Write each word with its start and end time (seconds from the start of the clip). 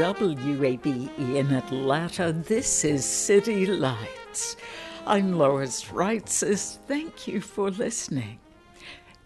WABE 0.00 1.10
in 1.18 1.52
Atlanta. 1.52 2.32
This 2.32 2.86
is 2.86 3.04
City 3.04 3.66
Lights. 3.66 4.56
I'm 5.06 5.36
Lois 5.36 5.84
Reitzes. 5.90 6.78
Thank 6.88 7.28
you 7.28 7.42
for 7.42 7.70
listening. 7.70 8.38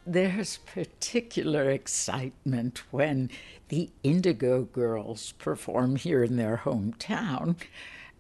There's 0.04 0.56
particular 0.56 1.70
excitement 1.70 2.82
when 2.90 3.30
the 3.68 3.90
Indigo 4.02 4.62
Girls 4.62 5.34
perform 5.38 5.94
here 5.94 6.24
in 6.24 6.34
their 6.34 6.62
hometown, 6.64 7.54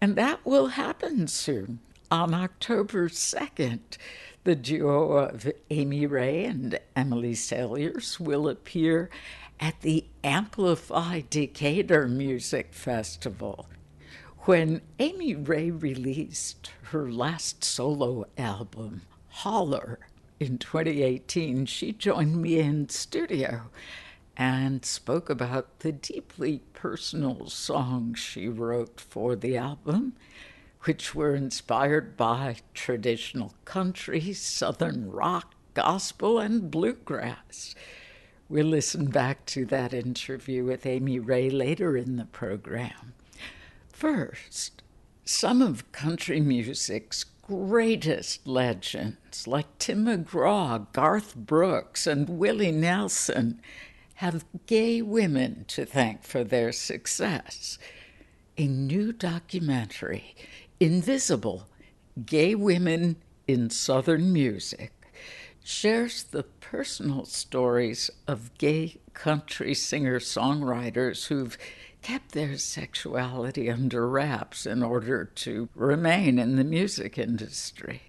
and 0.00 0.14
that 0.14 0.46
will 0.46 0.68
happen 0.68 1.26
soon 1.26 1.80
on 2.08 2.34
October 2.34 3.08
2nd. 3.08 3.80
The 4.44 4.54
duo 4.54 5.10
of 5.14 5.50
Amy 5.70 6.06
Ray 6.06 6.44
and 6.44 6.78
Emily 6.94 7.32
Saliers 7.32 8.20
will 8.20 8.46
appear 8.48 9.10
at 9.60 9.80
the 9.80 10.06
Amplify 10.22 11.22
Decatur 11.30 12.08
Music 12.08 12.72
Festival. 12.72 13.66
When 14.40 14.82
Amy 14.98 15.34
Ray 15.34 15.70
released 15.70 16.70
her 16.90 17.10
last 17.10 17.64
solo 17.64 18.26
album, 18.36 19.02
Holler, 19.28 20.00
in 20.38 20.58
2018, 20.58 21.66
she 21.66 21.92
joined 21.92 22.42
me 22.42 22.58
in 22.58 22.88
studio 22.88 23.70
and 24.36 24.84
spoke 24.84 25.30
about 25.30 25.78
the 25.80 25.92
deeply 25.92 26.60
personal 26.72 27.48
songs 27.48 28.18
she 28.18 28.48
wrote 28.48 29.00
for 29.00 29.36
the 29.36 29.56
album, 29.56 30.14
which 30.82 31.14
were 31.14 31.34
inspired 31.34 32.16
by 32.16 32.56
traditional 32.74 33.54
country, 33.64 34.32
southern 34.32 35.10
rock, 35.10 35.54
gospel, 35.72 36.38
and 36.38 36.70
bluegrass. 36.70 37.74
We'll 38.54 38.66
listen 38.66 39.06
back 39.06 39.46
to 39.46 39.64
that 39.66 39.92
interview 39.92 40.64
with 40.64 40.86
Amy 40.86 41.18
Ray 41.18 41.50
later 41.50 41.96
in 41.96 42.14
the 42.14 42.26
program. 42.26 43.14
First, 43.88 44.80
some 45.24 45.60
of 45.60 45.90
country 45.90 46.40
music's 46.40 47.24
greatest 47.24 48.46
legends, 48.46 49.48
like 49.48 49.76
Tim 49.80 50.04
McGraw, 50.04 50.86
Garth 50.92 51.34
Brooks, 51.34 52.06
and 52.06 52.28
Willie 52.28 52.70
Nelson, 52.70 53.60
have 54.14 54.44
gay 54.66 55.02
women 55.02 55.64
to 55.66 55.84
thank 55.84 56.22
for 56.22 56.44
their 56.44 56.70
success. 56.70 57.76
A 58.56 58.68
new 58.68 59.12
documentary, 59.12 60.36
Invisible 60.78 61.66
Gay 62.24 62.54
Women 62.54 63.16
in 63.48 63.68
Southern 63.68 64.32
Music, 64.32 64.92
shares 65.64 66.24
the 66.24 66.42
personal 66.42 67.24
stories 67.24 68.10
of 68.28 68.56
gay 68.58 68.98
country 69.14 69.74
singer 69.74 70.20
songwriters 70.20 71.26
who've 71.28 71.56
kept 72.02 72.32
their 72.32 72.58
sexuality 72.58 73.70
under 73.70 74.06
wraps 74.06 74.66
in 74.66 74.82
order 74.82 75.24
to 75.24 75.68
remain 75.74 76.38
in 76.38 76.56
the 76.56 76.64
music 76.64 77.16
industry. 77.16 78.02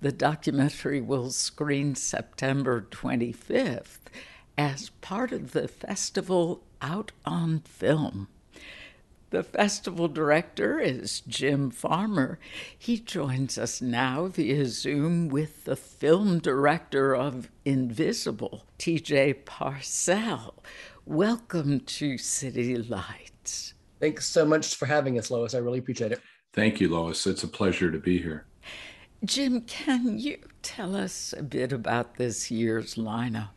The 0.00 0.10
documentary 0.10 1.02
will 1.02 1.30
screen 1.30 1.94
September 1.94 2.86
25th 2.90 3.98
as 4.56 4.88
part 5.02 5.32
of 5.32 5.52
the 5.52 5.68
festival 5.68 6.62
Out 6.80 7.12
on 7.26 7.60
Film. 7.60 8.28
The 9.36 9.42
festival 9.42 10.08
director 10.08 10.80
is 10.80 11.20
Jim 11.28 11.70
Farmer. 11.70 12.38
He 12.78 12.98
joins 12.98 13.58
us 13.58 13.82
now 13.82 14.28
via 14.28 14.64
Zoom 14.64 15.28
with 15.28 15.64
the 15.66 15.76
film 15.76 16.38
director 16.38 17.14
of 17.14 17.50
Invisible, 17.66 18.64
TJ 18.78 19.44
Parsell. 19.44 20.54
Welcome 21.04 21.80
to 21.80 22.16
City 22.16 22.76
Lights. 22.78 23.74
Thanks 24.00 24.26
so 24.26 24.46
much 24.46 24.74
for 24.74 24.86
having 24.86 25.18
us, 25.18 25.30
Lois. 25.30 25.52
I 25.52 25.58
really 25.58 25.80
appreciate 25.80 26.12
it. 26.12 26.22
Thank 26.54 26.80
you, 26.80 26.88
Lois. 26.88 27.26
It's 27.26 27.42
a 27.42 27.48
pleasure 27.48 27.92
to 27.92 27.98
be 27.98 28.16
here. 28.16 28.46
Jim, 29.22 29.60
can 29.60 30.18
you 30.18 30.38
tell 30.62 30.96
us 30.96 31.34
a 31.36 31.42
bit 31.42 31.74
about 31.74 32.14
this 32.14 32.50
year's 32.50 32.94
lineup? 32.94 33.50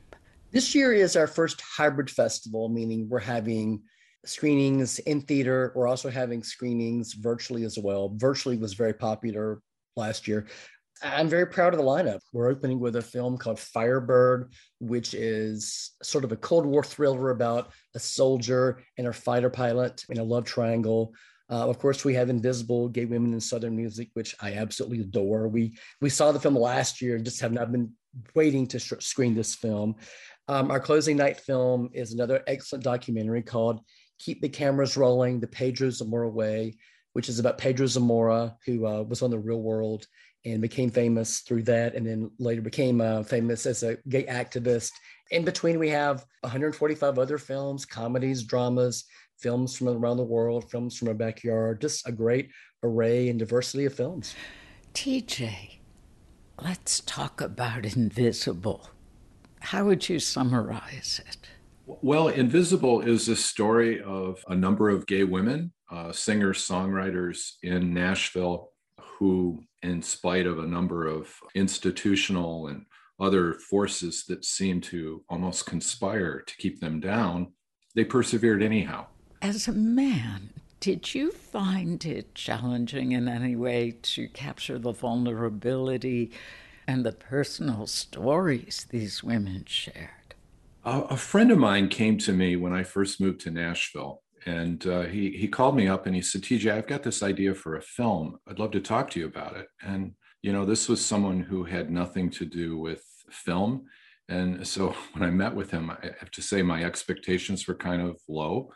This 0.52 0.76
year 0.76 0.92
is 0.92 1.16
our 1.16 1.28
first 1.28 1.62
hybrid 1.62 2.10
festival, 2.10 2.68
meaning 2.68 3.08
we're 3.08 3.20
having 3.20 3.82
screenings 4.26 5.00
in 5.00 5.22
theater. 5.22 5.72
We're 5.76 5.88
also 5.88 6.10
having 6.10 6.44
screenings 6.44 7.14
virtually 7.14 7.64
as 7.64 7.78
well. 7.78 8.14
Virtually 8.16 8.58
was 8.58 8.74
very 8.74 8.94
popular 8.94 9.62
last 9.96 10.28
year. 10.28 10.48
I'm 11.02 11.30
very 11.30 11.48
proud 11.48 11.74
of 11.74 11.80
the 11.80 11.86
lineup. 11.86 12.20
We're 12.34 12.50
opening 12.50 12.80
with 12.80 12.98
a 12.98 13.02
film 13.02 13.38
called 13.38 13.60
Firebird, 13.60 14.52
which 14.80 15.14
is 15.14 15.92
sort 16.04 16.26
of 16.26 16.32
a 16.34 16.38
Cold 16.38 16.66
War 16.66 16.84
thriller 16.84 17.30
about 17.30 17.72
a 17.96 18.00
soldier 18.00 18.82
and 18.98 19.08
a 19.08 19.14
fighter 19.14 19.50
pilot 19.50 20.04
in 20.10 20.18
a 20.18 20.24
love 20.24 20.44
triangle. 20.44 21.14
Uh, 21.50 21.68
of 21.68 21.80
course, 21.80 22.04
we 22.04 22.14
have 22.14 22.30
Invisible 22.30 22.90
Gay 22.90 23.06
Women 23.06 23.34
in 23.34 23.40
Southern 23.40 23.76
Music, 23.76 24.10
which 24.14 24.36
I 24.42 24.54
absolutely 24.54 25.00
adore. 25.00 25.48
We 25.48 25.78
we 26.02 26.10
saw 26.10 26.32
the 26.32 26.40
film 26.40 26.56
last 26.56 27.02
year 27.02 27.18
just 27.18 27.42
have 27.42 27.54
not 27.54 27.72
been 27.72 27.94
waiting 28.36 28.68
to 28.68 28.80
sh- 28.80 28.94
screen 29.00 29.34
this 29.34 29.56
film. 29.56 29.96
Um, 30.48 30.70
our 30.70 30.80
closing 30.80 31.16
night 31.16 31.40
film 31.40 31.90
is 31.94 32.12
another 32.12 32.44
excellent 32.46 32.84
documentary 32.84 33.42
called 33.42 33.82
Keep 34.20 34.42
the 34.42 34.50
Cameras 34.50 34.98
Rolling, 34.98 35.40
the 35.40 35.48
Pedro 35.48 35.90
Zamora 35.90 36.30
Way, 36.30 36.76
which 37.14 37.30
is 37.30 37.40
about 37.40 37.58
Pedro 37.58 37.88
Zamora, 37.88 38.56
who 38.66 38.86
uh, 38.86 39.02
was 39.04 39.22
on 39.22 39.32
the 39.32 39.40
real 39.40 39.62
world 39.62 40.06
and 40.46 40.62
became 40.62 40.90
famous 40.90 41.40
through 41.40 41.64
that, 41.64 41.96
and 41.96 42.06
then 42.06 42.32
later 42.40 42.62
became 42.62 43.02
uh, 43.02 43.24
famous 43.24 43.66
as 43.66 43.84
a 43.84 43.98
gay 44.08 44.24
activist. 44.26 44.92
In 45.32 45.44
between, 45.44 45.80
we 45.80 45.90
have 45.90 46.26
145 46.42 47.20
other 47.20 47.38
films, 47.38 47.86
comedies, 47.86 48.44
dramas, 48.44 49.06
films 49.38 49.76
from 49.76 49.90
around 49.90 50.18
the 50.18 50.24
world, 50.24 50.70
films 50.70 50.98
from 50.98 51.08
our 51.08 51.14
backyard, 51.14 51.82
just 51.82 52.08
a 52.08 52.12
great 52.12 52.50
array 52.84 53.30
and 53.30 53.40
diversity 53.40 53.86
of 53.86 53.94
films. 53.94 54.36
TJ, 54.94 55.80
let's 56.62 57.02
talk 57.02 57.42
about 57.42 57.86
Invisible. 57.86 58.90
How 59.62 59.86
would 59.86 60.08
you 60.08 60.20
summarize 60.20 61.22
it? 61.28 61.38
Well, 62.02 62.28
Invisible 62.28 63.02
is 63.02 63.28
a 63.30 63.36
story 63.36 64.00
of 64.04 64.46
a 64.48 64.56
number 64.56 64.90
of 64.90 65.08
gay 65.08 65.24
women, 65.24 65.74
uh, 65.90 66.12
singers, 66.12 66.60
songwriters 66.60 67.54
in 67.64 67.96
Nashville, 67.96 68.70
who, 69.02 69.64
in 69.82 70.04
spite 70.04 70.46
of 70.46 70.60
a 70.60 70.68
number 70.68 71.08
of 71.08 71.34
institutional 71.56 72.68
and 72.68 72.86
other 73.20 73.56
forces 73.56 74.24
that 74.28 74.46
seem 74.46 74.82
to 74.82 75.24
almost 75.30 75.66
conspire 75.66 76.42
to 76.42 76.58
keep 76.58 76.80
them 76.80 77.00
down, 77.00 77.54
they 77.96 78.04
persevered 78.04 78.62
anyhow. 78.62 79.08
As 79.42 79.68
a 79.68 79.74
man, 79.74 80.52
did 80.80 81.16
you 81.16 81.32
find 81.32 82.06
it 82.06 82.36
challenging 82.36 83.14
in 83.14 83.28
any 83.28 83.56
way 83.56 83.98
to 84.04 84.28
capture 84.30 84.78
the 84.78 84.92
vulnerability 84.94 86.32
and 86.88 87.04
the 87.04 87.14
personal 87.14 87.88
stories 87.88 88.86
these 88.92 89.24
women 89.24 89.66
share? 89.66 90.19
A 90.86 91.18
friend 91.18 91.52
of 91.52 91.58
mine 91.58 91.90
came 91.90 92.18
to 92.20 92.34
me 92.34 92.56
when 92.56 92.74
I 92.74 92.84
first 92.84 93.20
moved 93.20 93.42
to 93.42 93.52
Nashville, 93.52 94.22
and 94.46 94.86
uh, 94.88 95.02
he 95.02 95.32
he 95.32 95.48
called 95.48 95.76
me 95.76 95.88
up 95.88 96.06
and 96.06 96.16
he 96.16 96.22
said, 96.22 96.42
"TJ, 96.42 96.72
I've 96.72 96.88
got 96.88 97.04
this 97.04 97.22
idea 97.22 97.54
for 97.54 97.76
a 97.76 97.82
film. 97.82 98.38
I'd 98.48 98.60
love 98.60 98.72
to 98.72 98.80
talk 98.82 99.10
to 99.12 99.20
you 99.20 99.26
about 99.28 99.58
it." 99.58 99.68
And 99.82 100.14
You 100.42 100.54
know, 100.54 100.66
this 100.66 100.88
was 100.88 101.06
someone 101.06 101.42
who 101.42 101.66
had 101.66 101.92
nothing 101.92 102.30
to 102.32 102.46
do 102.46 102.78
with 102.78 103.04
film. 103.30 103.86
And 104.30 104.66
so 104.66 104.96
when 105.14 105.24
I 105.24 105.32
met 105.32 105.56
with 105.56 105.72
him, 105.72 105.90
I 105.90 106.12
have 106.20 106.32
to 106.32 106.42
say 106.42 106.62
my 106.62 106.84
expectations 106.84 107.68
were 107.68 107.76
kind 107.76 108.02
of 108.02 108.18
low. 108.28 108.72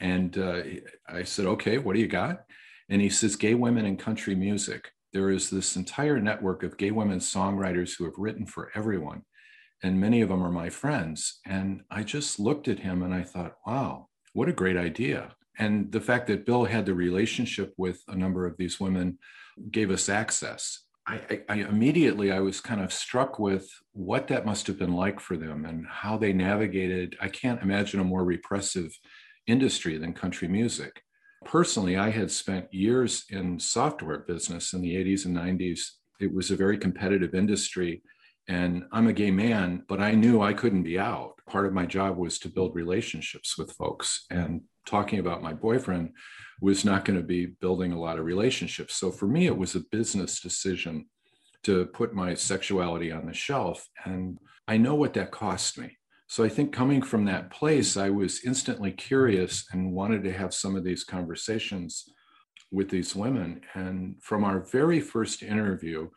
And 0.00 0.38
uh, 0.38 0.62
I 1.08 1.24
said, 1.24 1.46
okay, 1.46 1.78
what 1.78 1.94
do 1.94 2.00
you 2.00 2.06
got? 2.06 2.44
And 2.88 3.02
he 3.02 3.10
says, 3.10 3.34
gay 3.34 3.54
women 3.54 3.84
in 3.84 3.96
country 3.96 4.34
music. 4.34 4.92
There 5.12 5.30
is 5.30 5.50
this 5.50 5.76
entire 5.76 6.20
network 6.20 6.62
of 6.62 6.76
gay 6.76 6.92
women 6.92 7.18
songwriters 7.18 7.96
who 7.96 8.04
have 8.04 8.14
written 8.16 8.46
for 8.46 8.70
everyone. 8.74 9.22
And 9.82 10.00
many 10.00 10.20
of 10.20 10.28
them 10.28 10.42
are 10.42 10.50
my 10.50 10.70
friends. 10.70 11.40
And 11.46 11.82
I 11.90 12.02
just 12.02 12.40
looked 12.40 12.68
at 12.68 12.80
him 12.80 13.02
and 13.02 13.14
I 13.14 13.22
thought, 13.22 13.56
wow, 13.66 14.08
what 14.32 14.48
a 14.48 14.52
great 14.52 14.76
idea. 14.76 15.34
And 15.58 15.90
the 15.90 16.00
fact 16.00 16.26
that 16.28 16.46
Bill 16.46 16.64
had 16.64 16.86
the 16.86 16.94
relationship 16.94 17.74
with 17.76 18.02
a 18.08 18.16
number 18.16 18.46
of 18.46 18.56
these 18.56 18.78
women 18.78 19.18
gave 19.70 19.90
us 19.90 20.08
access. 20.08 20.84
I, 21.06 21.40
I, 21.48 21.54
immediately 21.60 22.30
I 22.30 22.40
was 22.40 22.60
kind 22.60 22.82
of 22.82 22.92
struck 22.92 23.38
with 23.38 23.68
what 23.92 24.28
that 24.28 24.44
must 24.44 24.66
have 24.66 24.78
been 24.78 24.92
like 24.92 25.20
for 25.20 25.36
them 25.36 25.64
and 25.64 25.86
how 25.88 26.18
they 26.18 26.34
navigated. 26.34 27.16
I 27.20 27.28
can't 27.28 27.62
imagine 27.62 27.98
a 27.98 28.04
more 28.04 28.24
repressive 28.24 28.92
industry 29.46 29.96
than 29.96 30.12
country 30.12 30.48
music. 30.48 31.02
Personally, 31.44 31.96
I 31.96 32.10
had 32.10 32.30
spent 32.30 32.72
years 32.72 33.24
in 33.30 33.58
software 33.58 34.18
business 34.18 34.74
in 34.74 34.82
the 34.82 34.94
80s 34.96 35.24
and 35.24 35.36
90s. 35.36 35.80
It 36.20 36.34
was 36.34 36.50
a 36.50 36.56
very 36.56 36.76
competitive 36.76 37.34
industry. 37.34 38.02
And 38.48 38.84
I'm 38.92 39.06
a 39.08 39.12
gay 39.12 39.30
man, 39.30 39.84
but 39.88 40.00
I 40.00 40.12
knew 40.12 40.40
I 40.40 40.54
couldn't 40.54 40.82
be 40.82 40.98
out. 40.98 41.34
Part 41.46 41.66
of 41.66 41.74
my 41.74 41.84
job 41.84 42.16
was 42.16 42.38
to 42.40 42.48
build 42.48 42.74
relationships 42.74 43.58
with 43.58 43.72
folks. 43.72 44.24
And 44.30 44.62
talking 44.86 45.18
about 45.18 45.42
my 45.42 45.52
boyfriend 45.52 46.12
was 46.60 46.84
not 46.84 47.04
going 47.04 47.18
to 47.18 47.24
be 47.24 47.46
building 47.46 47.92
a 47.92 48.00
lot 48.00 48.18
of 48.18 48.24
relationships. 48.24 48.94
So 48.94 49.10
for 49.10 49.26
me, 49.26 49.46
it 49.46 49.56
was 49.56 49.74
a 49.74 49.84
business 49.92 50.40
decision 50.40 51.06
to 51.64 51.86
put 51.86 52.14
my 52.14 52.34
sexuality 52.34 53.12
on 53.12 53.26
the 53.26 53.34
shelf. 53.34 53.86
And 54.04 54.38
I 54.66 54.78
know 54.78 54.94
what 54.94 55.14
that 55.14 55.30
cost 55.30 55.78
me. 55.78 55.98
So 56.26 56.44
I 56.44 56.48
think 56.48 56.72
coming 56.72 57.02
from 57.02 57.24
that 57.26 57.50
place, 57.50 57.96
I 57.96 58.10
was 58.10 58.44
instantly 58.44 58.92
curious 58.92 59.66
and 59.72 59.92
wanted 59.92 60.24
to 60.24 60.32
have 60.32 60.54
some 60.54 60.76
of 60.76 60.84
these 60.84 61.04
conversations 61.04 62.04
with 62.70 62.88
these 62.90 63.14
women. 63.14 63.62
And 63.74 64.16
from 64.22 64.44
our 64.44 64.60
very 64.60 65.00
first 65.00 65.42
interview 65.42 66.08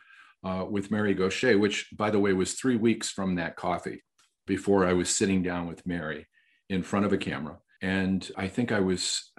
uh, 0.43 0.65
with 0.69 0.91
Mary 0.91 1.13
Gauthier, 1.13 1.57
which 1.57 1.87
by 1.95 2.09
the 2.09 2.19
way 2.19 2.33
was 2.33 2.53
three 2.53 2.77
weeks 2.77 3.09
from 3.09 3.35
that 3.35 3.55
coffee 3.55 4.03
before 4.47 4.85
I 4.85 4.93
was 4.93 5.09
sitting 5.09 5.43
down 5.43 5.67
with 5.67 5.85
Mary 5.85 6.27
in 6.69 6.83
front 6.83 7.05
of 7.05 7.13
a 7.13 7.17
camera. 7.17 7.57
And 7.81 8.29
I 8.37 8.47
think 8.47 8.71
I 8.71 8.79
was, 8.79 9.31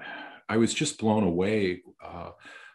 I 0.48 0.56
was 0.56 0.74
just 0.74 0.98
blown 0.98 1.24
away 1.24 1.82
uh, 2.04 2.30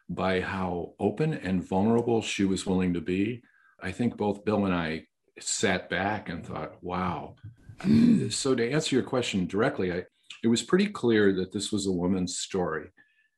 by 0.09 0.41
how 0.41 0.93
open 0.99 1.33
and 1.33 1.67
vulnerable 1.67 2.21
she 2.21 2.45
was 2.45 2.65
willing 2.65 2.93
to 2.93 3.01
be. 3.01 3.43
I 3.81 3.91
think 3.91 4.17
both 4.17 4.45
Bill 4.45 4.65
and 4.65 4.73
I 4.73 5.05
sat 5.39 5.89
back 5.89 6.29
and 6.29 6.45
thought, 6.45 6.81
wow, 6.81 7.35
so 8.29 8.55
to 8.55 8.71
answer 8.71 8.95
your 8.95 9.03
question 9.03 9.45
directly, 9.45 9.93
I, 9.93 10.03
it 10.43 10.47
was 10.47 10.63
pretty 10.63 10.87
clear 10.87 11.33
that 11.33 11.51
this 11.51 11.71
was 11.71 11.87
a 11.87 11.91
woman's 11.91 12.37
story. 12.37 12.89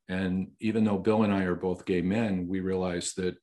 And 0.07 0.51
even 0.59 0.83
though 0.83 0.97
Bill 0.97 1.23
and 1.23 1.33
I 1.33 1.43
are 1.43 1.55
both 1.55 1.85
gay 1.85 2.01
men, 2.01 2.47
we 2.47 2.59
realized 2.59 3.17
that 3.17 3.35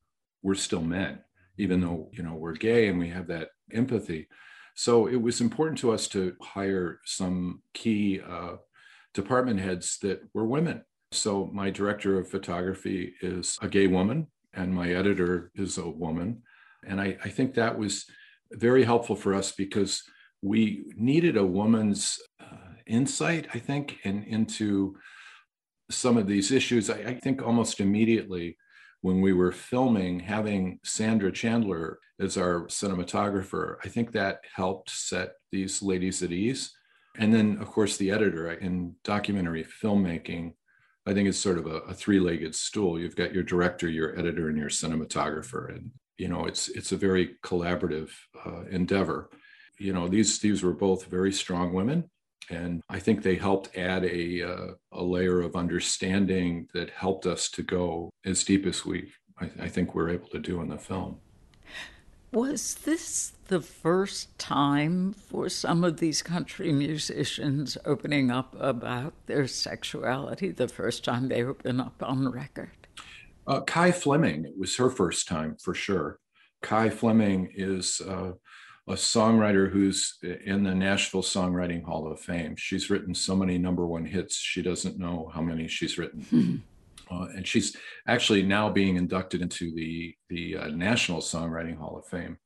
we're 0.42 0.54
still 0.54 0.82
men, 0.82 1.20
even 1.58 1.80
though 1.80 2.08
you 2.12 2.22
know 2.22 2.34
we're 2.34 2.54
gay 2.54 2.88
and 2.88 2.98
we 2.98 3.08
have 3.08 3.26
that 3.28 3.48
empathy. 3.72 4.28
So 4.74 5.06
it 5.06 5.16
was 5.16 5.40
important 5.40 5.78
to 5.78 5.92
us 5.92 6.06
to 6.08 6.36
hire 6.42 7.00
some 7.04 7.62
key 7.72 8.20
uh, 8.20 8.56
department 9.14 9.58
heads 9.60 9.98
that 10.02 10.20
were 10.34 10.44
women. 10.44 10.84
So 11.12 11.50
my 11.52 11.70
director 11.70 12.18
of 12.18 12.28
photography 12.28 13.14
is 13.22 13.58
a 13.62 13.68
gay 13.68 13.86
woman, 13.86 14.26
and 14.52 14.74
my 14.74 14.92
editor 14.92 15.50
is 15.54 15.78
a 15.78 15.88
woman. 15.88 16.42
And 16.86 17.00
I, 17.00 17.16
I 17.24 17.30
think 17.30 17.54
that 17.54 17.78
was 17.78 18.04
very 18.52 18.84
helpful 18.84 19.16
for 19.16 19.34
us 19.34 19.52
because 19.52 20.02
we 20.42 20.84
needed 20.96 21.36
a 21.36 21.46
woman's 21.46 22.18
uh, 22.40 22.74
insight, 22.86 23.48
I 23.54 23.58
think, 23.58 23.98
in, 24.04 24.24
into 24.24 24.96
some 25.90 26.16
of 26.16 26.26
these 26.26 26.52
issues. 26.52 26.90
I, 26.90 26.98
I 26.98 27.14
think 27.14 27.42
almost 27.42 27.80
immediately 27.80 28.58
when 29.06 29.20
we 29.20 29.32
were 29.32 29.52
filming, 29.52 30.18
having 30.18 30.80
Sandra 30.82 31.30
Chandler 31.30 32.00
as 32.18 32.36
our 32.36 32.62
cinematographer, 32.66 33.76
I 33.84 33.88
think 33.88 34.10
that 34.10 34.40
helped 34.52 34.90
set 34.90 35.34
these 35.52 35.80
ladies 35.80 36.24
at 36.24 36.32
ease. 36.32 36.72
And 37.16 37.32
then, 37.32 37.58
of 37.60 37.68
course, 37.68 37.96
the 37.96 38.10
editor 38.10 38.50
in 38.50 38.96
documentary 39.04 39.64
filmmaking, 39.64 40.54
I 41.06 41.14
think 41.14 41.28
it's 41.28 41.38
sort 41.38 41.58
of 41.58 41.66
a, 41.66 41.76
a 41.92 41.94
three-legged 41.94 42.54
stool. 42.56 42.98
You've 42.98 43.14
got 43.14 43.32
your 43.32 43.44
director, 43.44 43.88
your 43.88 44.18
editor, 44.18 44.48
and 44.48 44.58
your 44.58 44.70
cinematographer, 44.70 45.70
and 45.70 45.92
you 46.18 46.28
know 46.28 46.46
it's 46.46 46.68
it's 46.70 46.92
a 46.92 46.96
very 46.96 47.36
collaborative 47.44 48.10
uh, 48.44 48.62
endeavor 48.70 49.30
you 49.78 49.92
know 49.92 50.08
these 50.08 50.38
these 50.38 50.62
were 50.62 50.72
both 50.72 51.04
very 51.06 51.32
strong 51.32 51.72
women 51.72 52.08
and 52.50 52.82
i 52.88 52.98
think 52.98 53.22
they 53.22 53.36
helped 53.36 53.76
add 53.76 54.04
a 54.04 54.42
uh, 54.42 54.72
a 54.92 55.02
layer 55.02 55.40
of 55.40 55.56
understanding 55.56 56.68
that 56.72 56.90
helped 56.90 57.26
us 57.26 57.48
to 57.48 57.62
go 57.62 58.10
as 58.24 58.44
deep 58.44 58.66
as 58.66 58.84
we 58.84 59.12
I, 59.38 59.50
I 59.60 59.68
think 59.68 59.94
we're 59.94 60.10
able 60.10 60.28
to 60.28 60.38
do 60.38 60.60
in 60.60 60.68
the 60.68 60.78
film. 60.78 61.18
Was 62.32 62.74
this 62.74 63.32
the 63.48 63.60
first 63.60 64.36
time 64.38 65.12
for 65.12 65.48
some 65.48 65.84
of 65.84 65.98
these 65.98 66.22
country 66.22 66.72
musicians 66.72 67.78
opening 67.84 68.30
up 68.30 68.54
about 68.58 69.14
their 69.26 69.46
sexuality 69.46 70.50
the 70.50 70.68
first 70.68 71.04
time 71.04 71.28
they 71.28 71.44
open 71.44 71.80
up 71.80 72.02
on 72.02 72.28
record? 72.28 72.70
Uh, 73.46 73.60
Kye 73.60 73.92
Fleming 73.92 74.44
it 74.44 74.58
was 74.58 74.76
her 74.76 74.90
first 74.90 75.28
time 75.28 75.56
for 75.62 75.72
sure. 75.72 76.18
Kye 76.62 76.90
Fleming 76.90 77.48
is 77.54 78.02
uh, 78.06 78.32
a 78.88 78.94
songwriter 78.94 79.70
who's 79.70 80.18
in 80.44 80.62
the 80.62 80.74
Nashville 80.74 81.22
Songwriting 81.22 81.84
Hall 81.84 82.10
of 82.10 82.20
Fame. 82.20 82.54
She's 82.56 82.88
written 82.88 83.14
so 83.14 83.34
many 83.34 83.58
number 83.58 83.86
one 83.86 84.04
hits, 84.04 84.36
she 84.36 84.62
doesn't 84.62 84.98
know 84.98 85.30
how 85.34 85.42
many 85.42 85.66
she's 85.66 85.98
written. 85.98 86.22
Hmm. 86.22 86.56
Uh, 87.08 87.26
and 87.36 87.46
she's 87.46 87.76
actually 88.08 88.42
now 88.42 88.68
being 88.68 88.96
inducted 88.96 89.40
into 89.40 89.72
the, 89.74 90.14
the 90.28 90.56
uh, 90.56 90.68
National 90.68 91.20
Songwriting 91.20 91.76
Hall 91.76 91.96
of 91.96 92.06
Fame. 92.06 92.38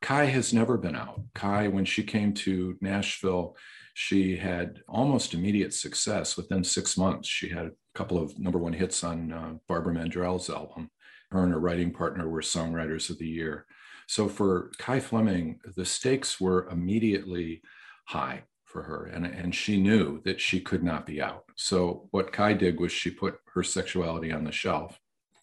Kye 0.00 0.26
has 0.26 0.52
never 0.52 0.76
been 0.76 0.96
out. 0.96 1.20
Kye, 1.34 1.68
when 1.68 1.84
she 1.84 2.02
came 2.02 2.32
to 2.34 2.76
Nashville, 2.80 3.56
she 3.94 4.36
had 4.36 4.80
almost 4.88 5.34
immediate 5.34 5.74
success. 5.74 6.36
Within 6.36 6.62
six 6.62 6.96
months, 6.96 7.28
she 7.28 7.48
had 7.48 7.66
a 7.66 7.72
couple 7.94 8.16
of 8.16 8.38
number 8.38 8.58
one 8.58 8.72
hits 8.72 9.02
on 9.02 9.32
uh, 9.32 9.54
Barbara 9.66 9.94
Mandrell's 9.94 10.50
album. 10.50 10.90
Her 11.30 11.42
and 11.42 11.52
her 11.52 11.58
writing 11.58 11.92
partner 11.92 12.28
were 12.28 12.40
Songwriters 12.40 13.10
of 13.10 13.18
the 13.18 13.26
Year. 13.26 13.66
So 14.08 14.26
for 14.26 14.70
Kye 14.78 15.00
Fleming, 15.00 15.60
the 15.76 15.84
stakes 15.84 16.40
were 16.40 16.66
immediately 16.70 17.60
high 18.06 18.44
for 18.64 18.82
her, 18.82 19.04
and, 19.04 19.26
and 19.26 19.54
she 19.54 19.80
knew 19.80 20.22
that 20.24 20.40
she 20.40 20.60
could 20.60 20.82
not 20.82 21.04
be 21.04 21.20
out. 21.20 21.44
So 21.56 22.08
what 22.10 22.32
Kye 22.32 22.54
did 22.54 22.80
was 22.80 22.90
she 22.90 23.10
put 23.10 23.38
her 23.54 23.62
sexuality 23.62 24.32
on 24.32 24.44
the 24.44 24.52
shelf. 24.52 24.98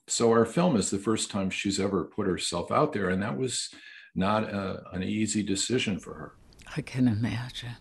So 0.08 0.32
our 0.32 0.46
film 0.46 0.76
is 0.76 0.90
the 0.90 0.98
first 0.98 1.30
time 1.30 1.52
she's 1.52 1.80
ever 1.80 2.06
put 2.06 2.26
herself 2.26 2.72
out 2.72 2.92
there, 2.92 3.10
and 3.10 3.22
that 3.22 3.38
was 3.38 3.70
not 4.16 4.44
a, 4.44 4.82
an 4.94 5.04
easy 5.04 5.44
decision 5.44 6.00
for 6.00 6.16
her. 6.16 6.34
I 6.76 6.82
can 6.82 7.08
imagine. 7.08 7.78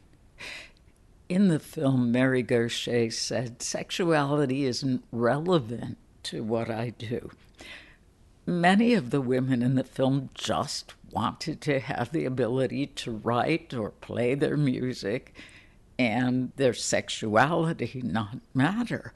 In 1.30 1.48
the 1.48 1.60
film, 1.60 2.12
Mary 2.12 2.42
Gauthier 2.42 3.10
said, 3.10 3.62
Sexuality 3.62 4.66
isn't 4.66 5.02
relevant 5.10 5.96
to 6.24 6.44
what 6.44 6.68
I 6.68 6.90
do. 6.90 7.30
Many 8.46 8.92
of 8.94 9.10
the 9.10 9.20
women 9.20 9.62
in 9.62 9.74
the 9.74 9.84
film 9.84 10.28
just 10.34 10.94
wanted 11.10 11.60
to 11.62 11.80
have 11.80 12.12
the 12.12 12.24
ability 12.24 12.86
to 12.88 13.12
write 13.12 13.72
or 13.72 13.90
play 13.90 14.34
their 14.34 14.56
music 14.56 15.34
and 15.98 16.52
their 16.56 16.74
sexuality 16.74 18.02
not 18.04 18.38
matter. 18.52 19.14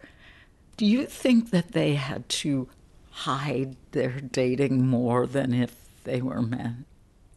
Do 0.76 0.86
you 0.86 1.06
think 1.06 1.50
that 1.50 1.72
they 1.72 1.94
had 1.94 2.28
to 2.28 2.68
hide 3.10 3.76
their 3.90 4.20
dating 4.20 4.86
more 4.86 5.26
than 5.26 5.52
if 5.52 5.74
they 6.04 6.22
were 6.22 6.40
men? 6.40 6.84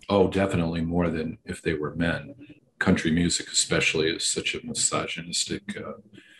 Oh, 0.07 0.27
definitely 0.27 0.81
more 0.81 1.09
than 1.09 1.39
if 1.45 1.61
they 1.61 1.73
were 1.73 1.95
men. 1.95 2.35
Country 2.79 3.11
music, 3.11 3.47
especially, 3.51 4.09
is 4.09 4.25
such 4.25 4.55
a 4.55 4.65
misogynistic 4.65 5.75
uh, 5.77 5.93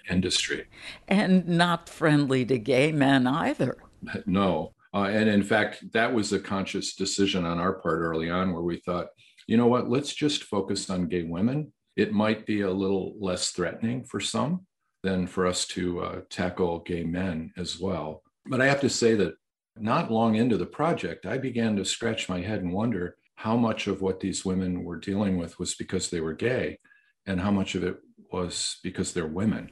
industry. 0.10 0.68
And 1.08 1.48
not 1.48 1.90
friendly 1.90 2.46
to 2.46 2.58
gay 2.60 2.92
men 2.92 3.28
either. 3.28 3.78
No. 4.26 4.74
Uh, 4.94 5.04
and 5.04 5.30
in 5.30 5.44
fact, 5.44 5.92
that 5.94 6.14
was 6.14 6.34
a 6.34 6.40
conscious 6.40 6.96
decision 6.96 7.46
on 7.46 7.60
our 7.60 7.74
part 7.74 8.00
early 8.00 8.30
on 8.30 8.54
where 8.54 8.64
we 8.64 8.78
thought, 8.78 9.08
you 9.48 9.58
know 9.58 9.68
what, 9.68 9.90
let's 9.90 10.14
just 10.14 10.44
focus 10.44 10.90
on 10.90 11.08
gay 11.08 11.24
women. 11.24 11.72
It 11.96 12.12
might 12.12 12.46
be 12.46 12.62
a 12.62 12.72
little 12.72 13.16
less 13.20 13.52
threatening 13.52 14.04
for 14.04 14.20
some 14.20 14.66
than 15.04 15.28
for 15.28 15.48
us 15.48 15.66
to 15.68 16.02
uh, 16.02 16.22
tackle 16.30 16.80
gay 16.80 17.04
men 17.04 17.52
as 17.58 17.80
well. 17.80 18.22
But 18.46 18.62
I 18.62 18.68
have 18.68 18.82
to 18.82 18.90
say 18.90 19.16
that 19.16 19.36
not 19.78 20.12
long 20.12 20.36
into 20.36 20.58
the 20.58 20.66
project, 20.66 21.26
I 21.26 21.38
began 21.38 21.76
to 21.78 21.86
scratch 21.86 22.30
my 22.30 22.42
head 22.42 22.62
and 22.62 22.74
wonder 22.74 23.16
how 23.36 23.56
much 23.56 23.88
of 23.88 24.02
what 24.02 24.20
these 24.20 24.46
women 24.46 24.84
were 24.84 24.98
dealing 24.98 25.38
with 25.38 25.58
was 25.58 25.74
because 25.76 26.10
they 26.10 26.22
were 26.22 26.34
gay 26.34 26.78
and 27.26 27.40
how 27.40 27.52
much 27.52 27.76
of 27.76 27.84
it 27.84 27.98
was 28.32 28.78
because 28.84 29.14
they're 29.14 29.28
women. 29.28 29.72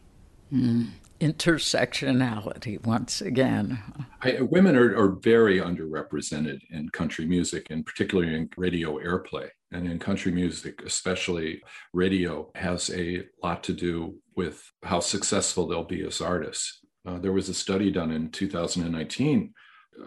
Mm. 0.52 0.90
Intersectionality 1.20 2.86
once 2.86 3.22
again. 3.22 3.80
I, 4.22 4.42
women 4.42 4.76
are, 4.76 4.98
are 4.98 5.12
very 5.22 5.60
underrepresented 5.60 6.62
in 6.70 6.90
country 6.90 7.26
music, 7.26 7.68
and 7.70 7.86
particularly 7.86 8.34
in 8.34 8.50
radio 8.58 8.98
airplay. 9.00 9.50
And 9.72 9.88
in 9.88 10.00
country 10.00 10.32
music, 10.32 10.82
especially, 10.86 11.62
radio 11.94 12.52
has 12.56 12.90
a 12.92 13.24
lot 13.44 13.64
to 13.66 13.74
do 13.74 14.16
with 14.36 14.64
how 14.84 15.00
successful 15.00 15.68
they'll 15.68 15.84
be 15.84 16.06
as 16.06 16.22
artists. 16.22 16.80
Uh, 17.06 17.20
there 17.20 17.34
was 17.34 17.50
a 17.50 17.54
study 17.54 17.92
done 17.92 18.12
in 18.12 18.32
2019 18.32 19.54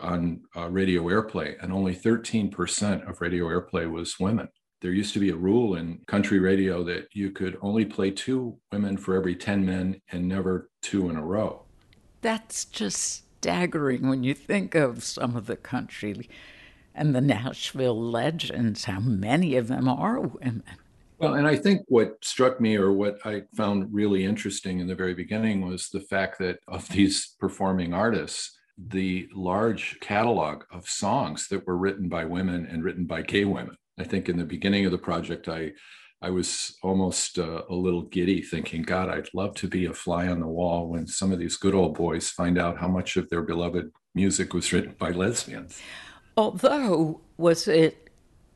on 0.00 0.40
uh, 0.56 0.68
radio 0.68 1.04
airplay, 1.04 1.54
and 1.62 1.72
only 1.72 1.94
13% 1.94 3.08
of 3.08 3.20
radio 3.20 3.46
airplay 3.46 3.90
was 3.90 4.18
women 4.18 4.48
there 4.82 4.92
used 4.92 5.14
to 5.14 5.20
be 5.20 5.30
a 5.30 5.36
rule 5.36 5.76
in 5.76 6.00
country 6.08 6.40
radio 6.40 6.82
that 6.82 7.06
you 7.14 7.30
could 7.30 7.56
only 7.62 7.84
play 7.84 8.10
two 8.10 8.58
women 8.72 8.96
for 8.96 9.14
every 9.14 9.36
10 9.36 9.64
men 9.64 10.00
and 10.10 10.26
never 10.26 10.68
two 10.82 11.08
in 11.08 11.16
a 11.16 11.24
row. 11.24 11.62
That's 12.20 12.64
just 12.64 13.24
staggering 13.38 14.08
when 14.08 14.22
you 14.22 14.34
think 14.34 14.74
of 14.74 15.02
some 15.02 15.36
of 15.36 15.46
the 15.46 15.56
country 15.56 16.28
and 16.94 17.14
the 17.14 17.20
Nashville 17.20 17.98
legends, 17.98 18.84
how 18.84 19.00
many 19.00 19.56
of 19.56 19.68
them 19.68 19.88
are 19.88 20.20
women. 20.20 20.64
Well, 21.18 21.34
and 21.34 21.46
I 21.46 21.56
think 21.56 21.82
what 21.88 22.16
struck 22.22 22.60
me 22.60 22.76
or 22.76 22.92
what 22.92 23.24
I 23.24 23.42
found 23.54 23.94
really 23.94 24.24
interesting 24.24 24.80
in 24.80 24.88
the 24.88 24.94
very 24.94 25.14
beginning 25.14 25.64
was 25.64 25.88
the 25.88 26.00
fact 26.00 26.38
that 26.40 26.58
of 26.68 26.88
these 26.88 27.36
performing 27.38 27.94
artists, 27.94 28.58
the 28.76 29.28
large 29.32 30.00
catalog 30.00 30.64
of 30.72 30.88
songs 30.88 31.48
that 31.48 31.66
were 31.66 31.76
written 31.76 32.08
by 32.08 32.24
women 32.24 32.66
and 32.66 32.82
written 32.82 33.06
by 33.06 33.22
gay 33.22 33.44
women. 33.44 33.76
I 33.98 34.04
think 34.04 34.28
in 34.28 34.36
the 34.36 34.44
beginning 34.44 34.84
of 34.84 34.92
the 34.92 34.98
project, 34.98 35.48
I 35.48 35.72
I 36.22 36.30
was 36.30 36.76
almost 36.82 37.38
uh, 37.38 37.62
a 37.68 37.74
little 37.74 38.02
giddy, 38.02 38.42
thinking, 38.42 38.82
God, 38.82 39.08
I'd 39.08 39.34
love 39.34 39.54
to 39.56 39.68
be 39.68 39.86
a 39.86 39.92
fly 39.92 40.28
on 40.28 40.38
the 40.38 40.46
wall 40.46 40.86
when 40.88 41.06
some 41.06 41.32
of 41.32 41.40
these 41.40 41.56
good 41.56 41.74
old 41.74 41.96
boys 41.96 42.30
find 42.30 42.58
out 42.58 42.78
how 42.78 42.86
much 42.86 43.16
of 43.16 43.28
their 43.28 43.42
beloved 43.42 43.90
music 44.14 44.54
was 44.54 44.72
written 44.72 44.94
by 44.98 45.10
lesbians. 45.10 45.80
Although, 46.36 47.20
was 47.36 47.66
it 47.66 48.10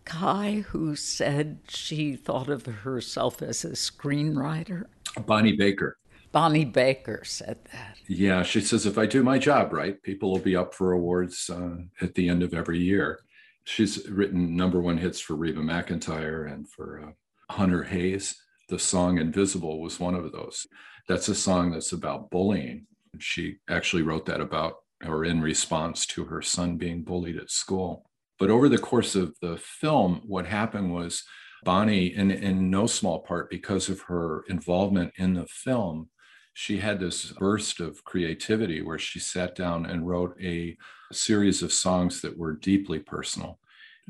Kye 0.04 0.64
who 0.68 0.94
said 0.94 1.58
she 1.68 2.14
thought 2.14 2.48
of 2.48 2.66
herself 2.66 3.42
as 3.42 3.64
a 3.64 3.70
screenwriter? 3.70 4.84
Bonnie 5.26 5.56
Baker. 5.56 5.98
Bonnie 6.30 6.64
Baker 6.64 7.22
said 7.24 7.58
that. 7.72 7.96
Yeah, 8.06 8.44
she 8.44 8.60
says 8.60 8.86
if 8.86 8.96
I 8.96 9.06
do 9.06 9.24
my 9.24 9.38
job 9.38 9.72
right, 9.72 10.00
people 10.02 10.30
will 10.30 10.38
be 10.38 10.54
up 10.54 10.72
for 10.72 10.92
awards 10.92 11.50
uh, 11.50 11.78
at 12.00 12.14
the 12.14 12.28
end 12.28 12.42
of 12.44 12.54
every 12.54 12.78
year 12.78 13.20
she's 13.66 14.08
written 14.08 14.56
number 14.56 14.80
one 14.80 14.96
hits 14.96 15.20
for 15.20 15.34
Reba 15.34 15.60
McEntire 15.60 16.50
and 16.50 16.68
for 16.68 17.02
uh, 17.04 17.10
Hunter 17.50 17.84
Hayes. 17.84 18.36
The 18.68 18.78
song 18.78 19.18
Invisible 19.18 19.80
was 19.80 20.00
one 20.00 20.14
of 20.14 20.32
those. 20.32 20.66
That's 21.08 21.28
a 21.28 21.34
song 21.34 21.70
that's 21.70 21.92
about 21.92 22.30
bullying. 22.30 22.86
She 23.18 23.56
actually 23.70 24.02
wrote 24.02 24.26
that 24.26 24.40
about 24.40 24.74
or 25.04 25.24
in 25.24 25.40
response 25.40 26.06
to 26.06 26.24
her 26.24 26.42
son 26.42 26.76
being 26.76 27.02
bullied 27.02 27.36
at 27.36 27.50
school. 27.50 28.10
But 28.38 28.50
over 28.50 28.68
the 28.68 28.78
course 28.78 29.14
of 29.14 29.34
the 29.40 29.56
film, 29.56 30.22
what 30.26 30.46
happened 30.46 30.92
was 30.92 31.22
Bonnie, 31.64 32.14
in, 32.14 32.30
in 32.30 32.70
no 32.70 32.86
small 32.86 33.20
part 33.20 33.50
because 33.50 33.88
of 33.88 34.02
her 34.02 34.44
involvement 34.48 35.12
in 35.16 35.34
the 35.34 35.46
film, 35.46 36.10
she 36.52 36.78
had 36.78 37.00
this 37.00 37.32
burst 37.32 37.80
of 37.80 38.04
creativity 38.04 38.82
where 38.82 38.98
she 38.98 39.18
sat 39.18 39.54
down 39.54 39.84
and 39.84 40.06
wrote 40.06 40.36
a 40.40 40.76
series 41.12 41.62
of 41.62 41.72
songs 41.72 42.20
that 42.22 42.36
were 42.36 42.54
deeply 42.54 42.98
personal. 42.98 43.58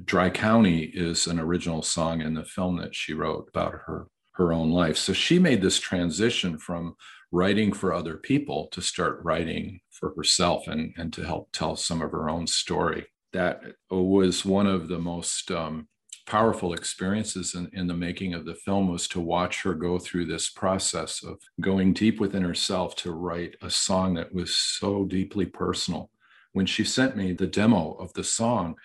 Dry 0.05 0.31
County 0.31 0.85
is 0.85 1.26
an 1.26 1.41
original 1.41 1.83
song 1.83 2.21
in 2.21 2.35
the 2.35 2.45
film 2.45 2.76
that 2.79 2.95
she 2.95 3.15
wrote 3.15 3.49
about 3.49 3.73
her 3.87 4.09
her 4.37 4.53
own 4.53 4.71
life. 4.71 4.99
So 4.99 5.12
she 5.12 5.38
made 5.38 5.62
this 5.62 5.81
transition 5.81 6.59
from 6.59 6.95
writing 7.33 7.73
for 7.73 7.93
other 7.93 8.17
people 8.17 8.69
to 8.73 8.83
start 8.83 9.21
writing 9.25 9.81
for 9.91 10.12
herself 10.15 10.69
and, 10.69 10.93
and 10.97 11.12
to 11.15 11.25
help 11.25 11.50
tell 11.53 11.75
some 11.75 12.03
of 12.03 12.12
her 12.12 12.29
own 12.29 12.47
story. 12.47 13.07
That 13.33 13.62
was 13.91 14.45
one 14.45 14.67
of 14.67 14.88
the 14.88 14.99
most 14.99 15.50
um, 15.50 15.88
powerful 16.26 16.75
experiences 16.75 17.55
in, 17.55 17.71
in 17.73 17.87
the 17.87 17.95
making 17.95 18.35
of 18.35 18.45
the 18.45 18.55
film 18.55 18.88
was 18.88 19.09
to 19.09 19.21
watch 19.21 19.62
her 19.62 19.75
go 19.75 19.99
through 19.99 20.26
this 20.26 20.50
process 20.50 21.23
of 21.25 21.38
going 21.61 21.95
deep 21.95 22.21
within 22.21 22.43
herself 22.43 22.95
to 22.97 23.12
write 23.12 23.57
a 23.62 23.71
song 23.71 24.15
that 24.15 24.35
was 24.35 24.55
so 24.55 25.05
deeply 25.05 25.47
personal. 25.47 26.11
When 26.53 26.67
she 26.67 26.85
sent 26.85 27.17
me 27.17 27.33
the 27.33 27.47
demo 27.47 27.93
of 27.93 28.12
the 28.12 28.25
song, 28.25 28.76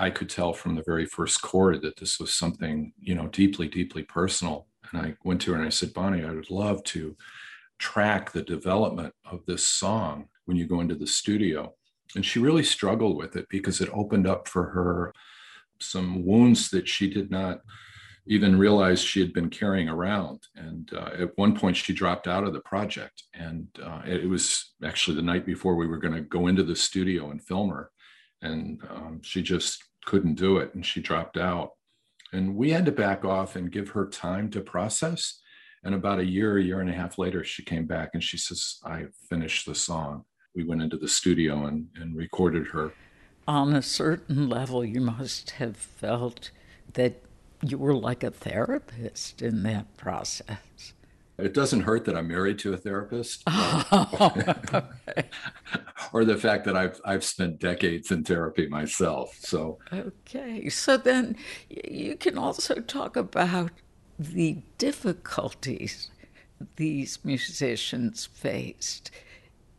I 0.00 0.08
could 0.08 0.30
tell 0.30 0.54
from 0.54 0.74
the 0.74 0.82
very 0.86 1.04
first 1.04 1.42
chord 1.42 1.82
that 1.82 1.98
this 1.98 2.18
was 2.18 2.32
something, 2.32 2.94
you 2.98 3.14
know, 3.14 3.26
deeply, 3.26 3.68
deeply 3.68 4.02
personal. 4.02 4.66
And 4.90 5.02
I 5.02 5.14
went 5.24 5.42
to 5.42 5.52
her 5.52 5.58
and 5.58 5.66
I 5.66 5.68
said, 5.68 5.92
Bonnie, 5.92 6.24
I 6.24 6.30
would 6.30 6.50
love 6.50 6.82
to 6.84 7.14
track 7.78 8.32
the 8.32 8.40
development 8.40 9.12
of 9.30 9.44
this 9.44 9.66
song 9.66 10.28
when 10.46 10.56
you 10.56 10.66
go 10.66 10.80
into 10.80 10.94
the 10.94 11.06
studio. 11.06 11.74
And 12.16 12.24
she 12.24 12.38
really 12.38 12.62
struggled 12.62 13.18
with 13.18 13.36
it 13.36 13.46
because 13.50 13.82
it 13.82 13.90
opened 13.92 14.26
up 14.26 14.48
for 14.48 14.70
her 14.70 15.12
some 15.80 16.24
wounds 16.24 16.70
that 16.70 16.88
she 16.88 17.10
did 17.10 17.30
not 17.30 17.60
even 18.26 18.58
realize 18.58 19.02
she 19.02 19.20
had 19.20 19.34
been 19.34 19.50
carrying 19.50 19.88
around. 19.90 20.46
And 20.56 20.90
uh, 20.94 21.10
at 21.18 21.36
one 21.36 21.54
point, 21.54 21.76
she 21.76 21.92
dropped 21.92 22.26
out 22.26 22.44
of 22.44 22.54
the 22.54 22.60
project. 22.60 23.24
And 23.34 23.68
uh, 23.82 24.00
it, 24.06 24.28
was 24.28 24.72
actually 24.82 25.16
the 25.16 25.22
night 25.22 25.44
before 25.44 25.74
we 25.74 25.86
were 25.86 25.98
going 25.98 26.14
to 26.14 26.22
go 26.22 26.46
into 26.46 26.62
the 26.62 26.76
studio 26.76 27.30
and 27.30 27.42
film 27.42 27.68
her. 27.68 27.90
And 28.42 28.80
um, 28.88 29.20
she 29.22 29.42
just 29.42 29.84
couldn't 30.10 30.34
do 30.34 30.58
it 30.58 30.74
and 30.74 30.84
she 30.84 31.00
dropped 31.00 31.36
out. 31.36 31.70
And 32.32 32.56
we 32.56 32.70
had 32.70 32.86
to 32.86 32.92
back 32.92 33.24
off 33.24 33.56
and 33.56 33.72
give 33.72 33.90
her 33.90 34.06
time 34.06 34.50
to 34.50 34.60
process. 34.60 35.40
And 35.84 35.94
about 35.94 36.20
a 36.20 36.24
year, 36.24 36.58
a 36.58 36.62
year 36.62 36.80
and 36.80 36.90
a 36.90 36.92
half 36.92 37.18
later, 37.18 37.42
she 37.44 37.64
came 37.64 37.86
back 37.86 38.10
and 38.14 38.22
she 38.22 38.36
says, 38.36 38.78
I 38.84 39.06
finished 39.28 39.66
the 39.66 39.74
song. 39.74 40.24
We 40.54 40.64
went 40.64 40.82
into 40.82 40.96
the 40.96 41.08
studio 41.08 41.66
and, 41.66 41.86
and 41.96 42.16
recorded 42.16 42.66
her 42.68 42.92
on 43.50 43.74
a 43.74 43.82
certain 43.82 44.48
level, 44.48 44.84
you 44.84 45.00
must 45.00 45.50
have 45.52 45.76
felt 45.76 46.52
that 46.94 47.20
you 47.62 47.76
were 47.76 47.94
like 47.94 48.22
a 48.22 48.30
therapist 48.30 49.42
in 49.42 49.64
that 49.64 49.96
process. 49.96 50.92
It 51.42 51.54
doesn't 51.54 51.80
hurt 51.80 52.04
that 52.06 52.16
I'm 52.16 52.28
married 52.28 52.58
to 52.60 52.72
a 52.72 52.76
therapist, 52.76 53.42
oh, 53.46 54.82
or 56.12 56.24
the 56.24 56.36
fact 56.36 56.64
that 56.64 56.76
I've 56.76 57.00
I've 57.04 57.24
spent 57.24 57.58
decades 57.58 58.10
in 58.10 58.24
therapy 58.24 58.66
myself. 58.66 59.36
So 59.40 59.78
okay, 59.92 60.68
so 60.68 60.96
then 60.96 61.36
you 61.68 62.16
can 62.16 62.38
also 62.38 62.76
talk 62.76 63.16
about 63.16 63.72
the 64.18 64.58
difficulties 64.78 66.10
these 66.76 67.18
musicians 67.24 68.26
faced 68.26 69.10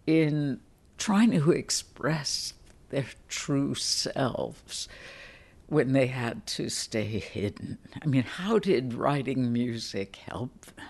in 0.07 0.59
trying 0.97 1.31
to 1.31 1.51
express 1.51 2.53
their 2.89 3.05
true 3.29 3.75
selves 3.75 4.87
when 5.67 5.93
they 5.93 6.07
had 6.07 6.45
to 6.45 6.69
stay 6.69 7.05
hidden. 7.19 7.77
I 8.01 8.05
mean, 8.05 8.23
how 8.23 8.59
did 8.59 8.93
writing 8.93 9.53
music 9.53 10.17
help 10.17 10.65
them? 10.65 10.85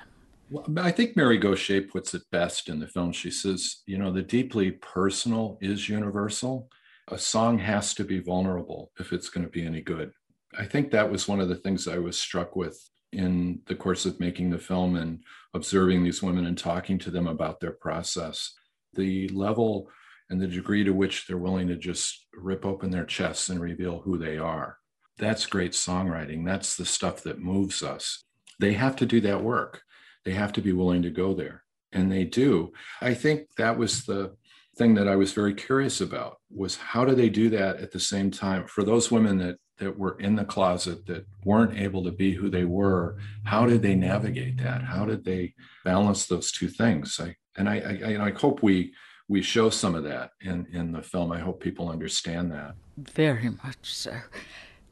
Well, 0.51 0.65
I 0.79 0.91
think 0.91 1.15
Mary 1.15 1.37
Gauthier 1.37 1.83
puts 1.83 2.13
it 2.13 2.23
best 2.29 2.67
in 2.67 2.81
the 2.81 2.87
film. 2.87 3.13
She 3.13 3.31
says, 3.31 3.83
you 3.85 3.97
know, 3.97 4.11
the 4.11 4.21
deeply 4.21 4.71
personal 4.71 5.57
is 5.61 5.87
universal. 5.87 6.67
A 7.07 7.17
song 7.17 7.57
has 7.59 7.93
to 7.93 8.03
be 8.03 8.19
vulnerable 8.19 8.91
if 8.99 9.13
it's 9.13 9.29
going 9.29 9.45
to 9.45 9.49
be 9.49 9.65
any 9.65 9.81
good. 9.81 10.11
I 10.59 10.65
think 10.65 10.91
that 10.91 11.09
was 11.09 11.25
one 11.25 11.39
of 11.39 11.47
the 11.47 11.55
things 11.55 11.87
I 11.87 11.99
was 11.99 12.19
struck 12.19 12.57
with 12.57 12.77
in 13.13 13.61
the 13.67 13.75
course 13.75 14.05
of 14.05 14.19
making 14.19 14.49
the 14.49 14.57
film 14.57 14.97
and 14.97 15.23
observing 15.53 16.03
these 16.03 16.21
women 16.21 16.45
and 16.45 16.57
talking 16.57 16.99
to 16.99 17.11
them 17.11 17.27
about 17.27 17.61
their 17.61 17.71
process. 17.71 18.53
The 18.93 19.29
level 19.29 19.89
and 20.29 20.41
the 20.41 20.47
degree 20.47 20.83
to 20.83 20.91
which 20.91 21.27
they're 21.27 21.37
willing 21.37 21.69
to 21.69 21.77
just 21.77 22.25
rip 22.33 22.65
open 22.65 22.91
their 22.91 23.05
chests 23.05 23.47
and 23.47 23.61
reveal 23.61 24.01
who 24.01 24.17
they 24.17 24.37
are. 24.37 24.79
That's 25.17 25.45
great 25.45 25.71
songwriting. 25.71 26.45
That's 26.45 26.75
the 26.75 26.85
stuff 26.85 27.23
that 27.23 27.39
moves 27.39 27.81
us. 27.83 28.21
They 28.59 28.73
have 28.73 28.97
to 28.97 29.05
do 29.05 29.21
that 29.21 29.43
work. 29.43 29.83
They 30.25 30.31
have 30.31 30.53
to 30.53 30.61
be 30.61 30.73
willing 30.73 31.01
to 31.03 31.09
go 31.09 31.33
there. 31.33 31.63
And 31.91 32.11
they 32.11 32.23
do. 32.23 32.71
I 33.01 33.13
think 33.13 33.55
that 33.57 33.77
was 33.77 34.05
the 34.05 34.35
thing 34.77 34.95
that 34.95 35.07
I 35.07 35.15
was 35.15 35.33
very 35.33 35.53
curious 35.53 35.99
about 35.99 36.37
was 36.49 36.77
how 36.77 37.03
do 37.03 37.13
they 37.13 37.29
do 37.29 37.49
that 37.49 37.77
at 37.77 37.91
the 37.91 37.99
same 37.99 38.31
time 38.31 38.65
for 38.67 38.83
those 38.83 39.11
women 39.11 39.37
that 39.39 39.57
that 39.79 39.97
were 39.97 40.15
in 40.19 40.35
the 40.35 40.45
closet 40.45 41.07
that 41.07 41.25
weren't 41.43 41.77
able 41.77 42.03
to 42.03 42.11
be 42.11 42.33
who 42.33 42.49
they 42.49 42.63
were 42.63 43.17
how 43.43 43.65
did 43.65 43.81
they 43.81 43.95
navigate 43.95 44.57
that 44.57 44.83
how 44.83 45.05
did 45.05 45.25
they 45.25 45.53
balance 45.83 46.27
those 46.27 46.51
two 46.51 46.69
things 46.69 47.19
I, 47.19 47.35
and 47.57 47.67
I, 47.67 47.99
I, 48.05 48.27
I 48.27 48.31
hope 48.31 48.63
we 48.63 48.93
we 49.31 49.41
show 49.41 49.69
some 49.69 49.95
of 49.95 50.03
that 50.03 50.31
in, 50.41 50.67
in 50.73 50.91
the 50.91 51.01
film. 51.01 51.31
I 51.31 51.39
hope 51.39 51.61
people 51.61 51.87
understand 51.87 52.51
that. 52.51 52.75
Very 52.97 53.49
much 53.63 53.93
so. 53.93 54.19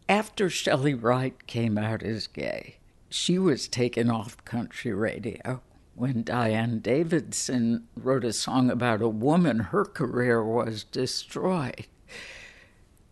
After 0.07 0.47
Chely 0.47 0.93
Wright 0.93 1.45
came 1.45 1.77
out 1.77 2.01
as 2.03 2.25
gay, 2.25 2.77
she 3.09 3.39
was 3.39 3.67
taken 3.67 4.09
off 4.09 4.43
country 4.45 4.93
radio. 4.93 5.61
When 5.95 6.23
Dianne 6.23 6.81
Davidson 6.81 7.87
wrote 7.95 8.23
a 8.23 8.31
song 8.31 8.69
about 8.69 9.01
a 9.01 9.09
woman, 9.09 9.59
her 9.59 9.83
career 9.83 10.43
was 10.43 10.83
destroyed. 10.85 11.87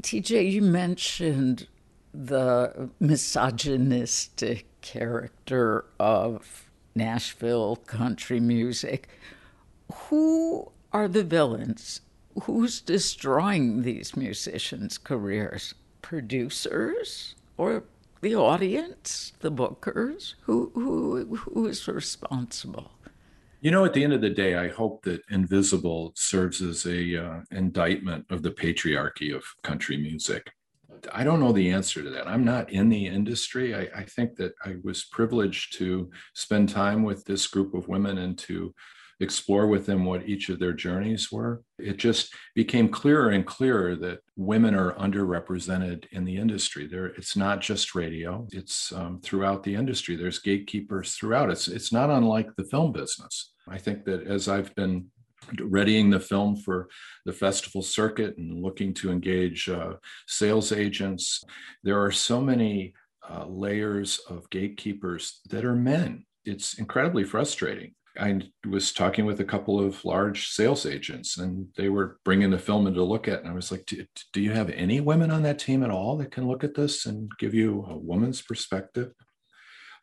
TJ, 0.01 0.51
you 0.51 0.61
mentioned 0.61 1.67
the 2.13 2.89
misogynistic 2.99 4.65
character 4.81 5.85
of 5.99 6.69
Nashville 6.95 7.75
country 7.75 8.39
music. 8.39 9.09
Who 9.93 10.71
are 10.93 11.07
the 11.07 11.23
villains? 11.23 12.01
Who's 12.43 12.79
destroying 12.79 13.81
these 13.81 14.15
musicians' 14.15 14.97
careers? 14.97 15.73
Producers 16.01 17.35
or 17.57 17.83
the 18.21 18.35
audience, 18.35 19.33
the 19.39 19.51
bookers? 19.51 20.35
Who 20.41 20.71
who 20.73 21.35
who 21.35 21.67
is 21.67 21.87
responsible? 21.87 22.91
You 23.59 23.71
know, 23.71 23.85
at 23.85 23.93
the 23.93 24.03
end 24.03 24.13
of 24.13 24.21
the 24.21 24.29
day, 24.29 24.55
I 24.55 24.67
hope 24.67 25.03
that 25.03 25.21
Invisible 25.31 26.13
serves 26.15 26.61
as 26.61 26.85
a 26.85 27.17
uh, 27.17 27.41
indictment 27.51 28.25
of 28.29 28.43
the 28.43 28.51
patriarchy 28.51 29.35
of 29.35 29.43
country 29.63 29.97
music. 29.97 30.51
I 31.11 31.23
don't 31.23 31.39
know 31.39 31.51
the 31.51 31.71
answer 31.71 32.03
to 32.03 32.09
that. 32.11 32.27
I'm 32.27 32.45
not 32.45 32.71
in 32.71 32.89
the 32.89 33.07
industry. 33.07 33.75
I, 33.75 33.89
I, 33.95 34.03
think 34.03 34.35
that 34.35 34.53
I 34.63 34.77
was 34.83 35.05
privileged 35.05 35.77
to 35.77 36.09
spend 36.33 36.69
time 36.69 37.03
with 37.03 37.23
this 37.25 37.45
group 37.45 37.73
of 37.73 37.87
women 37.87 38.19
and 38.19 38.37
to 38.39 38.73
explore 39.19 39.67
with 39.67 39.85
them 39.85 40.05
what 40.05 40.27
each 40.27 40.49
of 40.49 40.59
their 40.59 40.73
journeys 40.73 41.31
were. 41.31 41.63
It 41.79 41.97
just 41.97 42.33
became 42.55 42.89
clearer 42.89 43.29
and 43.29 43.45
clearer 43.45 43.95
that 43.97 44.19
women 44.35 44.75
are 44.75 44.93
underrepresented 44.93 46.05
in 46.11 46.25
the 46.25 46.37
industry. 46.37 46.87
There, 46.87 47.07
it's 47.07 47.35
not 47.35 47.61
just 47.61 47.95
radio; 47.95 48.47
it's 48.51 48.91
um, 48.91 49.19
throughout 49.21 49.63
the 49.63 49.75
industry. 49.75 50.15
There's 50.15 50.39
gatekeepers 50.39 51.15
throughout. 51.15 51.49
It's 51.49 51.67
it's 51.67 51.91
not 51.91 52.09
unlike 52.09 52.55
the 52.55 52.65
film 52.65 52.91
business. 52.91 53.53
I 53.67 53.77
think 53.77 54.05
that 54.05 54.27
as 54.27 54.47
I've 54.47 54.73
been 54.75 55.07
readying 55.59 56.09
the 56.09 56.19
film 56.19 56.57
for 56.57 56.89
the 57.25 57.33
festival 57.33 57.81
circuit 57.81 58.37
and 58.37 58.61
looking 58.61 58.93
to 58.95 59.11
engage 59.11 59.69
uh, 59.69 59.93
sales 60.27 60.71
agents. 60.71 61.43
There 61.83 62.03
are 62.03 62.11
so 62.11 62.41
many 62.41 62.93
uh, 63.29 63.45
layers 63.45 64.19
of 64.29 64.49
gatekeepers 64.49 65.41
that 65.49 65.65
are 65.65 65.75
men. 65.75 66.25
It's 66.45 66.75
incredibly 66.79 67.23
frustrating. 67.23 67.93
I 68.19 68.41
was 68.67 68.91
talking 68.91 69.25
with 69.25 69.39
a 69.39 69.45
couple 69.45 69.79
of 69.79 70.03
large 70.03 70.49
sales 70.49 70.85
agents 70.85 71.37
and 71.37 71.67
they 71.77 71.89
were 71.89 72.19
bringing 72.23 72.49
the 72.49 72.59
film 72.59 72.87
in 72.87 72.93
to 72.95 73.03
look 73.03 73.27
at. 73.27 73.41
And 73.41 73.49
I 73.49 73.53
was 73.53 73.71
like, 73.71 73.85
do, 73.85 74.41
you 74.41 74.51
have 74.51 74.69
any 74.69 74.99
women 74.99 75.31
on 75.31 75.43
that 75.43 75.59
team 75.59 75.83
at 75.83 75.91
all 75.91 76.17
that 76.17 76.31
can 76.31 76.47
look 76.47 76.63
at 76.63 76.75
this 76.75 77.05
and 77.05 77.29
give 77.37 77.53
you 77.53 77.85
a 77.89 77.97
woman's 77.97 78.41
perspective? 78.41 79.13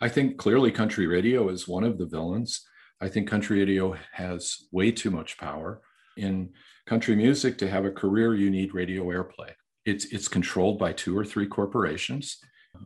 I 0.00 0.08
think 0.08 0.38
clearly 0.38 0.70
country 0.70 1.06
radio 1.06 1.48
is 1.48 1.68
one 1.68 1.84
of 1.84 1.98
the 1.98 2.06
villains. 2.06 2.64
I 3.00 3.08
think 3.08 3.28
country 3.28 3.58
radio 3.58 3.96
has 4.12 4.66
way 4.70 4.92
too 4.92 5.10
much 5.10 5.38
power. 5.38 5.80
In 6.16 6.50
country 6.86 7.16
music, 7.16 7.58
to 7.58 7.68
have 7.68 7.84
a 7.84 7.90
career, 7.90 8.34
you 8.34 8.50
need 8.50 8.74
radio 8.74 9.04
airplay. 9.04 9.52
It's, 9.84 10.06
it's 10.06 10.28
controlled 10.28 10.78
by 10.78 10.92
two 10.92 11.16
or 11.16 11.24
three 11.24 11.46
corporations. 11.46 12.38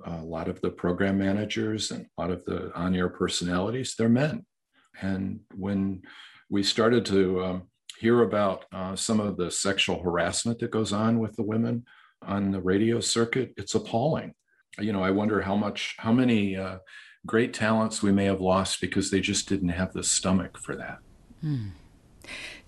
A 0.04 0.23
lot 0.23 0.49
of 0.49 0.61
the 0.61 0.70
program 0.70 1.18
managers 1.18 1.90
and 1.90 2.06
a 2.06 2.20
lot 2.20 2.30
of 2.30 2.44
the 2.44 2.73
on 2.75 2.94
air 2.94 3.08
personalities, 3.08 3.94
they're 3.97 4.08
men. 4.08 4.44
And 5.00 5.40
when 5.55 6.02
we 6.50 6.62
started 6.62 7.05
to 7.07 7.45
um, 7.45 7.62
hear 7.99 8.23
about 8.23 8.64
uh, 8.73 8.97
some 8.97 9.21
of 9.21 9.37
the 9.37 9.50
sexual 9.50 10.02
harassment 10.02 10.59
that 10.61 10.71
goes 10.71 10.93
on 10.93 11.19
with 11.19 11.37
the 11.37 11.43
women 11.43 11.85
on 12.23 12.50
the 12.50 12.61
radio 12.61 13.00
circuit, 13.00 13.52
it's 13.57 13.75
appalling. 13.75 14.35
You 14.78 14.93
know, 14.93 15.02
I 15.02 15.11
wonder 15.11 15.40
how 15.40 15.57
much, 15.57 15.97
how 15.99 16.12
many 16.12 16.57
uh, 16.57 16.78
great 17.26 17.52
talents 17.52 18.02
we 18.02 18.12
may 18.12 18.25
have 18.25 18.40
lost 18.40 18.81
because 18.81 19.11
they 19.11 19.21
just 19.21 19.49
didn't 19.49 19.71
have 19.71 19.93
the 19.93 20.05
stomach 20.05 20.59
for 20.59 20.76
that. 20.76 20.99
Hmm. 21.40 21.69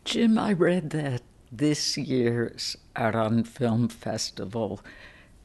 Jim, 0.05 0.39
I 0.39 0.53
read 0.53 0.91
that 0.91 1.23
this 1.53 1.97
year's 1.97 2.77
on 2.97 3.45
Film 3.45 3.89
Festival 3.89 4.81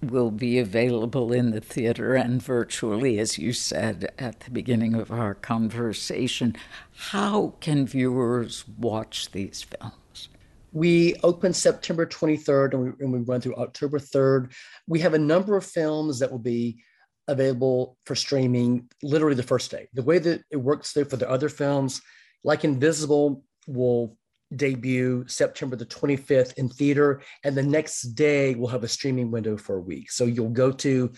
will 0.02 0.32
be 0.32 0.60
available 0.60 1.32
in 1.32 1.52
the 1.52 1.62
theater 1.62 2.16
and 2.16 2.42
virtually, 2.42 3.20
as 3.20 3.38
you 3.38 3.54
said 3.54 4.12
at 4.18 4.42
the 4.42 4.52
beginning 4.52 4.94
of 4.94 5.12
our 5.12 5.34
conversation. 5.34 6.56
How 6.96 7.56
can 7.60 7.88
viewers 7.88 8.66
watch 8.78 9.32
these 9.32 9.64
films? 9.64 10.30
We 10.72 11.16
open 11.24 11.54
September 11.54 12.06
23rd 12.06 12.74
and 12.74 12.84
we, 12.84 12.90
and 13.00 13.14
we 13.14 13.20
run 13.20 13.42
through 13.42 13.56
October 13.56 13.98
3rd. 13.98 14.52
We 14.88 15.00
have 15.00 15.14
a 15.14 15.20
number 15.20 15.56
of 15.56 15.66
films 15.66 16.20
that 16.20 16.30
will 16.30 16.40
be 16.40 16.84
available 17.28 17.98
for 18.06 18.16
streaming 18.16 18.90
literally 19.02 19.36
the 19.36 19.44
first 19.44 19.72
day. 19.72 19.88
The 19.94 20.04
way 20.04 20.20
that 20.20 20.44
it 20.52 20.58
works 20.58 20.94
there 20.94 21.06
for 21.06 21.18
the 21.18 21.30
other 21.30 21.50
films, 21.50 22.02
like 22.44 22.64
Invisible, 22.64 23.44
will 23.68 24.18
debut 24.58 25.26
September 25.28 25.76
the 25.76 25.86
25th 25.86 26.54
in 26.54 26.70
theater, 26.70 27.22
and 27.44 27.56
the 27.56 27.64
next 27.64 28.02
day 28.16 28.56
we'll 28.56 28.70
have 28.70 28.84
a 28.84 28.88
streaming 28.88 29.32
window 29.32 29.58
for 29.58 29.78
a 29.78 29.82
week. 29.82 30.12
So 30.12 30.26
you'll 30.26 30.50
go 30.50 30.72
to 30.72 31.12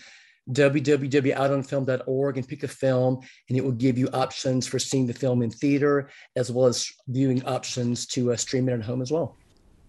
www.outonfilm.org 0.50 2.36
and 2.36 2.48
pick 2.48 2.62
a 2.62 2.68
film, 2.68 3.20
and 3.48 3.58
it 3.58 3.64
will 3.64 3.72
give 3.72 3.98
you 3.98 4.08
options 4.12 4.66
for 4.66 4.78
seeing 4.78 5.06
the 5.06 5.12
film 5.12 5.42
in 5.42 5.50
theater 5.50 6.08
as 6.36 6.50
well 6.50 6.66
as 6.66 6.90
viewing 7.08 7.44
options 7.44 8.06
to 8.06 8.32
uh, 8.32 8.36
stream 8.36 8.68
it 8.68 8.72
at 8.72 8.82
home 8.82 9.02
as 9.02 9.10
well. 9.10 9.36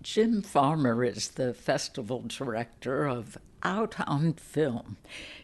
Jim 0.01 0.41
Farmer 0.41 1.03
is 1.03 1.29
the 1.29 1.53
festival 1.53 2.23
director 2.27 3.05
of 3.05 3.37
Out 3.63 3.95
on 4.07 4.33
Film. 4.33 4.97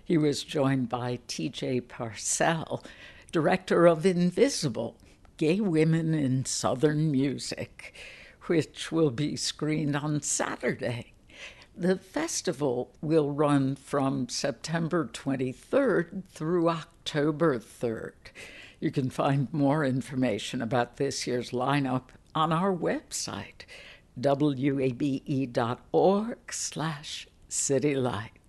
He 0.04 0.18
was 0.18 0.44
joined 0.44 0.90
by 0.90 1.20
TJ 1.28 1.84
Parsell, 1.84 2.84
director 3.32 3.86
of 3.86 4.06
Invisible 4.06 4.98
Gay 5.38 5.60
Women 5.60 6.14
in 6.14 6.46
Southern 6.46 7.12
Music, 7.12 7.94
which 8.44 8.92
will 8.92 9.12
be 9.12 9.36
screened 9.36 9.96
on 9.96 10.22
Saturday. 10.22 11.12
The 11.76 11.98
festival 11.98 12.96
will 13.02 13.32
run 13.32 13.76
from 13.76 14.30
September 14.30 15.10
23rd 15.12 16.24
through 16.30 16.70
October 16.70 17.60
3rd. 17.60 18.14
You 18.80 18.92
can 18.92 19.10
find 19.10 19.52
more 19.52 19.84
information 19.84 20.62
about 20.62 20.96
this 20.96 21.28
year's 21.28 21.52
lineup 21.52 22.04
on 22.34 22.54
our 22.54 22.74
website, 22.74 23.66
wabe.org 24.16 24.78
slash 26.54 27.28
citylights. 27.50 28.45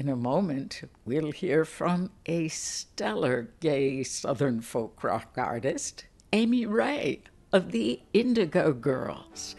In 0.00 0.08
a 0.08 0.16
moment, 0.16 0.80
we'll 1.04 1.30
hear 1.30 1.66
from 1.66 2.10
a 2.24 2.48
stellar 2.48 3.50
gay 3.60 4.02
Southern 4.02 4.62
folk 4.62 5.04
rock 5.04 5.34
artist, 5.36 6.06
Amy 6.32 6.64
Ray 6.64 7.20
of 7.52 7.70
the 7.70 8.00
Indigo 8.14 8.72
Girls. 8.72 9.56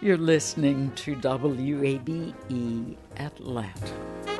You're 0.00 0.18
listening 0.18 0.90
to 0.96 1.14
WABE 1.14 2.96
Atlanta. 3.16 4.39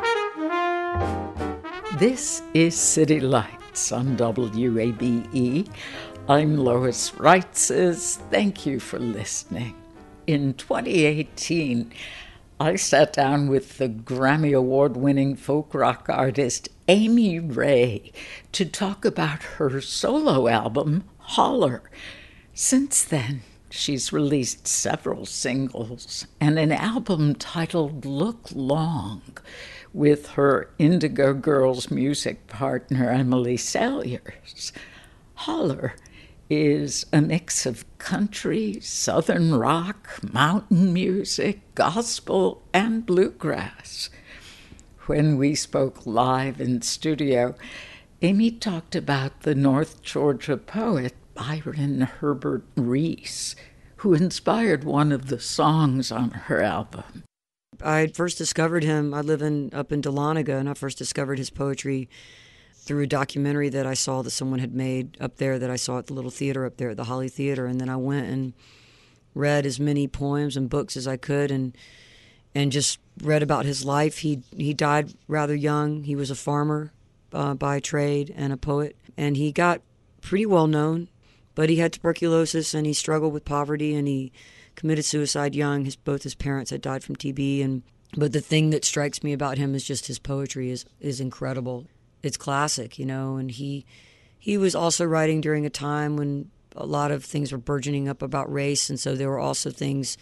This 1.97 2.41
is 2.53 2.75
City 2.75 3.19
Lights 3.19 3.91
on 3.91 4.17
WABE. 4.17 5.69
I'm 6.27 6.57
Lois 6.57 7.11
Reitzes. 7.11 8.17
Thank 8.29 8.65
you 8.65 8.79
for 8.79 8.99
listening. 8.99 9.75
In 10.27 10.53
2018, 10.55 11.93
I 12.59 12.75
sat 12.75 13.13
down 13.13 13.47
with 13.47 13.77
the 13.77 13.87
Grammy 13.89 14.57
Award 14.57 14.97
winning 14.97 15.35
folk 15.35 15.73
rock 15.73 16.07
artist 16.09 16.69
Amy 16.87 17.39
Ray 17.39 18.11
to 18.51 18.65
talk 18.65 19.05
about 19.05 19.43
her 19.43 19.79
solo 19.81 20.47
album, 20.47 21.03
Holler. 21.19 21.83
Since 22.53 23.03
then, 23.03 23.41
she's 23.69 24.11
released 24.11 24.67
several 24.67 25.25
singles 25.25 26.27
and 26.39 26.59
an 26.59 26.71
album 26.71 27.35
titled 27.35 28.05
Look 28.05 28.49
Long 28.53 29.21
with 29.93 30.31
her 30.31 30.69
Indigo 30.77 31.33
Girls 31.33 31.91
music 31.91 32.47
partner, 32.47 33.09
Emily 33.09 33.57
Saliers. 33.57 34.71
Holler 35.35 35.95
is 36.49 37.05
a 37.13 37.21
mix 37.21 37.65
of 37.65 37.85
country, 37.97 38.79
southern 38.81 39.55
rock, 39.55 40.19
mountain 40.33 40.91
music, 40.93 41.61
gospel, 41.75 42.61
and 42.73 43.05
bluegrass. 43.05 44.09
When 45.05 45.37
we 45.37 45.55
spoke 45.55 46.05
live 46.05 46.61
in 46.61 46.81
studio, 46.81 47.55
Amy 48.21 48.51
talked 48.51 48.95
about 48.95 49.41
the 49.41 49.55
North 49.55 50.01
Georgia 50.03 50.57
poet 50.57 51.13
Byron 51.33 52.01
Herbert 52.01 52.65
Reece, 52.75 53.55
who 53.97 54.13
inspired 54.13 54.83
one 54.83 55.11
of 55.11 55.27
the 55.27 55.39
songs 55.39 56.11
on 56.11 56.31
her 56.31 56.61
album. 56.61 57.23
I 57.83 58.07
first 58.07 58.37
discovered 58.37 58.83
him. 58.83 59.13
I 59.13 59.21
live 59.21 59.41
in 59.41 59.73
up 59.73 59.91
in 59.91 60.01
Dahlonega, 60.01 60.57
and 60.57 60.69
I 60.69 60.73
first 60.73 60.97
discovered 60.97 61.37
his 61.37 61.49
poetry 61.49 62.09
through 62.73 63.03
a 63.03 63.07
documentary 63.07 63.69
that 63.69 63.85
I 63.85 63.93
saw 63.93 64.21
that 64.21 64.31
someone 64.31 64.59
had 64.59 64.73
made 64.73 65.17
up 65.19 65.37
there 65.37 65.59
that 65.59 65.69
I 65.69 65.75
saw 65.75 65.99
at 65.99 66.07
the 66.07 66.13
little 66.13 66.31
theater 66.31 66.65
up 66.65 66.77
there 66.77 66.89
at 66.89 66.97
the 66.97 67.05
Holly 67.05 67.29
Theater, 67.29 67.65
and 67.65 67.79
then 67.79 67.89
I 67.89 67.97
went 67.97 68.27
and 68.27 68.53
read 69.33 69.65
as 69.65 69.79
many 69.79 70.07
poems 70.07 70.57
and 70.57 70.69
books 70.69 70.97
as 70.97 71.07
I 71.07 71.17
could, 71.17 71.51
and 71.51 71.75
and 72.53 72.71
just 72.71 72.99
read 73.21 73.43
about 73.43 73.65
his 73.65 73.85
life. 73.85 74.19
He 74.19 74.41
he 74.55 74.73
died 74.73 75.13
rather 75.27 75.55
young. 75.55 76.03
He 76.03 76.15
was 76.15 76.31
a 76.31 76.35
farmer 76.35 76.91
uh, 77.33 77.53
by 77.53 77.79
trade 77.79 78.33
and 78.35 78.51
a 78.51 78.57
poet, 78.57 78.95
and 79.17 79.37
he 79.37 79.51
got 79.51 79.81
pretty 80.21 80.45
well 80.45 80.67
known, 80.67 81.09
but 81.55 81.69
he 81.69 81.77
had 81.77 81.93
tuberculosis 81.93 82.73
and 82.73 82.85
he 82.85 82.93
struggled 82.93 83.33
with 83.33 83.45
poverty 83.45 83.95
and 83.95 84.07
he 84.07 84.31
committed 84.81 85.05
suicide 85.05 85.55
young. 85.55 85.85
His 85.85 85.95
both 85.95 86.23
his 86.23 86.35
parents 86.35 86.71
had 86.71 86.81
died 86.81 87.03
from 87.03 87.15
TB, 87.15 87.63
and 87.63 87.83
but 88.17 88.33
the 88.33 88.41
thing 88.41 88.71
that 88.71 88.83
strikes 88.83 89.23
me 89.23 89.31
about 89.31 89.57
him 89.57 89.73
is 89.73 89.85
just 89.85 90.07
his 90.07 90.19
poetry 90.19 90.69
is 90.69 90.83
is 90.99 91.21
incredible 91.21 91.87
it's 92.23 92.37
classic, 92.37 92.99
you 92.99 93.05
know. 93.05 93.37
And 93.37 93.51
he 93.51 93.85
he 94.37 94.57
was 94.57 94.75
also 94.75 95.05
writing 95.05 95.41
during 95.41 95.65
a 95.65 95.69
time 95.69 96.17
when 96.17 96.49
a 96.75 96.85
lot 96.85 97.11
of 97.11 97.23
things 97.23 97.51
were 97.51 97.57
burgeoning 97.57 98.07
up 98.07 98.21
about 98.21 98.51
race, 98.51 98.89
and 98.89 98.99
so 98.99 99.15
there 99.15 99.29
were 99.29 99.39
also 99.39 99.69
things 99.69 100.17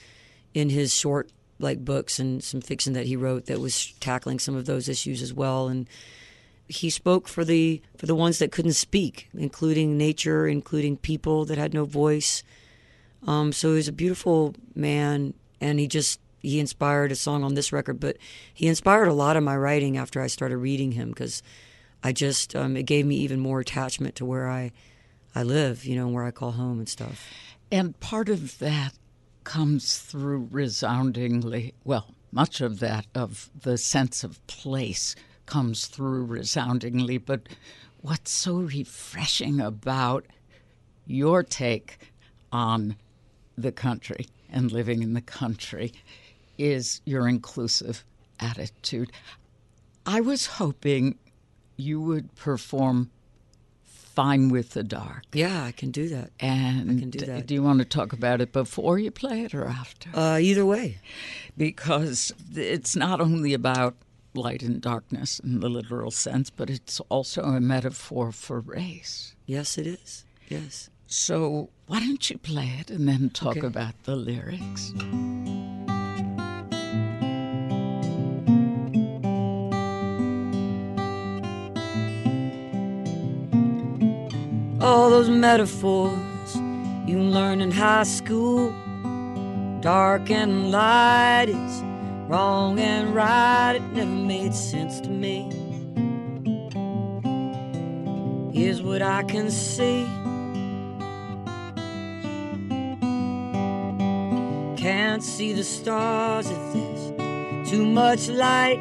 in 0.54 0.70
his 0.70 0.94
short 0.94 1.32
like 1.60 1.84
books 1.84 2.20
and 2.20 2.44
some 2.44 2.62
fiction 2.62 2.94
that 2.94 3.06
he 3.06 3.16
wrote 3.16 3.46
that 3.46 3.60
was 3.60 3.92
tackling 4.00 4.40
some 4.40 4.56
of 4.56 4.66
those 4.66 4.88
issues 4.88 5.22
as 5.22 5.34
well. 5.34 5.68
And 5.68 5.88
he 6.68 6.90
spoke 6.90 7.28
for 7.28 7.44
the 7.44 7.82
for 7.98 8.06
the 8.06 8.16
ones 8.16 8.40
that 8.40 8.52
couldn't 8.52 8.74
speak, 8.74 9.30
including 9.34 9.98
nature, 9.98 10.48
including 10.48 10.98
people 10.98 11.46
that 11.46 11.58
had 11.58 11.74
no 11.74 11.86
voice. 11.86 12.44
Um, 13.28 13.52
so 13.52 13.70
he 13.70 13.76
was 13.76 13.88
a 13.88 13.94
beautiful 13.94 14.56
man, 14.76 15.34
and 15.60 15.80
he 15.80 15.88
just 15.88 16.20
he 16.42 16.60
inspired 16.60 17.12
a 17.12 17.16
song 17.16 17.44
on 17.44 17.54
this 17.54 17.74
record, 17.74 18.00
but 18.00 18.18
he 18.54 18.68
inspired 18.68 19.08
a 19.08 19.14
lot 19.14 19.36
of 19.36 19.44
my 19.44 19.58
writing 19.58 19.98
after 19.98 20.22
I 20.22 20.28
started 20.28 20.58
reading 20.58 20.94
him 20.94 21.10
because 21.10 21.44
I 22.04 22.12
just 22.12 22.56
um, 22.56 22.78
it 22.78 22.84
gave 22.84 23.06
me 23.06 23.18
even 23.18 23.40
more 23.40 23.60
attachment 23.60 24.16
to 24.16 24.26
where 24.26 24.50
I 24.50 24.72
I 25.36 25.44
live, 25.44 25.86
you 25.86 25.96
know, 25.96 26.08
where 26.08 26.24
I 26.24 26.32
call 26.32 26.52
home 26.54 26.80
and 26.80 26.90
stuff. 26.90 27.28
And 27.72 28.00
part 28.00 28.30
of 28.30 28.58
that 28.60 28.94
comes 29.44 29.98
through 29.98 30.48
resoundingly, 30.52 31.74
well, 31.84 32.14
much 32.32 32.62
of 32.62 32.80
that 32.80 33.06
of 33.14 33.50
the 33.60 33.78
sense 33.78 34.24
of 34.24 34.46
place 34.48 35.16
comes 35.46 35.88
through 35.88 36.26
resoundingly, 36.26 37.18
but 37.18 37.42
what's 38.02 38.32
so 38.32 38.58
refreshing 38.58 39.60
about 39.60 40.26
your 41.06 41.44
take 41.44 41.98
on 42.52 42.96
the 43.62 43.72
country 43.72 44.28
and 44.52 44.72
living 44.72 45.04
in 45.04 45.14
the 45.14 45.22
country 45.22 45.94
is 46.58 47.02
your 47.06 47.28
inclusive 47.28 48.04
attitude. 48.40 49.12
I 50.06 50.22
was 50.22 50.46
hoping 50.46 51.18
you 51.78 52.02
would 52.02 52.36
perform 52.36 53.12
Fine 53.86 54.50
with 54.50 54.72
the 54.72 54.84
Dark. 54.84 55.24
Yeah, 55.32 55.64
I 55.64 55.72
can 55.72 55.92
do 55.92 56.10
that. 56.10 56.32
And 56.40 56.92
I 56.92 57.00
can 57.00 57.10
do 57.10 57.26
that. 57.26 57.48
Do 57.48 57.54
you 57.54 57.64
want 57.64 57.80
to 57.80 57.86
talk 57.86 58.12
about 58.12 58.42
it 58.42 58.52
before 58.52 59.00
you 59.00 59.12
play 59.12 59.44
it 59.44 59.54
or 59.54 59.66
after? 59.66 60.10
Uh, 60.14 60.38
either 60.40 60.66
way. 60.66 60.98
Because 61.56 62.34
it's 62.54 62.96
not 62.96 63.22
only 63.22 63.54
about 63.54 63.96
light 64.34 64.62
and 64.62 64.82
darkness 64.82 65.40
in 65.40 65.60
the 65.62 65.70
literal 65.70 66.12
sense, 66.12 66.50
but 66.50 66.70
it's 66.70 67.00
also 67.10 67.44
a 67.44 67.62
metaphor 67.62 68.32
for 68.32 68.60
race. 68.60 69.36
Yes, 69.46 69.78
it 69.78 69.88
is. 69.88 70.26
Yes. 70.50 70.90
So 71.08 71.70
why 71.90 72.00
don't 72.00 72.30
you 72.30 72.38
play 72.38 72.72
it 72.80 72.90
and 72.90 73.08
then 73.08 73.30
talk 73.32 73.58
okay. 73.58 73.68
about 73.68 73.96
the 74.04 74.16
lyrics? 74.16 74.94
all 84.82 85.10
those 85.10 85.30
metaphors 85.30 86.56
you 87.06 87.20
learn 87.20 87.62
in 87.62 87.72
high 87.72 88.04
school. 88.04 88.74
Dark 89.82 90.30
and 90.30 90.72
light 90.72 91.46
is 91.50 91.84
wrong 92.30 92.80
and 92.80 93.14
right, 93.16 93.74
it 93.76 93.82
never 93.94 94.10
made 94.10 94.54
sense 94.54 95.00
to 95.02 95.10
me. 95.10 95.50
Here's 98.54 98.82
what 98.82 99.02
I 99.02 99.24
can 99.24 99.50
see. 99.50 100.19
Can't 104.80 105.22
see 105.22 105.52
the 105.52 105.66
stars 105.66 106.50
if 106.50 106.74
there's 106.74 107.70
too 107.70 107.86
much 107.86 108.30
light. 108.30 108.80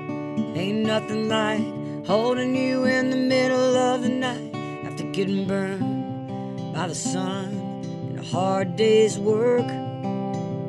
Ain't 0.54 0.86
nothing 0.86 1.28
like 1.28 2.06
holding 2.06 2.54
you 2.54 2.84
in 2.84 3.10
the 3.10 3.16
middle 3.16 3.76
of 3.76 4.02
the 4.02 4.08
night 4.08 4.54
after 4.86 5.02
getting 5.10 5.48
burned 5.48 6.72
by 6.72 6.86
the 6.86 6.94
sun 6.94 7.82
in 8.10 8.16
a 8.16 8.22
hard 8.22 8.76
day's 8.76 9.18
work. 9.18 9.66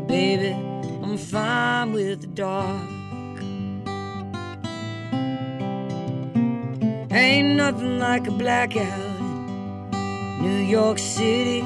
Baby, 0.07 0.53
I'm 1.03 1.15
fine 1.15 1.93
with 1.93 2.21
the 2.21 2.27
dark. 2.27 2.89
Ain't 7.11 7.55
nothing 7.55 7.99
like 7.99 8.25
a 8.25 8.31
blackout 8.31 8.99
in 9.93 10.41
New 10.41 10.63
York 10.63 10.97
City. 10.97 11.61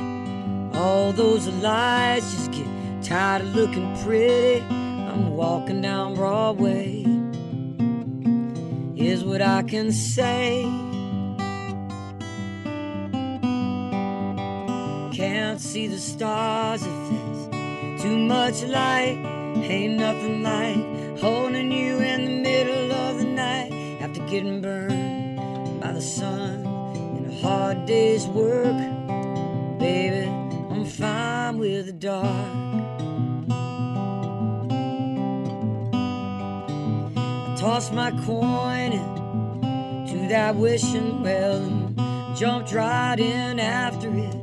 All 0.73 1.13
those 1.13 1.47
lights 1.47 2.42
tired 3.13 3.43
of 3.43 3.55
looking 3.55 3.95
pretty. 3.97 4.59
I'm 4.61 5.35
walking 5.35 5.81
down 5.81 6.15
Broadway. 6.15 7.03
Here's 8.95 9.23
what 9.23 9.39
I 9.39 9.61
can 9.61 9.91
say. 9.91 10.63
can't 15.13 15.61
see 15.61 15.85
the 15.85 15.99
stars 15.99 16.81
if 16.81 17.09
there's 17.11 18.01
too 18.01 18.17
much 18.17 18.63
light. 18.63 19.19
Ain't 19.57 19.99
nothing 19.99 20.41
like 20.41 21.19
holding 21.19 21.71
you 21.71 21.99
in 21.99 22.25
the 22.25 22.41
middle 22.49 22.91
of 22.91 23.19
the 23.19 23.25
night 23.25 23.71
after 24.01 24.25
getting 24.25 24.59
burned 24.59 25.81
by 25.81 25.91
the 25.91 26.01
sun 26.01 26.65
in 27.15 27.29
a 27.29 27.35
hard 27.41 27.85
day's 27.85 28.25
work. 28.25 28.79
Baby, 29.77 30.27
I'm 30.71 30.85
fine 30.85 31.59
with 31.59 31.85
the 31.85 31.93
dark. 31.93 32.82
Tossed 37.63 37.93
my 37.93 38.11
coin 38.25 38.91
into 38.91 40.27
that 40.27 40.53
wishing 40.53 41.23
well 41.23 41.63
and 41.63 42.35
jumped 42.35 42.73
right 42.73 43.17
in 43.17 43.57
after 43.57 44.13
it. 44.13 44.35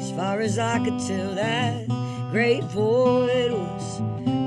As 0.00 0.12
far 0.12 0.38
as 0.38 0.56
I 0.56 0.78
could 0.78 1.00
tell, 1.00 1.34
that 1.34 1.88
great 2.30 2.62
void 2.62 3.50
was 3.50 3.98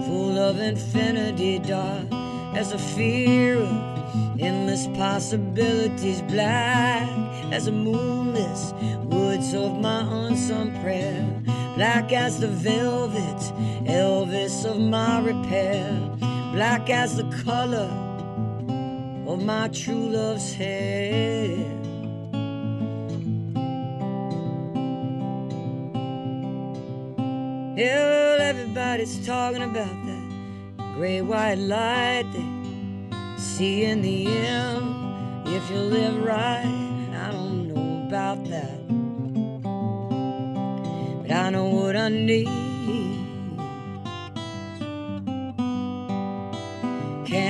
full 0.08 0.40
of 0.40 0.58
infinity, 0.60 1.60
dark 1.60 2.08
as 2.56 2.72
a 2.72 2.78
fear 2.78 3.58
of 3.58 4.40
endless 4.40 4.88
possibilities, 4.96 6.22
black 6.22 7.10
as 7.52 7.66
the 7.66 7.74
moonless 7.74 8.74
woods 9.04 9.54
of 9.54 9.78
my 9.82 10.00
unsung 10.00 10.72
prayer, 10.82 11.28
black 11.76 12.14
as 12.14 12.40
the 12.40 12.48
velvet 12.48 13.42
Elvis 13.86 14.64
of 14.64 14.80
my 14.80 15.20
repair, 15.20 15.92
black 16.54 16.90
as 16.90 17.18
the 17.18 17.26
color 17.44 18.13
of 19.28 19.44
my 19.44 19.68
true 19.70 20.10
love's 20.10 20.54
hair. 20.54 21.48
Yeah, 27.76 28.06
well, 28.06 28.42
everybody's 28.42 29.26
talking 29.26 29.64
about 29.64 29.88
that 30.06 30.94
gray 30.96 31.22
white 31.22 31.56
light 31.56 32.26
they 32.34 33.38
see 33.38 33.86
in 33.86 34.02
the 34.02 34.28
end. 34.28 35.48
If 35.48 35.70
you 35.72 35.78
live 35.78 36.24
right, 36.24 36.66
I 37.14 37.32
don't 37.32 37.74
know 37.74 38.08
about 38.08 38.44
that, 38.50 38.88
but 41.22 41.32
I 41.32 41.50
know 41.50 41.66
what 41.66 41.96
I 41.96 42.10
need. 42.10 42.63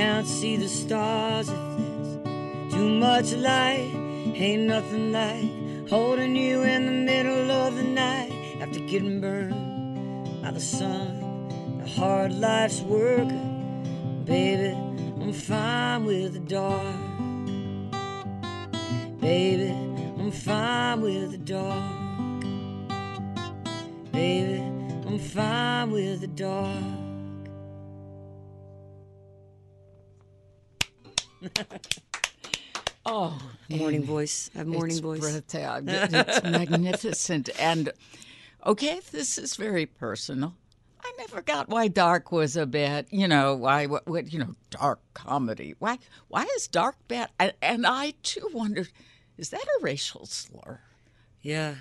Can't 0.04 0.26
see 0.26 0.56
the 0.56 0.68
stars 0.68 1.48
if 1.48 1.56
there's 1.78 2.74
too 2.74 2.90
much 3.00 3.32
light. 3.32 3.90
Ain't 4.34 4.64
nothing 4.64 5.12
like 5.12 5.88
holding 5.88 6.36
you 6.36 6.62
in 6.62 6.84
the 6.84 6.92
middle 6.92 7.50
of 7.50 7.74
the 7.74 7.84
night 7.84 8.30
after 8.60 8.80
getting 8.80 9.22
burned 9.22 10.42
by 10.42 10.50
the 10.50 10.60
sun, 10.60 11.78
the 11.78 11.88
hard 11.88 12.34
life's 12.34 12.82
work. 12.82 13.30
Baby, 14.26 14.76
I'm 15.22 15.32
fine 15.32 16.04
with 16.04 16.34
the 16.34 16.40
dark. 16.40 16.96
Baby, 19.22 19.70
I'm 19.70 20.30
fine 20.30 21.00
with 21.00 21.30
the 21.30 21.38
dark. 21.38 22.42
Baby, 24.12 24.60
I'm 25.06 25.18
fine 25.18 25.90
with 25.92 26.20
the 26.20 26.26
dark. 26.26 27.03
Oh, 33.06 33.38
Morning 33.68 33.96
Amy, 33.96 34.06
voice. 34.06 34.50
I 34.54 34.58
have 34.58 34.66
morning 34.66 34.92
it's 34.92 35.00
voice. 35.00 35.20
breathtaking. 35.20 35.88
It's 35.90 36.42
magnificent. 36.42 37.50
And 37.58 37.92
okay, 38.64 39.00
this 39.12 39.36
is 39.36 39.56
very 39.56 39.84
personal. 39.84 40.54
I 41.02 41.12
never 41.18 41.42
got 41.42 41.68
why 41.68 41.88
dark 41.88 42.32
was 42.32 42.56
a 42.56 42.64
bad, 42.64 43.06
you 43.10 43.28
know, 43.28 43.54
why 43.56 43.84
what, 43.84 44.06
what 44.06 44.32
you 44.32 44.38
know, 44.38 44.54
dark 44.70 45.00
comedy. 45.12 45.74
Why 45.78 45.98
why 46.28 46.46
is 46.56 46.66
dark 46.66 46.96
bad? 47.06 47.28
And, 47.38 47.52
and 47.60 47.86
I 47.86 48.14
too 48.22 48.48
wondered, 48.54 48.88
is 49.36 49.50
that 49.50 49.60
a 49.62 49.82
racial 49.82 50.24
slur? 50.24 50.80
Yeah. 51.42 51.74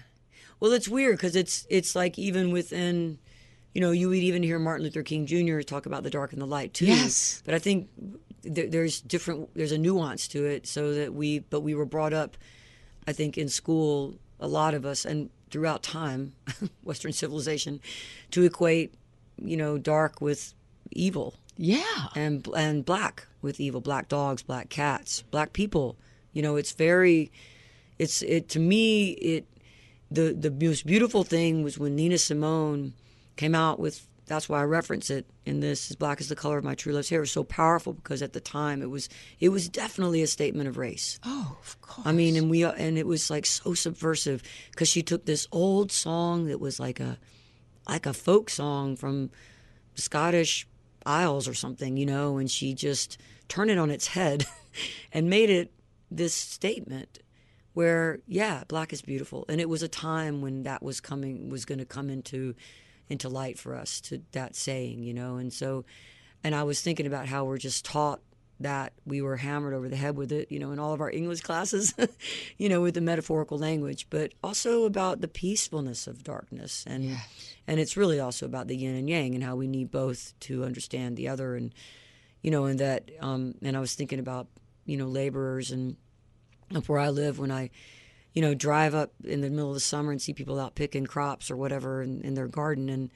Well, 0.60 0.74
it's 0.74 0.90
weird 0.90 1.16
because 1.16 1.38
it's 1.38 1.66
it's 1.70 1.96
like 1.96 2.20
even 2.20 2.52
within, 2.52 3.18
you 3.74 3.80
know, 3.80 3.92
you 3.92 4.10
would 4.10 4.18
even 4.18 4.44
hear 4.44 4.60
Martin 4.60 4.84
Luther 4.84 5.04
King 5.04 5.26
Jr. 5.26 5.62
talk 5.62 5.86
about 5.86 6.04
the 6.04 6.10
dark 6.10 6.34
and 6.34 6.42
the 6.42 6.46
light 6.46 6.74
too. 6.74 6.88
Yes. 6.88 7.42
But 7.46 7.54
I 7.54 7.60
think 7.60 7.88
th- 8.44 8.72
there's 8.72 9.02
different. 9.02 9.50
There's 9.56 9.72
a 9.72 9.78
nuance 9.78 10.28
to 10.30 10.46
it, 10.46 10.68
so 10.68 10.94
that 10.94 11.14
we. 11.14 11.40
But 11.40 11.62
we 11.62 11.74
were 11.76 11.86
brought 11.86 12.14
up, 12.14 12.38
I 13.08 13.14
think, 13.14 13.38
in 13.38 13.50
school, 13.50 14.16
a 14.40 14.48
lot 14.48 14.74
of 14.74 14.86
us, 14.86 15.06
and 15.06 15.30
throughout 15.50 15.84
time, 15.84 16.34
Western 16.84 17.14
civilization, 17.14 17.80
to 18.32 18.44
equate, 18.44 18.94
you 19.42 19.56
know, 19.58 19.78
dark 19.78 20.20
with 20.22 20.54
evil 20.92 21.34
Yeah. 21.58 22.08
and 22.16 22.48
and 22.56 22.86
black 22.86 23.28
with 23.42 23.60
evil 23.60 23.82
black 23.82 24.08
dogs 24.08 24.44
black 24.44 24.70
cats 24.70 25.24
black 25.32 25.54
people 25.54 25.96
you 26.34 26.42
know 26.42 26.56
it's 26.56 26.72
very 26.72 27.32
it's 27.98 28.22
it 28.22 28.48
to 28.50 28.60
me 28.60 29.10
it 29.14 29.46
the 30.12 30.34
the 30.34 30.52
most 30.52 30.86
beautiful 30.86 31.24
thing 31.24 31.64
was 31.64 31.80
when 31.80 31.96
Nina 31.96 32.18
Simone 32.20 32.94
came 33.38 33.56
out 33.56 33.80
with 33.80 34.08
that's 34.26 34.48
why 34.48 34.62
I 34.62 34.64
reference 34.64 35.10
it 35.10 35.26
in 35.46 35.60
this 35.60 35.92
as 35.92 35.96
black 35.96 36.22
is 36.22 36.30
the 36.30 36.36
color 36.36 36.58
of 36.58 36.64
my 36.64 36.76
true 36.76 36.94
love's 36.94 37.10
hair. 37.10 37.20
It 37.20 37.22
was 37.22 37.32
so 37.32 37.44
powerful 37.44 37.94
because 37.94 38.22
at 38.22 38.34
the 38.34 38.40
time 38.40 38.82
it 38.82 38.90
was 38.90 39.10
it 39.40 39.50
was 39.50 39.68
definitely 39.68 40.22
a 40.22 40.28
statement 40.28 40.70
of 40.70 40.78
race. 40.78 41.20
Oh, 41.26 41.58
of 41.60 41.82
course. 41.82 42.08
I 42.08 42.14
mean, 42.14 42.36
and 42.36 42.50
we 42.50 42.64
and 42.64 42.98
it 42.98 43.06
was 43.06 43.30
like 43.30 43.46
so 43.46 43.74
subversive 43.74 44.42
because 44.72 44.88
she 44.88 45.04
took 45.04 45.26
this 45.26 45.48
old 45.52 45.92
song 45.92 46.46
that 46.46 46.60
was 46.60 46.80
like 46.80 47.00
a 47.00 47.18
like 47.88 48.06
a 48.06 48.14
folk 48.14 48.50
song 48.50 48.96
from 48.96 49.30
Scottish 49.96 50.68
Isles 51.06 51.48
or 51.48 51.54
something, 51.54 51.98
you 51.98 52.06
know, 52.06 52.38
and 52.38 52.50
she 52.50 52.74
just 52.74 53.18
turned 53.50 53.72
it 53.72 53.78
on 53.78 53.92
its 53.92 54.08
head 54.08 54.46
and 55.14 55.30
made 55.30 55.50
it 55.50 55.72
this 56.10 56.34
statement 56.34 57.20
where 57.74 58.20
yeah, 58.28 58.64
black 58.68 58.94
is 58.94 59.02
beautiful, 59.02 59.46
and 59.50 59.60
it 59.60 59.68
was 59.68 59.84
a 59.84 59.88
time 59.88 60.42
when 60.42 60.64
that 60.64 60.82
was 60.82 61.02
coming 61.02 61.50
was 61.50 61.66
going 61.66 61.80
to 61.80 61.86
come 61.86 62.10
into 62.10 62.56
into 63.10 63.30
light 63.30 63.60
for 63.60 63.76
us 63.76 64.02
to 64.02 64.22
that 64.32 64.56
saying, 64.56 65.04
you 65.04 65.14
know, 65.14 65.38
and 65.38 65.52
so 65.52 65.86
and 66.44 66.54
I 66.54 66.64
was 66.64 66.82
thinking 66.82 67.08
about 67.08 67.28
how 67.28 67.46
we're 67.46 67.58
just 67.58 67.86
taught 67.86 68.22
that 68.60 68.94
we 69.06 69.22
were 69.22 69.38
hammered 69.38 69.74
over 69.74 69.90
the 69.90 69.96
head 69.96 70.16
with 70.16 70.32
it, 70.32 70.52
you 70.52 70.60
know, 70.60 70.72
in 70.72 70.80
all 70.80 70.94
of 70.94 71.02
our 71.02 71.10
English 71.10 71.42
classes, 71.42 71.94
you 72.58 72.70
know, 72.70 72.82
with 72.82 72.94
the 72.94 73.02
metaphorical 73.02 73.58
language, 73.58 74.08
but 74.10 74.34
also 74.44 74.86
about 74.86 75.22
the 75.22 75.28
peacefulness 75.28 76.08
of 76.08 76.24
darkness, 76.24 76.84
and 76.88 77.18
and 77.68 77.80
it's 77.80 77.98
really 77.98 78.20
also 78.20 78.46
about 78.46 78.68
the 78.68 78.76
yin 78.76 78.96
and 78.96 79.10
yang 79.10 79.36
and 79.36 79.44
how 79.44 79.56
we 79.56 79.68
need 79.68 79.92
both 79.92 80.34
to 80.42 80.64
understand 80.64 81.18
the 81.18 81.28
other, 81.28 81.56
and 81.56 81.74
you 82.42 82.52
know, 82.52 82.66
and 82.66 82.80
that, 82.80 83.10
um, 83.20 83.56
and 83.62 83.76
I 83.76 83.80
was 83.80 83.96
thinking 83.96 84.20
about 84.20 84.48
you 84.86 84.98
know 84.98 85.08
laborers 85.08 85.72
and 85.72 85.96
up 86.76 86.88
where 86.90 87.00
I 87.00 87.10
live 87.10 87.40
when 87.40 87.52
I 87.52 87.70
you 88.34 88.42
know, 88.42 88.54
drive 88.54 88.96
up 88.96 89.12
in 89.24 89.42
the 89.42 89.50
middle 89.50 89.70
of 89.70 89.76
the 89.76 89.80
summer 89.80 90.12
and 90.12 90.22
see 90.22 90.34
people 90.34 90.60
out 90.60 90.76
picking 90.76 91.06
crops 91.06 91.52
or 91.52 91.56
whatever 91.56 92.02
in, 92.02 92.22
in 92.22 92.34
their 92.34 92.48
garden. 92.48 92.90
And 92.90 93.12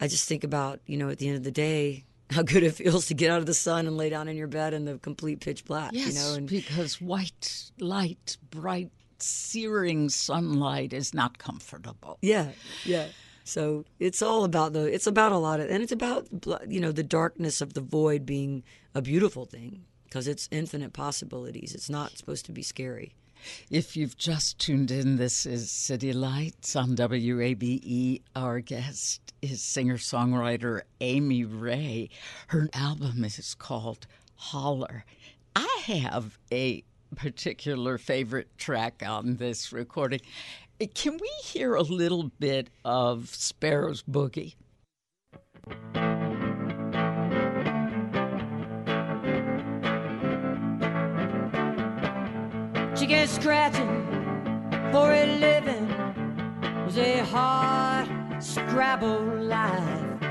I 0.00 0.08
just 0.08 0.28
think 0.28 0.42
about, 0.42 0.80
you 0.86 0.96
know, 0.96 1.10
at 1.10 1.18
the 1.18 1.28
end 1.28 1.36
of 1.36 1.44
the 1.44 1.50
day, 1.50 2.04
how 2.30 2.42
good 2.42 2.62
it 2.62 2.74
feels 2.74 3.06
to 3.06 3.14
get 3.14 3.30
out 3.30 3.38
of 3.40 3.46
the 3.46 3.54
sun 3.54 3.86
and 3.86 3.96
lay 3.96 4.08
down 4.08 4.26
in 4.26 4.36
your 4.36 4.46
bed 4.46 4.72
in 4.72 4.86
the 4.86 4.96
complete 4.98 5.40
pitch 5.40 5.66
black, 5.66 5.90
yes, 5.92 6.08
you 6.08 6.14
know, 6.14 6.34
and 6.34 6.48
because 6.48 7.00
white 7.00 7.70
light, 7.78 8.38
bright, 8.50 8.90
searing 9.18 10.08
sunlight 10.08 10.94
is 10.94 11.12
not 11.12 11.36
comfortable. 11.38 12.18
yeah, 12.22 12.48
yeah. 12.84 13.08
So 13.44 13.84
it's 13.98 14.22
all 14.22 14.44
about 14.44 14.72
the, 14.72 14.84
it's 14.84 15.06
about 15.06 15.32
a 15.32 15.36
lot 15.36 15.60
of, 15.60 15.68
and 15.68 15.82
it's 15.82 15.92
about, 15.92 16.28
you 16.68 16.80
know, 16.80 16.92
the 16.92 17.02
darkness 17.02 17.60
of 17.60 17.74
the 17.74 17.80
void 17.80 18.24
being 18.24 18.62
a 18.94 19.02
beautiful 19.02 19.46
thing 19.46 19.84
because 20.04 20.28
it's 20.28 20.48
infinite 20.50 20.92
possibilities. 20.92 21.74
It's 21.74 21.90
not 21.90 22.16
supposed 22.16 22.46
to 22.46 22.52
be 22.52 22.62
scary. 22.62 23.14
If 23.70 23.96
you've 23.96 24.16
just 24.16 24.58
tuned 24.58 24.90
in, 24.90 25.16
this 25.16 25.46
is 25.46 25.70
City 25.70 26.12
Lights 26.12 26.76
on 26.76 26.96
WABE. 26.96 28.22
Our 28.36 28.60
guest 28.60 29.32
is 29.42 29.62
singer 29.62 29.96
songwriter 29.96 30.82
Amy 31.00 31.44
Ray. 31.44 32.10
Her 32.48 32.68
album 32.72 33.24
is 33.24 33.54
called 33.54 34.06
Holler. 34.36 35.04
I 35.56 35.82
have 35.84 36.38
a 36.50 36.84
particular 37.16 37.98
favorite 37.98 38.56
track 38.58 39.02
on 39.06 39.36
this 39.36 39.72
recording. 39.72 40.20
Eh, 40.80 40.86
can 40.94 41.18
we 41.18 41.30
hear 41.42 41.74
a 41.74 41.82
little 41.82 42.30
bit 42.38 42.70
of 42.84 43.28
Sparrow's 43.34 44.02
Boogie? 44.02 44.54
Chicken 53.02 53.26
scratching 53.26 54.06
for 54.92 55.10
a 55.10 55.26
living 55.40 55.88
was 56.86 56.96
a 56.96 57.18
hard 57.24 58.08
Scrabble 58.40 59.24
life. 59.42 60.22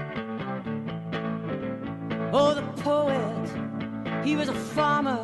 Oh, 2.31 2.53
the 2.53 2.62
poet, 2.81 4.23
he 4.23 4.38
was 4.38 4.47
a 4.47 4.53
farmer, 4.53 5.21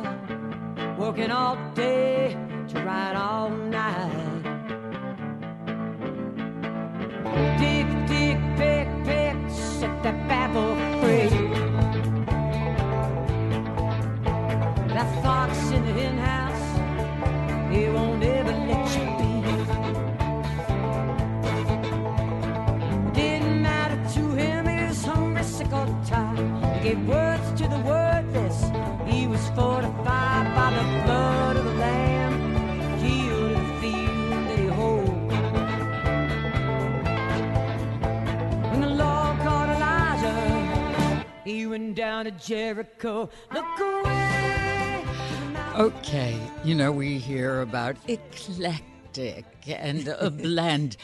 working 0.98 1.30
all 1.30 1.56
day 1.74 2.36
to 2.68 2.84
write 2.84 3.16
all 3.16 3.48
night. 3.48 4.42
Dig, 7.58 7.86
dig, 8.08 8.38
pick, 8.58 8.88
pick, 9.06 9.36
set 9.48 10.02
that 10.02 10.28
babble 10.28 10.76
free. 11.00 11.30
That 14.92 15.22
fox 15.22 15.70
in 15.70 15.86
the 15.86 15.92
hen 15.94 16.47
gave 26.88 27.06
words 27.06 27.60
to 27.60 27.68
the 27.68 27.78
wordless. 27.80 28.58
He 29.06 29.26
was 29.26 29.46
fortified 29.50 30.46
by 30.54 30.70
the 30.70 31.04
blood 31.04 31.56
of 31.56 31.64
the 31.64 31.74
lamb, 31.74 32.98
healed 32.98 33.52
in 33.52 33.66
the 33.68 33.74
field 33.80 34.48
that 34.48 34.58
he. 34.70 35.04
When 38.70 38.80
the 38.80 38.94
Lord 39.04 39.38
called 39.40 39.70
Elijah, 39.76 41.24
he 41.44 41.66
went 41.66 41.94
down 41.94 42.24
to 42.24 42.30
Jericho. 42.30 43.28
Look 43.52 43.80
away. 43.80 44.57
Okay, 45.78 46.36
you 46.64 46.74
know, 46.74 46.90
we 46.90 47.18
hear 47.18 47.60
about 47.60 47.96
eclectic 48.08 49.44
and 49.68 50.08
a 50.08 50.28
blend. 50.42 50.96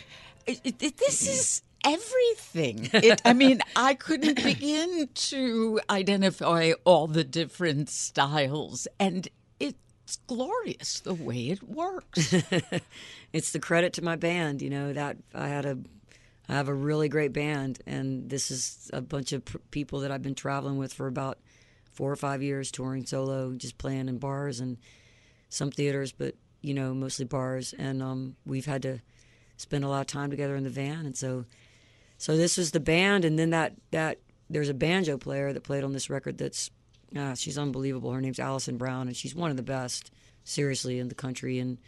It- 0.46 0.60
it- 0.64 0.96
this 0.98 1.22
mm. 1.28 1.30
is 1.30 1.62
everything. 1.84 2.90
It, 2.92 3.22
I 3.24 3.34
mean, 3.34 3.60
I 3.76 3.94
couldn't 3.94 4.34
begin 4.42 5.08
to 5.14 5.80
identify 5.88 6.72
all 6.82 7.06
the 7.06 7.22
different 7.22 7.88
styles, 7.88 8.88
and 8.98 9.28
it's 9.60 10.16
glorious 10.26 10.98
the 10.98 11.14
way 11.14 11.50
it 11.50 11.62
works. 11.62 12.34
it's 13.32 13.52
the 13.52 13.60
credit 13.60 13.92
to 13.92 14.02
my 14.02 14.16
band 14.16 14.60
you 14.60 14.70
know 14.70 14.92
that 14.92 15.16
i 15.34 15.48
had 15.48 15.64
a 15.64 15.78
i 16.48 16.52
have 16.52 16.68
a 16.68 16.74
really 16.74 17.08
great 17.08 17.32
band 17.32 17.80
and 17.86 18.28
this 18.28 18.50
is 18.50 18.90
a 18.92 19.00
bunch 19.00 19.32
of 19.32 19.44
pr- 19.44 19.56
people 19.70 20.00
that 20.00 20.10
i've 20.12 20.20
been 20.22 20.34
traveling 20.34 20.76
with 20.76 20.92
for 20.92 21.06
about 21.06 21.38
four 21.94 22.10
or 22.10 22.16
five 22.16 22.42
years 22.42 22.70
touring 22.70 23.06
solo 23.06 23.52
just 23.54 23.78
playing 23.78 24.08
in 24.08 24.18
bars 24.18 24.60
and 24.60 24.78
some 25.48 25.70
theaters 25.70 26.12
but 26.12 26.34
you 26.60 26.74
know 26.74 26.94
mostly 26.94 27.24
bars. 27.24 27.74
And 27.78 28.02
um, 28.02 28.36
we've 28.44 28.66
had 28.66 28.82
to 28.82 29.00
spend 29.56 29.84
a 29.84 29.88
lot 29.88 30.00
of 30.00 30.06
time 30.06 30.30
together 30.30 30.56
in 30.56 30.64
the 30.64 30.70
van. 30.70 31.06
And 31.06 31.16
so 31.16 31.44
so 32.18 32.36
this 32.36 32.56
was 32.56 32.70
the 32.70 32.80
band. 32.80 33.24
And 33.24 33.38
then 33.38 33.50
that 33.50 33.74
that 33.90 34.18
there's 34.50 34.68
a 34.68 34.74
banjo 34.74 35.18
player 35.18 35.52
that 35.52 35.62
played 35.62 35.84
on 35.84 35.92
this 35.92 36.10
record 36.10 36.38
that's 36.38 36.70
uh, 37.16 37.34
she's 37.34 37.58
unbelievable. 37.58 38.12
Her 38.12 38.20
name's 38.20 38.40
Alison 38.40 38.76
Brown 38.76 39.06
and 39.06 39.16
she's 39.16 39.34
one 39.34 39.50
of 39.50 39.56
the 39.56 39.62
best 39.62 40.10
seriously 40.42 40.98
in 40.98 41.08
the 41.08 41.14
country. 41.14 41.58
And 41.58 41.78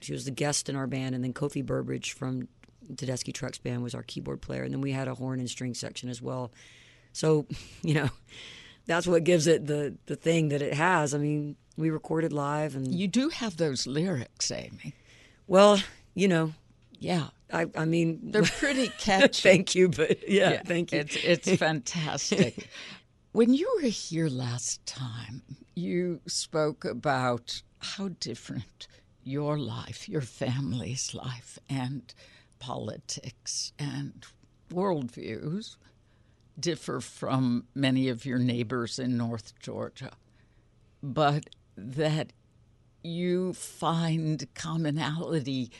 she 0.00 0.12
was 0.12 0.24
the 0.24 0.30
guest 0.30 0.68
in 0.68 0.76
our 0.76 0.86
band. 0.86 1.14
And 1.14 1.22
then 1.22 1.32
kofi 1.32 1.64
burbridge 1.64 2.12
from 2.12 2.48
Tedeschi 2.90 3.32
Trucks 3.32 3.58
Band 3.58 3.82
was 3.82 3.94
our 3.94 4.02
keyboard 4.02 4.40
player, 4.40 4.62
and 4.62 4.72
then 4.72 4.80
we 4.80 4.92
had 4.92 5.08
a 5.08 5.14
horn 5.14 5.40
and 5.40 5.48
string 5.48 5.74
section 5.74 6.08
as 6.08 6.20
well. 6.20 6.52
So, 7.12 7.46
you 7.82 7.94
know, 7.94 8.08
that's 8.86 9.06
what 9.06 9.24
gives 9.24 9.46
it 9.46 9.66
the 9.66 9.94
the 10.06 10.16
thing 10.16 10.48
that 10.50 10.62
it 10.62 10.74
has. 10.74 11.14
I 11.14 11.18
mean, 11.18 11.56
we 11.76 11.90
recorded 11.90 12.32
live, 12.32 12.74
and 12.76 12.94
You 12.94 13.08
do 13.08 13.28
have 13.30 13.56
those 13.56 13.86
lyrics, 13.86 14.50
Amy. 14.50 14.94
well, 15.46 15.80
you 16.14 16.28
know, 16.28 16.52
Yeah. 16.98 17.28
I 17.52 17.66
I 17.76 17.84
mean, 17.84 18.18
They're 18.32 18.42
pretty 18.58 18.88
catchy. 18.98 19.42
thank 19.42 19.74
you, 19.74 19.88
but 19.88 20.28
yeah, 20.28 20.62
thank 20.64 20.92
you. 20.92 21.00
It's 21.00 21.16
it's 21.16 21.52
fantastic. 21.68 22.68
when 23.32 23.54
you 23.54 23.68
were 23.76 23.88
here 23.88 24.28
last 24.28 24.84
time, 24.86 25.42
you 25.74 26.20
spoke 26.26 26.84
about 26.84 27.62
how 27.78 28.08
different 28.20 28.86
your 29.24 29.58
life, 29.58 30.08
your 30.08 30.20
family's 30.22 31.14
life, 31.14 31.58
and 31.68 32.14
politics 32.58 33.72
and 33.78 34.24
worldviews 34.70 35.76
differ 36.58 37.00
from 37.00 37.66
many 37.74 38.08
of 38.08 38.24
your 38.26 38.38
neighbors 38.38 38.98
in 38.98 39.16
North 39.16 39.58
Georgia, 39.60 40.12
but 41.02 41.48
that 41.76 42.32
you 43.02 43.52
find 43.52 44.46
commonality 44.54 45.70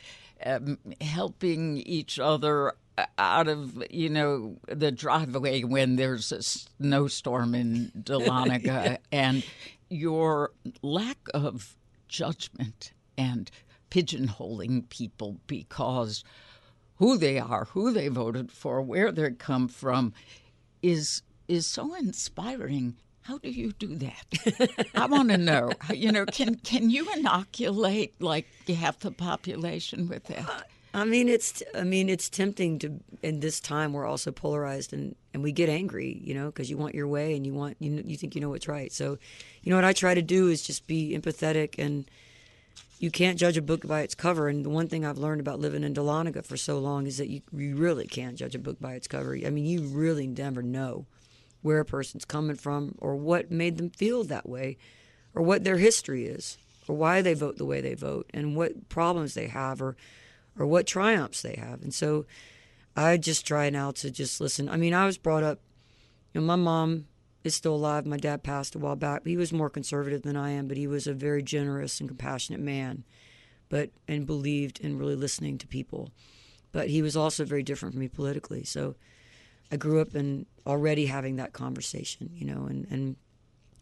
um, 0.45 0.79
helping 1.01 1.77
each 1.79 2.19
other 2.19 2.75
out 3.17 3.49
of 3.49 3.83
you 3.91 4.11
know 4.11 4.57
the 4.69 4.93
driveway 4.93 5.63
when 5.63 5.97
there's 5.97 6.31
a 6.31 6.43
snowstorm 6.43 7.55
in 7.55 7.91
Dahlonega 7.99 8.99
and 9.11 9.45
your 9.89 10.53
lack 10.83 11.19
of 11.33 11.77
judgment 12.09 12.93
and 13.17 13.51
pigeonholing 13.91 14.89
people 14.89 15.39
because 15.47 16.25
who 16.97 17.17
they 17.17 17.39
are, 17.39 17.65
who 17.73 17.93
they 17.93 18.09
voted 18.09 18.51
for, 18.53 18.81
where 18.81 19.11
they 19.11 19.31
come 19.33 19.69
from 19.69 20.13
is 20.83 21.23
is 21.49 21.66
so 21.66 21.95
inspiring. 21.95 22.97
How 23.23 23.38
do 23.38 23.51
you 23.51 23.73
do 23.73 23.95
that? 23.97 24.88
I 24.95 25.07
want 25.07 25.31
to 25.31 25.38
know. 25.38 25.71
You 25.95 26.11
know, 26.11 26.27
can 26.27 26.57
can 26.57 26.90
you 26.90 27.09
inoculate 27.12 28.21
like 28.21 28.47
half 28.68 28.99
the 28.99 29.12
population 29.12 30.09
with 30.09 30.25
that? 30.25 30.49
Uh, 30.49 30.62
I 30.95 31.05
mean, 31.05 31.29
it's 31.29 31.62
I 31.75 31.85
mean, 31.85 32.09
it's 32.09 32.29
tempting 32.29 32.79
to 32.81 33.01
in 33.23 33.40
this 33.40 33.61
time 33.61 33.92
we're 33.92 34.07
also 34.07 34.33
polarized 34.33 34.92
and 34.92 35.14
and 35.33 35.42
we 35.42 35.53
get 35.53 35.68
angry, 35.68 36.21
you 36.23 36.35
know, 36.35 36.47
because 36.47 36.68
you 36.68 36.77
want 36.77 36.95
your 36.95 37.07
way 37.07 37.37
and 37.37 37.47
you 37.47 37.55
want 37.55 37.77
you 37.79 37.90
know, 37.90 38.03
you 38.05 38.16
think 38.16 38.35
you 38.35 38.40
know 38.40 38.51
what's 38.51 38.68
right. 38.68 38.92
So, 38.92 39.18
you 39.62 39.71
know 39.71 39.77
what 39.77 39.85
I 39.85 39.92
try 39.92 40.14
to 40.14 40.23
do 40.23 40.49
is 40.49 40.62
just 40.62 40.87
be 40.87 41.16
empathetic 41.16 41.77
and 41.79 42.11
you 43.03 43.11
can't 43.11 43.37
judge 43.37 43.57
a 43.57 43.62
book 43.62 43.85
by 43.85 44.03
its 44.03 44.15
cover. 44.15 44.47
And 44.47 44.65
the 44.65 44.71
one 44.71 44.87
thing 44.87 45.05
I've 45.05 45.19
learned 45.19 45.41
about 45.41 45.59
living 45.59 45.83
in 45.83 45.93
Dahlonega 45.93 46.47
for 46.47 46.57
so 46.57 46.79
long 46.79 47.09
is 47.09 47.19
that 47.19 47.29
you, 47.29 47.43
you 47.53 47.75
really 47.75 48.07
can't 48.07 48.37
judge 48.37 48.55
a 48.55 48.61
book 48.61 48.79
by 48.81 48.95
its 48.95 49.09
cover. 49.09 49.37
I 49.45 49.51
mean, 49.51 49.65
you 49.65 49.88
really 49.88 50.29
never 50.29 50.62
know 50.62 51.07
where 51.62 51.81
a 51.81 51.85
person's 51.85 52.25
coming 52.25 52.55
from 52.55 52.95
or 52.99 53.17
what 53.17 53.51
made 53.51 53.77
them 53.77 53.91
feel 53.91 54.23
that 54.23 54.49
way 54.49 54.79
or 55.35 55.43
what 55.43 55.65
their 55.65 55.79
history 55.79 56.27
is 56.27 56.59
or 56.87 56.95
why 56.95 57.23
they 57.23 57.35
vote 57.35 57.59
the 57.59 57.65
way 57.65 57.81
they 57.81 57.95
vote 57.95 58.31
and 58.33 58.55
what 58.55 58.88
problems 58.88 59.35
they 59.35 59.49
have 59.49 59.83
or 59.83 59.97
or 60.57 60.65
what 60.65 60.87
triumphs 60.87 61.43
they 61.43 61.57
have. 61.57 61.83
And 61.83 61.93
so 61.93 62.25
I 62.95 63.17
just 63.17 63.45
try 63.45 63.69
now 63.69 63.91
to 63.93 64.12
just 64.12 64.41
listen. 64.41 64.69
I 64.69 64.77
mean, 64.77 64.95
I 64.95 65.07
was 65.07 65.19
brought 65.19 65.43
up, 65.43 65.59
you 66.33 66.41
know, 66.41 66.47
my 66.47 66.57
mom 66.57 67.07
is 67.45 67.55
still 67.55 67.75
alive. 67.75 68.07
My 68.07 68.17
dad 68.17 68.43
passed 68.43 68.75
a 68.75 68.79
while 68.79 68.97
back. 68.97 69.27
He 69.27 69.37
was 69.37 69.53
more 69.53 69.71
conservative 69.71 70.23
than 70.23 70.37
I 70.37 70.51
am, 70.51 70.69
but 70.69 70.77
he 70.77 70.87
was 70.87 71.07
a 71.07 71.15
very 71.15 71.43
generous 71.43 72.01
and 72.01 72.09
compassionate 72.09 72.61
man, 72.61 73.05
but 73.69 73.91
and 74.07 74.27
believed 74.27 74.81
in 74.81 74.99
really 74.99 75.17
listening 75.17 75.59
to 75.59 75.67
people. 75.67 76.11
But 76.71 76.89
he 76.89 77.03
was 77.03 77.17
also 77.17 77.45
very 77.45 77.63
different 77.63 77.95
from 77.95 78.01
me 78.01 78.09
politically. 78.09 78.65
So 78.65 78.97
I 79.71 79.77
grew 79.77 80.01
up 80.01 80.15
in 80.15 80.47
already 80.67 81.07
having 81.07 81.37
that 81.37 81.53
conversation, 81.53 82.31
you 82.35 82.47
know, 82.47 82.67
and 82.67 82.87
and 82.91 83.17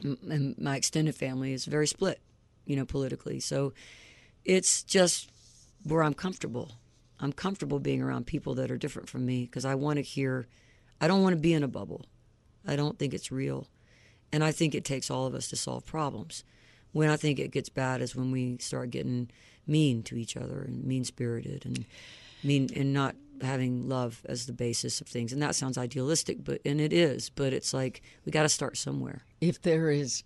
and 0.02 0.58
my 0.58 0.76
extended 0.76 1.14
family 1.14 1.52
is 1.52 1.66
very 1.66 1.86
split, 1.86 2.20
you 2.64 2.76
know, 2.76 2.86
politically. 2.86 3.40
So 3.40 3.72
it's 4.44 4.82
just 4.82 5.30
where 5.84 6.02
I'm 6.02 6.14
comfortable. 6.14 6.72
I'm 7.20 7.32
comfortable 7.32 7.78
being 7.78 8.00
around 8.00 8.26
people 8.26 8.54
that 8.54 8.70
are 8.70 8.78
different 8.78 9.08
from 9.08 9.26
me 9.26 9.44
because 9.44 9.64
I 9.64 9.74
want 9.74 9.96
to 9.96 10.02
hear. 10.02 10.46
I 11.02 11.08
don't 11.08 11.22
want 11.22 11.34
to 11.34 11.40
be 11.40 11.54
in 11.54 11.62
a 11.62 11.68
bubble. 11.68 12.06
I 12.66 12.76
don't 12.76 12.98
think 12.98 13.14
it's 13.14 13.32
real, 13.32 13.66
and 14.32 14.44
I 14.44 14.52
think 14.52 14.74
it 14.74 14.84
takes 14.84 15.10
all 15.10 15.26
of 15.26 15.34
us 15.34 15.48
to 15.48 15.56
solve 15.56 15.86
problems. 15.86 16.44
When 16.92 17.08
I 17.08 17.16
think 17.16 17.38
it 17.38 17.52
gets 17.52 17.68
bad 17.68 18.02
is 18.02 18.16
when 18.16 18.30
we 18.30 18.58
start 18.58 18.90
getting 18.90 19.30
mean 19.66 20.02
to 20.02 20.16
each 20.16 20.36
other 20.36 20.62
and 20.62 20.84
mean 20.84 21.04
spirited 21.04 21.64
and 21.64 21.84
mean 22.42 22.68
and 22.74 22.92
not 22.92 23.14
having 23.42 23.88
love 23.88 24.22
as 24.26 24.46
the 24.46 24.52
basis 24.52 25.00
of 25.00 25.06
things. 25.06 25.32
And 25.32 25.40
that 25.42 25.54
sounds 25.54 25.78
idealistic, 25.78 26.44
but 26.44 26.60
and 26.64 26.80
it 26.80 26.92
is. 26.92 27.30
But 27.30 27.52
it's 27.52 27.72
like 27.72 28.02
we 28.24 28.32
got 28.32 28.42
to 28.42 28.48
start 28.48 28.76
somewhere. 28.76 29.22
If 29.40 29.62
there 29.62 29.90
is 29.90 30.24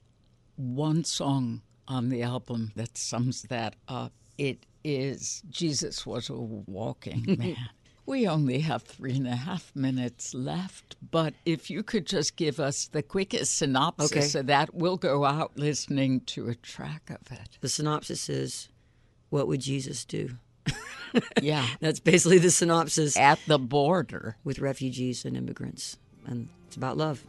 one 0.56 1.04
song 1.04 1.62
on 1.86 2.08
the 2.08 2.22
album 2.22 2.72
that 2.76 2.96
sums 2.96 3.42
that 3.42 3.76
up, 3.88 4.12
it 4.38 4.66
is 4.82 5.42
Jesus 5.50 6.06
was 6.06 6.28
a 6.28 6.34
walking 6.34 7.24
man. 7.38 7.56
We 8.06 8.26
only 8.28 8.60
have 8.60 8.82
three 8.82 9.16
and 9.16 9.26
a 9.26 9.36
half 9.36 9.74
minutes 9.74 10.34
left, 10.34 10.96
but 11.10 11.34
if 11.44 11.70
you 11.70 11.82
could 11.82 12.06
just 12.06 12.36
give 12.36 12.60
us 12.60 12.86
the 12.88 13.02
quickest 13.02 13.56
synopsis 13.56 14.12
Okay. 14.34 14.38
of 14.40 14.46
that, 14.46 14.74
we'll 14.74 14.96
go 14.96 15.24
out 15.24 15.52
listening 15.56 16.20
to 16.26 16.48
a 16.48 16.54
track 16.54 17.08
of 17.10 17.32
it. 17.32 17.58
The 17.60 17.68
synopsis 17.68 18.28
is, 18.28 18.68
"What 19.30 19.46
would 19.48 19.60
Jesus 19.60 20.04
do?" 20.04 20.36
Yeah. 21.40 21.66
That's 21.80 22.00
basically 22.00 22.38
the 22.38 22.50
synopsis 22.50 23.16
At 23.16 23.38
the 23.46 23.58
border. 23.58 24.36
with 24.44 24.58
refugees 24.58 25.24
and 25.24 25.36
immigrants, 25.36 25.96
and 26.26 26.48
it's 26.66 26.76
about 26.76 26.96
love. 26.96 27.24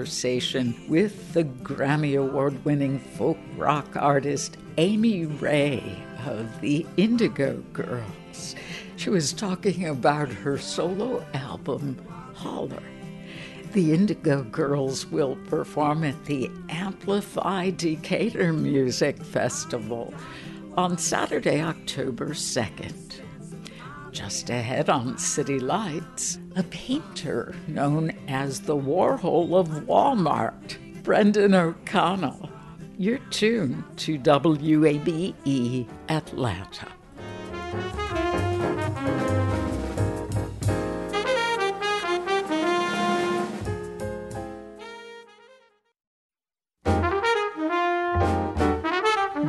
Conversation 0.00 0.74
with 0.88 1.34
the 1.34 1.44
Grammy 1.44 2.18
Award 2.18 2.64
winning 2.64 2.98
folk 2.98 3.36
rock 3.54 3.96
artist 3.96 4.56
Amy 4.78 5.26
Ray 5.26 6.02
of 6.24 6.62
the 6.62 6.86
Indigo 6.96 7.62
Girls. 7.74 8.56
She 8.96 9.10
was 9.10 9.34
talking 9.34 9.86
about 9.86 10.30
her 10.30 10.56
solo 10.56 11.22
album, 11.34 12.02
Holler. 12.34 12.82
The 13.72 13.92
Indigo 13.92 14.42
Girls 14.44 15.04
will 15.04 15.36
perform 15.48 16.04
at 16.04 16.24
the 16.24 16.50
Amplify 16.70 17.68
Decatur 17.68 18.54
Music 18.54 19.22
Festival 19.22 20.14
on 20.78 20.96
Saturday, 20.96 21.60
October 21.60 22.30
2nd. 22.30 23.20
Just 24.12 24.48
ahead 24.48 24.88
on 24.88 25.18
City 25.18 25.58
Lights, 25.60 26.38
a 26.56 26.62
painter 26.64 27.54
known 27.68 28.12
as 28.28 28.60
the 28.60 28.76
Warhol 28.76 29.58
of 29.58 29.68
Walmart, 29.86 30.76
Brendan 31.02 31.54
O'Connell. 31.54 32.50
You're 32.98 33.18
tuned 33.30 33.84
to 33.98 34.18
WABE 34.18 35.86
Atlanta. 36.08 36.88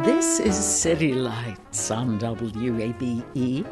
This 0.05 0.39
is 0.39 0.55
City 0.55 1.13
Lights 1.13 1.91
on 1.91 2.19
WABE. 2.19 3.65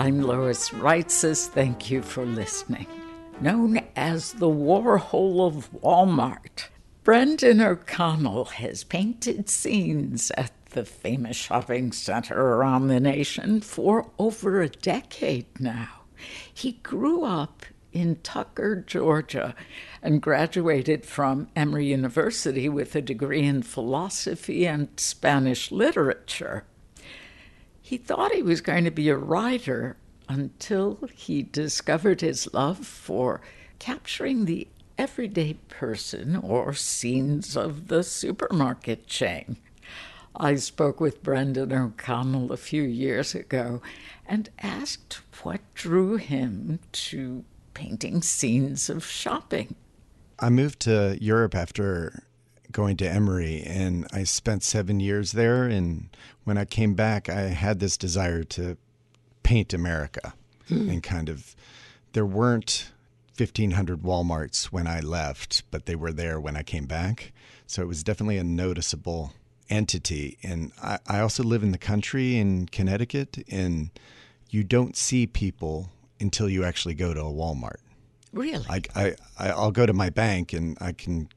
I'm 0.00 0.22
Lois 0.22 0.70
Reitzes. 0.70 1.48
Thank 1.48 1.90
you 1.90 2.02
for 2.02 2.24
listening. 2.24 2.86
Known 3.40 3.80
as 3.96 4.32
the 4.34 4.46
Warhol 4.46 5.44
of 5.44 5.72
Walmart, 5.72 6.68
Brendan 7.02 7.60
O'Connell 7.60 8.44
has 8.44 8.84
painted 8.84 9.48
scenes 9.50 10.30
at 10.36 10.52
the 10.66 10.84
famous 10.84 11.36
shopping 11.36 11.90
center 11.90 12.40
around 12.40 12.86
the 12.86 13.00
nation 13.00 13.60
for 13.60 14.08
over 14.20 14.60
a 14.60 14.68
decade 14.68 15.46
now. 15.58 16.02
He 16.54 16.72
grew 16.84 17.24
up 17.24 17.66
in 17.92 18.20
Tucker, 18.22 18.76
Georgia, 18.76 19.56
and 20.00 20.22
graduated 20.22 21.06
from 21.06 21.48
Emory 21.56 21.86
University 21.86 22.68
with 22.68 22.94
a 22.94 23.02
degree 23.02 23.42
in 23.42 23.62
philosophy 23.64 24.64
and 24.64 24.88
Spanish 24.96 25.72
literature. 25.72 26.66
He 27.88 27.96
thought 27.96 28.34
he 28.34 28.42
was 28.42 28.60
going 28.60 28.84
to 28.84 28.90
be 28.90 29.08
a 29.08 29.16
writer 29.16 29.96
until 30.28 31.08
he 31.14 31.42
discovered 31.42 32.20
his 32.20 32.52
love 32.52 32.86
for 32.86 33.40
capturing 33.78 34.44
the 34.44 34.68
everyday 34.98 35.54
person 35.54 36.36
or 36.36 36.74
scenes 36.74 37.56
of 37.56 37.88
the 37.88 38.02
supermarket 38.02 39.06
chain. 39.06 39.56
I 40.36 40.56
spoke 40.56 41.00
with 41.00 41.22
Brendan 41.22 41.72
O'Connell 41.72 42.52
a 42.52 42.58
few 42.58 42.82
years 42.82 43.34
ago 43.34 43.80
and 44.26 44.50
asked 44.58 45.22
what 45.42 45.62
drew 45.72 46.16
him 46.16 46.80
to 46.92 47.42
painting 47.72 48.20
scenes 48.20 48.90
of 48.90 49.06
shopping. 49.06 49.76
I 50.38 50.50
moved 50.50 50.80
to 50.80 51.16
Europe 51.22 51.54
after 51.54 52.22
going 52.72 52.96
to 52.98 53.08
Emory, 53.08 53.62
and 53.64 54.06
I 54.12 54.24
spent 54.24 54.62
seven 54.62 55.00
years 55.00 55.32
there. 55.32 55.64
And 55.64 56.08
when 56.44 56.58
I 56.58 56.64
came 56.64 56.94
back, 56.94 57.28
I 57.28 57.42
had 57.42 57.80
this 57.80 57.96
desire 57.96 58.44
to 58.44 58.76
paint 59.42 59.72
America 59.72 60.34
hmm. 60.68 60.88
and 60.90 61.02
kind 61.02 61.28
of. 61.28 61.54
There 62.12 62.26
weren't 62.26 62.90
1,500 63.36 64.02
Walmarts 64.02 64.66
when 64.66 64.86
I 64.86 65.00
left, 65.00 65.62
but 65.70 65.86
they 65.86 65.94
were 65.94 66.12
there 66.12 66.40
when 66.40 66.56
I 66.56 66.62
came 66.62 66.86
back. 66.86 67.32
So 67.66 67.82
it 67.82 67.86
was 67.86 68.02
definitely 68.02 68.38
a 68.38 68.44
noticeable 68.44 69.34
entity. 69.68 70.38
And 70.42 70.72
I, 70.82 70.98
I 71.06 71.20
also 71.20 71.42
live 71.42 71.62
in 71.62 71.70
the 71.70 71.78
country 71.78 72.36
in 72.38 72.66
Connecticut, 72.66 73.44
and 73.50 73.90
you 74.50 74.64
don't 74.64 74.96
see 74.96 75.26
people 75.26 75.90
until 76.18 76.48
you 76.48 76.64
actually 76.64 76.94
go 76.94 77.14
to 77.14 77.20
a 77.20 77.24
Walmart. 77.24 77.76
Really? 78.32 78.64
I, 78.68 78.82
I- 78.94 79.16
I'll 79.50 79.70
go 79.70 79.86
to 79.86 79.92
my 79.92 80.10
bank 80.10 80.52
and 80.52 80.76
I 80.80 80.92
can 80.92 81.28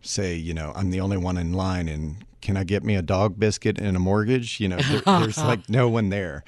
say, 0.00 0.34
you 0.34 0.54
know, 0.54 0.72
I'm 0.74 0.90
the 0.90 1.00
only 1.00 1.16
one 1.16 1.36
in 1.36 1.52
line 1.52 1.88
and 1.88 2.24
can 2.40 2.56
I 2.56 2.64
get 2.64 2.84
me 2.84 2.94
a 2.94 3.02
dog 3.02 3.38
biscuit 3.38 3.78
and 3.78 3.96
a 3.96 4.00
mortgage? 4.00 4.60
You 4.60 4.68
know, 4.68 4.78
there, 4.78 5.00
there's 5.00 5.38
like 5.38 5.68
no 5.68 5.88
one 5.88 6.08
there. 6.08 6.44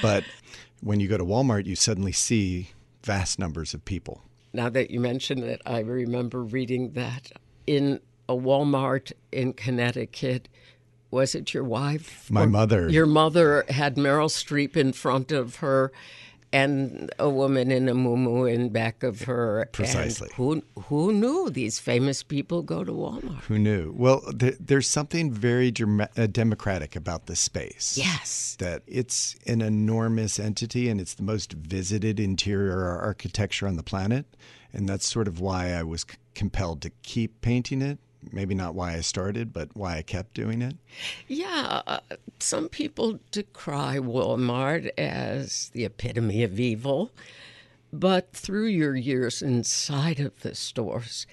But 0.00 0.24
when 0.80 1.00
you 1.00 1.08
go 1.08 1.18
to 1.18 1.24
Walmart, 1.24 1.66
you 1.66 1.76
suddenly 1.76 2.12
see 2.12 2.70
vast 3.02 3.38
numbers 3.38 3.74
of 3.74 3.84
people. 3.84 4.22
Now 4.52 4.68
that 4.70 4.90
you 4.90 5.00
mention 5.00 5.42
it, 5.42 5.60
I 5.66 5.80
remember 5.80 6.42
reading 6.42 6.92
that 6.92 7.32
in 7.66 8.00
a 8.28 8.34
Walmart 8.34 9.12
in 9.32 9.52
Connecticut. 9.52 10.48
Was 11.10 11.34
it 11.34 11.54
your 11.54 11.64
wife? 11.64 12.28
My 12.30 12.46
mother. 12.46 12.88
Your 12.88 13.06
mother 13.06 13.64
had 13.68 13.96
Meryl 13.96 14.28
Streep 14.28 14.76
in 14.76 14.92
front 14.92 15.30
of 15.30 15.56
her 15.56 15.92
and 16.54 17.10
a 17.18 17.28
woman 17.28 17.72
in 17.72 17.88
a 17.88 17.94
muumuu 17.94 18.52
in 18.52 18.68
back 18.68 19.02
of 19.02 19.22
her. 19.22 19.62
And 19.62 19.72
Precisely. 19.72 20.30
who, 20.36 20.62
who 20.84 21.12
knew 21.12 21.50
these 21.50 21.80
famous 21.80 22.22
people 22.22 22.62
go 22.62 22.84
to 22.84 22.92
Walmart? 22.92 23.40
Who 23.48 23.58
knew? 23.58 23.92
Well, 23.96 24.22
there, 24.32 24.54
there's 24.60 24.88
something 24.88 25.32
very 25.32 25.72
drama- 25.72 26.10
uh, 26.16 26.28
democratic 26.28 26.94
about 26.94 27.26
this 27.26 27.40
space. 27.40 27.98
Yes. 27.98 28.56
That 28.60 28.82
it's 28.86 29.34
an 29.48 29.62
enormous 29.62 30.38
entity 30.38 30.88
and 30.88 31.00
it's 31.00 31.14
the 31.14 31.24
most 31.24 31.54
visited 31.54 32.20
interior 32.20 32.80
architecture 33.00 33.66
on 33.66 33.74
the 33.74 33.82
planet. 33.82 34.24
And 34.72 34.88
that's 34.88 35.06
sort 35.08 35.26
of 35.26 35.40
why 35.40 35.72
I 35.72 35.82
was 35.82 36.02
c- 36.02 36.16
compelled 36.34 36.82
to 36.82 36.90
keep 37.02 37.40
painting 37.40 37.82
it. 37.82 37.98
Maybe 38.32 38.54
not 38.54 38.74
why 38.74 38.94
I 38.94 39.00
started, 39.00 39.52
but 39.52 39.68
why 39.74 39.96
I 39.96 40.02
kept 40.02 40.34
doing 40.34 40.62
it. 40.62 40.76
Yeah, 41.28 41.82
uh, 41.86 42.00
some 42.38 42.68
people 42.68 43.20
decry 43.30 43.98
Walmart 43.98 44.90
as 44.98 45.70
the 45.70 45.84
epitome 45.84 46.42
of 46.42 46.58
evil, 46.58 47.10
but 47.92 48.32
through 48.32 48.66
your 48.66 48.96
years 48.96 49.42
inside 49.42 50.20
of 50.20 50.40
the 50.40 50.54
stores, 50.54 51.26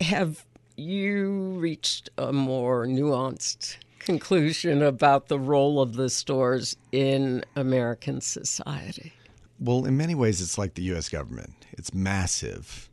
have 0.00 0.44
you 0.76 1.58
reached 1.58 2.08
a 2.16 2.32
more 2.32 2.86
nuanced 2.86 3.76
conclusion 3.98 4.82
about 4.82 5.28
the 5.28 5.38
role 5.38 5.80
of 5.80 5.94
the 5.94 6.08
stores 6.08 6.76
in 6.92 7.44
American 7.56 8.20
society? 8.20 9.12
Well, 9.60 9.84
in 9.84 9.96
many 9.96 10.14
ways, 10.14 10.40
it's 10.40 10.56
like 10.56 10.74
the 10.74 10.82
U.S. 10.84 11.08
government. 11.08 11.66
It's 11.72 11.92
massive. 11.92 12.88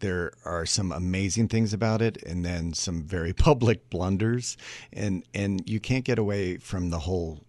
There 0.00 0.32
are 0.44 0.66
some 0.66 0.92
amazing 0.92 1.48
things 1.48 1.72
about 1.72 2.02
it, 2.02 2.22
and 2.22 2.44
then 2.44 2.72
some 2.72 3.02
very 3.02 3.32
public 3.48 3.88
blunders, 3.90 4.56
and 4.92 5.24
and 5.32 5.68
you 5.68 5.80
can't 5.80 6.04
get 6.04 6.18
away 6.18 6.56
from 6.58 6.90
the 6.90 7.00
whole 7.00 7.40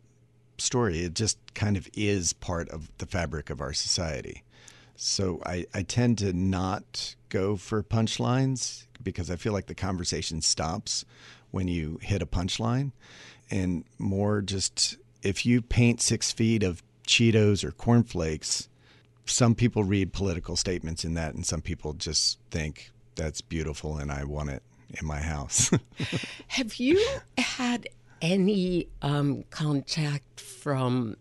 story. 0.57 0.99
It 0.99 1.15
just 1.15 1.37
kind 1.53 1.75
of 1.75 1.89
is 1.93 2.33
part 2.33 2.69
of 2.69 2.89
the 2.99 3.05
fabric 3.05 3.49
of 3.49 3.59
our 3.61 3.73
society. 3.73 4.43
So 4.95 5.41
I, 5.45 5.65
I 5.73 5.81
tend 5.81 6.19
to 6.19 6.31
not 6.31 7.15
go 7.29 7.57
for 7.57 7.81
punchlines 7.81 8.85
because 9.01 9.31
I 9.31 9.35
feel 9.35 9.51
like 9.51 9.65
the 9.65 9.73
conversation 9.73 10.41
stops 10.41 11.05
when 11.49 11.67
you 11.67 11.97
hit 12.01 12.21
a 12.21 12.27
punchline, 12.27 12.91
and 13.49 13.83
more 13.97 14.41
just 14.41 14.97
if 15.23 15.45
you 15.45 15.61
paint 15.61 16.01
six 16.01 16.31
feet 16.31 16.63
of 16.63 16.83
Cheetos 17.07 17.63
or 17.63 17.71
cornflakes, 17.71 18.69
some 19.31 19.55
people 19.55 19.83
read 19.83 20.13
political 20.13 20.55
statements 20.55 21.05
in 21.05 21.13
that, 21.15 21.33
and 21.33 21.45
some 21.45 21.61
people 21.61 21.93
just 21.93 22.39
think 22.49 22.91
that's 23.15 23.41
beautiful 23.41 23.97
and 23.97 24.11
I 24.11 24.23
want 24.23 24.49
it 24.49 24.63
in 24.99 25.05
my 25.05 25.19
house. 25.19 25.71
Have 26.47 26.75
you 26.75 27.03
had 27.37 27.87
any 28.21 28.87
um, 29.01 29.43
contact 29.49 30.39
from 30.39 31.15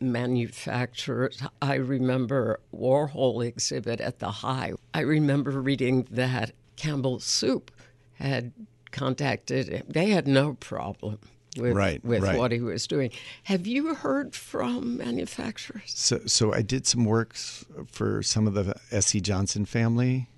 manufacturers? 0.00 1.42
I 1.62 1.74
remember 1.74 2.60
Warhol 2.74 3.46
exhibit 3.46 4.00
at 4.00 4.18
the 4.18 4.30
High. 4.30 4.72
I 4.92 5.00
remember 5.00 5.52
reading 5.60 6.06
that 6.10 6.52
Campbell 6.76 7.20
Soup 7.20 7.70
had 8.14 8.52
contacted. 8.90 9.84
They 9.88 10.10
had 10.10 10.26
no 10.26 10.54
problem 10.54 11.18
with, 11.58 11.72
Right, 11.74 12.04
with 12.04 12.22
right. 12.22 12.38
what 12.38 12.52
he 12.52 12.60
was 12.60 12.86
doing. 12.86 13.10
Have 13.44 13.66
you 13.66 13.94
heard 13.94 14.34
from 14.34 14.96
manufacturers? 14.98 15.82
So, 15.94 16.20
so 16.26 16.52
I 16.52 16.62
did 16.62 16.86
some 16.86 17.04
work 17.04 17.34
for 17.34 18.22
some 18.22 18.46
of 18.46 18.54
the 18.54 18.74
S.C. 18.90 19.20
Johnson 19.20 19.64
family 19.64 20.28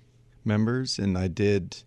members, 0.45 0.97
and 0.99 1.17
I 1.17 1.27
did. 1.27 1.83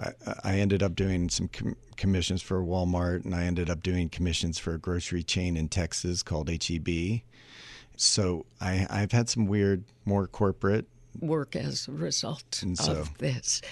I, 0.00 0.12
I 0.44 0.54
ended 0.58 0.82
up 0.82 0.94
doing 0.94 1.28
some 1.30 1.48
com- 1.48 1.76
commissions 1.96 2.42
for 2.42 2.62
Walmart, 2.62 3.24
and 3.24 3.34
I 3.34 3.44
ended 3.44 3.70
up 3.70 3.82
doing 3.82 4.08
commissions 4.08 4.58
for 4.58 4.74
a 4.74 4.78
grocery 4.78 5.22
chain 5.22 5.56
in 5.56 5.68
Texas 5.68 6.22
called 6.22 6.48
HEB. 6.50 7.20
So 7.96 8.44
I, 8.60 8.86
I've 8.90 9.12
had 9.12 9.28
some 9.30 9.46
weird, 9.46 9.84
more 10.04 10.26
corporate. 10.26 10.86
work 11.20 11.56
as 11.56 11.88
a 11.88 11.92
result 11.92 12.62
so- 12.74 12.92
of 12.92 13.16
this. 13.18 13.62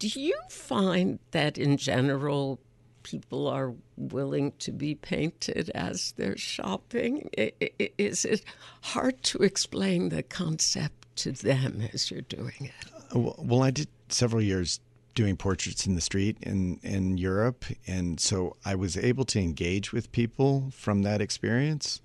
Do 0.00 0.08
you 0.08 0.36
find 0.50 1.18
that 1.30 1.56
in 1.56 1.76
general 1.78 2.58
people 3.04 3.46
are 3.46 3.72
willing 3.96 4.52
to 4.58 4.72
be 4.72 4.96
painted 4.96 5.70
as 5.70 6.12
they're 6.16 6.36
shopping? 6.36 7.30
Is 7.36 8.24
it 8.24 8.42
hard 8.82 9.22
to 9.24 9.38
explain 9.38 10.08
the 10.08 10.24
concept 10.24 11.16
to 11.18 11.30
them 11.30 11.88
as 11.92 12.10
you're 12.10 12.22
doing 12.22 12.52
it? 12.60 13.14
Well, 13.14 13.36
well, 13.38 13.62
I 13.62 13.70
did 13.70 13.86
several 14.08 14.42
years 14.42 14.80
doing 15.14 15.36
portraits 15.36 15.86
in 15.86 15.94
the 15.94 16.00
street 16.00 16.36
in, 16.42 16.80
in 16.82 17.16
Europe. 17.16 17.64
And 17.86 18.18
so 18.18 18.56
I 18.64 18.74
was 18.74 18.96
able 18.96 19.24
to 19.26 19.38
engage 19.40 19.92
with 19.92 20.10
people 20.10 20.70
from 20.72 21.02
that 21.02 21.20
experience. 21.20 22.00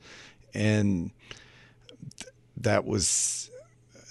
And 0.53 1.11
th- 2.19 2.31
that 2.57 2.85
was 2.85 3.49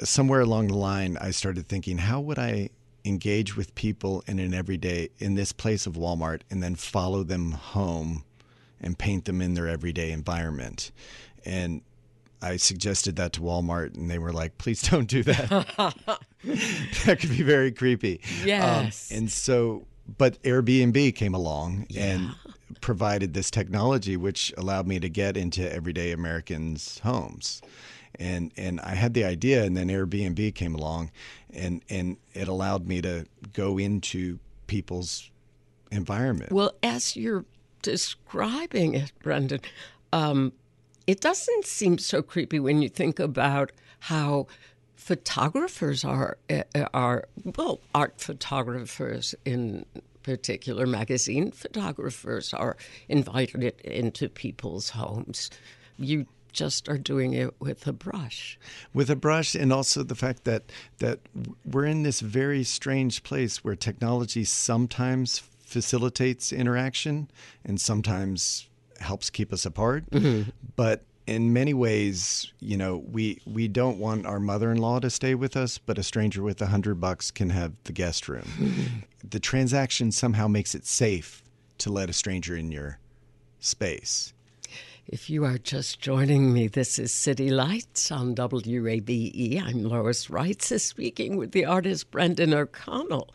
somewhere 0.03 0.41
along 0.41 0.69
the 0.69 0.77
line, 0.77 1.17
I 1.21 1.31
started 1.31 1.69
thinking, 1.69 1.99
how 1.99 2.21
would 2.21 2.39
I 2.39 2.71
engage 3.09 3.57
with 3.57 3.75
people 3.75 4.23
in 4.27 4.39
an 4.39 4.55
everyday, 4.55 5.09
in 5.19 5.35
this 5.35 5.53
place 5.53 5.87
of 5.87 5.95
Walmart, 5.95 6.43
and 6.51 6.63
then 6.63 6.75
follow 6.75 7.23
them 7.23 7.53
home 7.53 8.25
and 8.81 8.99
paint 8.99 9.25
them 9.25 9.41
in 9.43 9.55
their 9.55 9.69
everyday 9.69 10.13
environment? 10.13 10.93
And 11.45 11.83
I 12.41 12.57
suggested 12.57 13.17
that 13.17 13.33
to 13.35 13.41
Walmart, 13.41 13.97
and 13.97 14.11
they 14.11 14.19
were 14.19 14.33
like, 14.33 14.59
please 14.59 14.83
don't 14.91 15.09
do 15.09 15.23
that 15.25 15.49
that 17.05 17.21
could 17.21 17.31
be 17.31 17.43
very 17.43 17.73
creepy. 17.73 18.21
Yes. 18.45 19.11
Um, 19.11 19.19
and 19.19 19.31
so, 19.31 19.87
but 20.17 20.41
Airbnb 20.43 21.15
came 21.17 21.35
along 21.35 21.87
and 21.97 22.35
provided 22.81 23.35
this 23.35 23.51
technology, 23.51 24.17
which 24.17 24.53
allowed 24.57 24.87
me 24.87 25.01
to 25.01 25.09
get 25.09 25.37
into 25.37 25.71
everyday 25.73 26.13
Americans' 26.13 27.01
homes. 27.01 27.61
And 28.19 28.53
and 28.57 28.81
I 28.81 28.95
had 28.95 29.15
the 29.15 29.25
idea, 29.25 29.65
and 29.65 29.77
then 29.77 29.89
Airbnb 29.89 30.55
came 30.55 30.75
along, 30.75 31.11
and 31.51 31.83
and 31.89 32.17
it 32.35 32.49
allowed 32.49 32.87
me 32.87 33.01
to 33.03 33.27
go 33.53 33.79
into 33.79 34.39
people's 34.67 35.31
environment. 35.91 36.53
Well, 36.53 36.73
as 36.83 37.17
you're 37.17 37.45
describing 37.83 38.95
it, 38.95 39.13
Brendan, 39.23 39.61
um, 40.13 40.53
it 41.07 41.21
doesn't 41.21 41.65
seem 41.65 41.99
so 41.99 42.23
creepy 42.23 42.59
when 42.59 42.83
you 42.83 42.89
think 42.89 43.21
about 43.21 43.73
how 44.01 44.47
photographers 44.97 46.05
are 46.05 46.39
uh, 46.51 46.63
are 46.93 47.25
well, 47.57 47.81
art 47.95 48.21
photographers 48.21 49.35
in 49.45 49.87
particular, 50.23 50.87
magazine 50.87 51.51
photographers 51.51 52.53
are 52.53 52.77
invited 53.09 53.81
into 53.81 54.29
people's 54.29 54.91
homes. 54.91 55.51
You 55.97 56.27
just 56.53 56.89
are 56.89 56.99
doing 56.99 57.35
it 57.35 57.55
with 57.61 57.87
a 57.87 57.93
brush. 57.93 58.59
with 58.93 59.11
a 59.11 59.17
brush 59.17 59.55
and 59.55 59.73
also 59.73 60.03
the 60.03 60.15
fact 60.15 60.45
that 60.45 60.65
that 60.99 61.21
we're 61.65 61.85
in 61.85 62.03
this 62.03 62.21
very 62.21 62.65
strange 62.65 63.23
place 63.23 63.65
where 63.65 63.77
technology 63.77 64.45
sometimes 64.45 65.43
facilitates 65.61 66.53
interaction 66.53 67.31
and 67.65 67.81
sometimes 67.81 68.69
helps 69.01 69.31
keep 69.31 69.53
us 69.53 69.65
apart 69.67 70.09
mm-hmm. 70.11 70.51
but 70.77 71.05
in 71.29 71.53
many 71.53 71.75
ways, 71.75 72.51
you 72.59 72.79
know, 72.79 73.05
we 73.13 73.39
we 73.45 73.69
don't 73.69 73.99
want 73.99 74.25
our 74.25 74.41
mother-in-law 74.41 75.01
to 75.01 75.11
stay 75.11 75.35
with 75.35 75.59
us, 75.59 75.77
but 75.77 75.99
a 75.99 76.03
stranger 76.03 76.43
with 76.43 76.63
a 76.63 76.67
hundred 76.67 76.99
bucks 77.03 77.31
can 77.31 77.51
have 77.51 77.73
the 77.85 77.93
guest 77.93 78.29
room. 78.29 78.49
Mm-hmm. 78.57 79.29
the 79.29 79.39
transaction 79.39 80.11
somehow 80.11 80.49
makes 80.49 80.75
it 80.75 80.87
safe 80.87 81.43
to 81.79 81.93
let 81.93 82.09
a 82.09 82.15
stranger 82.15 82.57
in 82.57 82.73
your 82.73 82.99
space. 83.61 84.33
If 85.11 85.31
you 85.31 85.47
are 85.47 85.57
just 85.57 86.01
joining 86.01 86.53
me, 86.53 86.69
this 86.69 86.99
is 86.99 87.15
City 87.15 87.49
Lights 87.49 88.13
on 88.13 88.35
WABE. 88.35 89.59
I'm 89.59 89.85
Lois 89.85 90.27
Reitzes 90.27 90.83
speaking 90.83 91.39
with 91.39 91.53
the 91.53 91.65
artist 91.65 92.11
Brendan 92.11 92.53
O'Connell, 92.53 93.33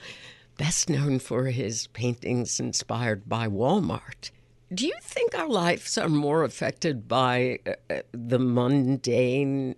best 0.55 0.87
known 0.87 1.17
for 1.17 1.45
his 1.45 1.87
paintings 1.87 2.59
inspired 2.59 3.27
by 3.27 3.47
Walmart. 3.47 4.29
Do 4.71 4.85
you 4.85 4.93
think 5.01 5.35
our 5.35 5.49
lives 5.49 5.97
are 5.97 6.09
more 6.09 6.43
affected 6.43 7.07
by 7.07 7.57
uh, 7.65 7.71
uh, 7.89 8.01
the 8.11 8.37
mundane, 8.37 9.75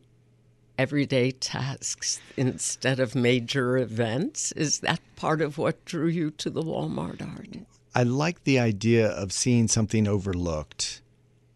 everyday 0.77 1.31
tasks 1.31 2.19
instead 2.35 2.99
of 2.99 3.15
major 3.15 3.77
events? 3.77 4.51
Is 4.51 4.79
that 4.79 4.99
part 5.15 5.39
of 5.39 5.57
what 5.57 5.85
drew 5.85 6.07
you 6.07 6.31
to 6.31 6.49
the 6.49 6.61
Walmart 6.61 7.21
art? 7.21 7.65
I 7.95 8.03
like 8.03 8.43
the 8.43 8.59
idea 8.59 9.07
of 9.07 9.31
seeing 9.31 9.69
something 9.69 10.09
overlooked 10.09 11.01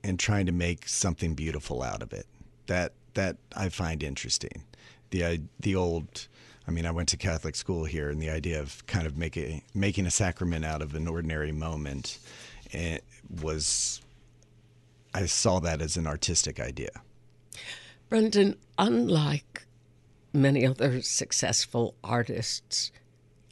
and 0.04 0.20
trying 0.20 0.46
to 0.46 0.52
make 0.52 0.88
something 0.88 1.34
beautiful 1.34 1.84
out 1.84 2.02
of 2.02 2.14
it. 2.14 2.26
That 2.68 2.94
that 3.14 3.38
I 3.56 3.70
find 3.70 4.04
interesting. 4.04 4.64
The 5.10 5.42
the 5.60 5.76
old 5.76 6.28
I 6.70 6.72
mean, 6.72 6.86
I 6.86 6.92
went 6.92 7.10
to 7.10 7.18
Catholic 7.18 7.56
school 7.56 7.86
here, 7.86 8.12
and 8.12 8.22
the 8.22 8.30
idea 8.30 8.60
of 8.60 8.86
kind 8.86 9.08
of 9.08 9.18
making 9.18 9.64
making 9.74 10.06
a 10.06 10.12
sacrament 10.12 10.64
out 10.66 10.84
of 10.84 10.94
an 10.94 11.08
ordinary 11.08 11.52
moment 11.52 12.20
eh, 12.74 13.00
was 13.42 14.02
I 15.16 15.26
saw 15.26 15.60
that 15.62 15.82
as 15.82 15.98
an 15.98 16.06
artistic 16.06 16.60
idea. 16.60 16.92
Brendan, 18.08 18.58
unlike 18.78 19.66
many 20.32 20.66
other 20.66 21.02
successful 21.02 21.96
artists, 22.04 22.92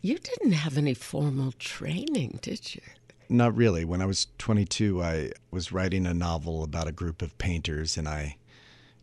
you 0.01 0.19
didn't 0.19 0.51
have 0.51 0.77
any 0.77 0.93
formal 0.93 1.53
training, 1.53 2.37
did 2.41 2.75
you? 2.75 2.81
Not 3.30 3.55
really. 3.55 3.84
When 3.86 4.01
I 4.01 4.05
was 4.05 4.28
22, 4.38 5.01
I 5.01 5.32
was 5.51 5.71
writing 5.71 6.05
a 6.05 6.13
novel 6.13 6.63
about 6.63 6.88
a 6.88 6.91
group 6.91 7.21
of 7.21 7.38
painters, 7.38 7.97
and 7.97 8.07
I 8.07 8.38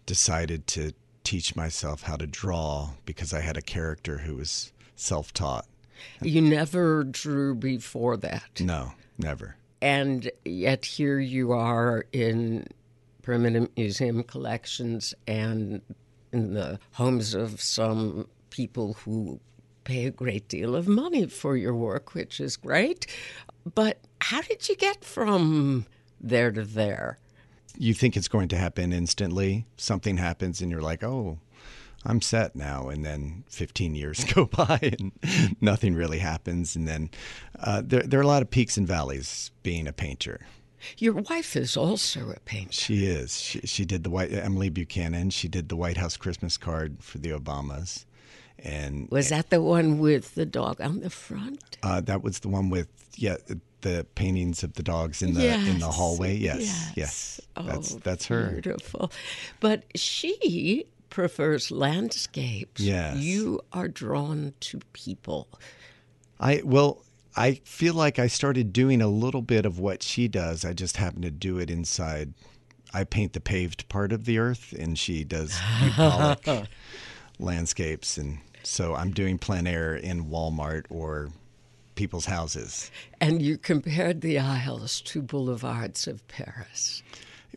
decided 0.06 0.66
to 0.68 0.92
teach 1.24 1.56
myself 1.56 2.02
how 2.02 2.16
to 2.16 2.26
draw 2.26 2.90
because 3.06 3.32
I 3.32 3.40
had 3.40 3.56
a 3.56 3.62
character 3.62 4.18
who 4.18 4.36
was 4.36 4.72
self 4.96 5.32
taught. 5.32 5.66
You 6.20 6.42
never 6.42 7.04
drew 7.04 7.54
before 7.54 8.16
that. 8.18 8.60
No, 8.60 8.92
never. 9.18 9.56
And 9.80 10.30
yet 10.44 10.84
here 10.84 11.18
you 11.18 11.52
are 11.52 12.04
in 12.12 12.66
permanent 13.22 13.72
museum 13.76 14.22
collections 14.22 15.14
and 15.26 15.80
in 16.32 16.54
the 16.54 16.78
homes 16.92 17.34
of 17.34 17.60
some 17.60 18.28
people 18.50 18.94
who 19.04 19.40
pay 19.84 20.06
a 20.06 20.10
great 20.10 20.48
deal 20.48 20.74
of 20.74 20.88
money 20.88 21.26
for 21.26 21.56
your 21.56 21.74
work, 21.74 22.14
which 22.14 22.40
is 22.40 22.56
great. 22.56 23.06
But 23.72 23.98
how 24.20 24.42
did 24.42 24.68
you 24.68 24.76
get 24.76 25.04
from 25.04 25.86
there 26.20 26.50
to 26.52 26.64
there? 26.64 27.18
You 27.76 27.94
think 27.94 28.16
it's 28.16 28.28
going 28.28 28.48
to 28.48 28.56
happen 28.56 28.92
instantly. 28.92 29.66
Something 29.76 30.16
happens, 30.16 30.60
and 30.60 30.70
you're 30.70 30.82
like, 30.82 31.02
oh, 31.02 31.38
I'm 32.04 32.20
set 32.20 32.54
now. 32.54 32.88
And 32.88 33.04
then 33.04 33.44
15 33.48 33.94
years 33.94 34.24
go 34.24 34.46
by, 34.46 34.78
and 34.98 35.12
nothing 35.60 35.94
really 35.94 36.18
happens. 36.18 36.76
And 36.76 36.86
then 36.86 37.10
uh, 37.58 37.82
there, 37.84 38.02
there 38.02 38.20
are 38.20 38.24
a 38.24 38.26
lot 38.26 38.42
of 38.42 38.50
peaks 38.50 38.76
and 38.76 38.86
valleys 38.86 39.50
being 39.62 39.86
a 39.86 39.92
painter. 39.92 40.46
Your 40.98 41.14
wife 41.14 41.56
is 41.56 41.76
also 41.76 42.30
a 42.30 42.40
painter. 42.40 42.72
She 42.72 43.06
is. 43.06 43.40
She, 43.40 43.60
she 43.60 43.84
did 43.84 44.04
the 44.04 44.10
white 44.10 44.32
Emily 44.32 44.68
Buchanan. 44.68 45.30
She 45.30 45.48
did 45.48 45.68
the 45.68 45.76
White 45.76 45.96
House 45.96 46.16
Christmas 46.18 46.58
card 46.58 47.02
for 47.02 47.18
the 47.18 47.30
Obamas, 47.30 48.04
and 48.58 49.08
Was 49.10 49.28
that 49.30 49.50
the 49.50 49.60
one 49.60 49.98
with 49.98 50.34
the 50.34 50.46
dog 50.46 50.80
on 50.80 51.00
the 51.00 51.10
front? 51.10 51.76
uh, 51.82 52.00
that 52.02 52.22
was 52.22 52.40
the 52.40 52.48
one 52.48 52.70
with 52.70 52.88
yeah 53.16 53.36
the 53.82 54.06
paintings 54.14 54.62
of 54.62 54.72
the 54.74 54.82
dogs 54.82 55.20
in 55.22 55.34
the 55.34 55.46
in 55.46 55.78
the 55.78 55.90
hallway. 55.90 56.34
Yes, 56.36 56.60
yes. 56.62 56.92
yes, 56.96 57.40
that's 57.54 57.94
Oh, 57.94 58.00
that's 58.02 58.26
her. 58.26 58.50
Beautiful. 58.52 59.12
But 59.60 59.84
she 59.94 60.86
prefers 61.10 61.70
landscapes. 61.70 62.80
Yes. 62.80 63.18
You 63.18 63.60
are 63.72 63.88
drawn 63.88 64.54
to 64.60 64.80
people. 64.94 65.48
I 66.40 66.62
well, 66.64 67.02
I 67.36 67.60
feel 67.64 67.94
like 67.94 68.18
I 68.18 68.26
started 68.26 68.72
doing 68.72 69.02
a 69.02 69.08
little 69.08 69.42
bit 69.42 69.66
of 69.66 69.78
what 69.78 70.02
she 70.02 70.28
does. 70.28 70.64
I 70.64 70.72
just 70.72 70.96
happen 70.96 71.20
to 71.22 71.30
do 71.30 71.58
it 71.58 71.70
inside. 71.70 72.32
I 72.94 73.04
paint 73.04 73.32
the 73.32 73.40
paved 73.40 73.88
part 73.88 74.12
of 74.12 74.24
the 74.24 74.38
earth, 74.38 74.72
and 74.78 74.98
she 74.98 75.24
does 75.24 75.58
bucolic 75.96 76.68
landscapes, 77.38 78.18
and 78.18 78.38
so 78.62 78.94
I'm 78.94 79.10
doing 79.10 79.38
plein 79.38 79.66
air 79.66 79.94
in 79.94 80.26
Walmart 80.26 80.86
or 80.90 81.30
people's 81.94 82.26
houses. 82.26 82.90
And 83.20 83.42
you 83.42 83.58
compared 83.58 84.20
the 84.20 84.38
aisles 84.38 85.00
to 85.02 85.22
boulevards 85.22 86.06
of 86.06 86.26
Paris. 86.28 87.02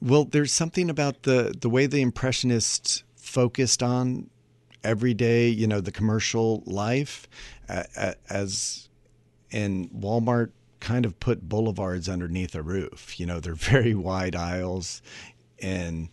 Well, 0.02 0.26
there's 0.26 0.54
something 0.54 0.90
about 0.90 1.24
the 1.24 1.56
the 1.60 1.70
way 1.70 1.88
the 1.88 2.02
impressionists 2.02 3.04
focused 3.16 3.82
on 3.82 4.30
everyday, 4.84 5.50
you 5.50 5.68
know, 5.68 5.82
the 5.82 5.92
commercial 5.92 6.64
life, 6.66 7.28
uh, 7.68 8.14
as 8.30 8.90
in 9.52 9.90
Walmart 9.90 10.52
kind 10.80 11.06
of 11.06 11.20
put 11.20 11.50
boulevards 11.50 12.08
underneath 12.08 12.54
a 12.54 12.62
roof. 12.62 13.20
You 13.20 13.26
know, 13.26 13.40
they're 13.40 13.56
very 13.56 13.96
wide 13.96 14.36
aisles, 14.36 15.02
and 15.60 16.10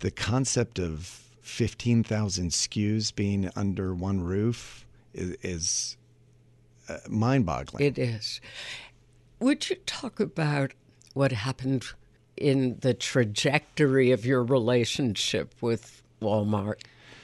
the 0.00 0.10
concept 0.10 0.78
of 0.78 1.27
fifteen 1.48 2.04
thousand 2.04 2.50
SKUs 2.50 3.14
being 3.14 3.50
under 3.56 3.94
one 3.94 4.20
roof 4.20 4.86
is, 5.14 5.36
is 5.42 5.96
uh, 6.88 6.98
mind-boggling. 7.08 7.84
It 7.84 7.98
is. 7.98 8.40
Would 9.40 9.68
you 9.70 9.76
talk 9.86 10.20
about 10.20 10.72
what 11.14 11.32
happened 11.32 11.86
in 12.36 12.76
the 12.80 12.94
trajectory 12.94 14.10
of 14.12 14.24
your 14.24 14.44
relationship 14.44 15.54
with 15.60 16.02
Walmart? 16.20 16.82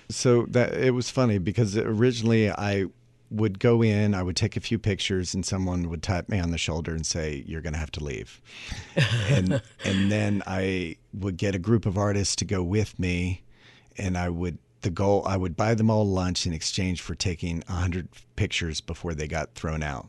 So 0.09 0.47
that 0.47 0.75
it 0.75 0.93
was 0.93 1.11
funny 1.11 1.39
because 1.39 1.77
originally 1.77 2.51
I 2.51 2.87
would 3.31 3.59
go 3.59 3.83
in, 3.83 4.15
I 4.15 4.23
would 4.23 4.37
take 4.37 4.57
a 4.57 4.61
few 4.61 4.79
pictures, 4.79 5.35
and 5.35 5.45
someone 5.45 5.89
would 5.89 6.03
tap 6.03 6.29
me 6.29 6.39
on 6.39 6.51
the 6.51 6.59
shoulder 6.59 6.95
and 6.95 7.07
say, 7.07 7.45
"You're 7.47 7.63
going 7.63 7.73
to 7.73 7.79
have 7.79 7.91
to 7.93 8.05
leave," 8.05 8.41
and 9.29 9.61
and 9.85 10.11
then 10.13 10.43
I 10.47 10.97
would 11.13 11.37
get 11.37 11.55
a 11.55 11.59
group 11.59 11.87
of 11.87 11.97
artists 11.99 12.37
to 12.37 12.45
go 12.45 12.63
with 12.63 12.99
me, 12.99 13.43
and 13.97 14.17
I 14.17 14.29
would 14.29 14.59
the 14.83 14.91
goal 14.91 15.25
I 15.27 15.37
would 15.37 15.57
buy 15.57 15.75
them 15.75 15.91
all 15.91 16.07
lunch 16.07 16.47
in 16.47 16.53
exchange 16.53 17.01
for 17.01 17.15
taking 17.15 17.63
hundred 17.63 18.09
pictures 18.37 18.81
before 18.81 19.15
they 19.15 19.27
got 19.27 19.55
thrown 19.55 19.83
out. 19.83 20.09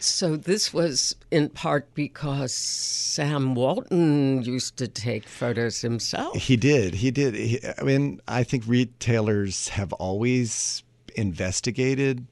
So 0.00 0.36
this 0.36 0.72
was 0.72 1.14
in 1.30 1.50
part 1.50 1.92
because 1.94 2.54
Sam 2.54 3.54
Walton 3.54 4.42
used 4.42 4.76
to 4.78 4.88
take 4.88 5.28
photos 5.28 5.82
himself. 5.82 6.36
He 6.36 6.56
did. 6.56 6.94
He 6.94 7.10
did. 7.10 7.34
He, 7.34 7.60
I 7.78 7.82
mean, 7.82 8.20
I 8.26 8.44
think 8.44 8.64
retailers 8.66 9.68
have 9.68 9.92
always 9.94 10.82
investigated 11.16 12.26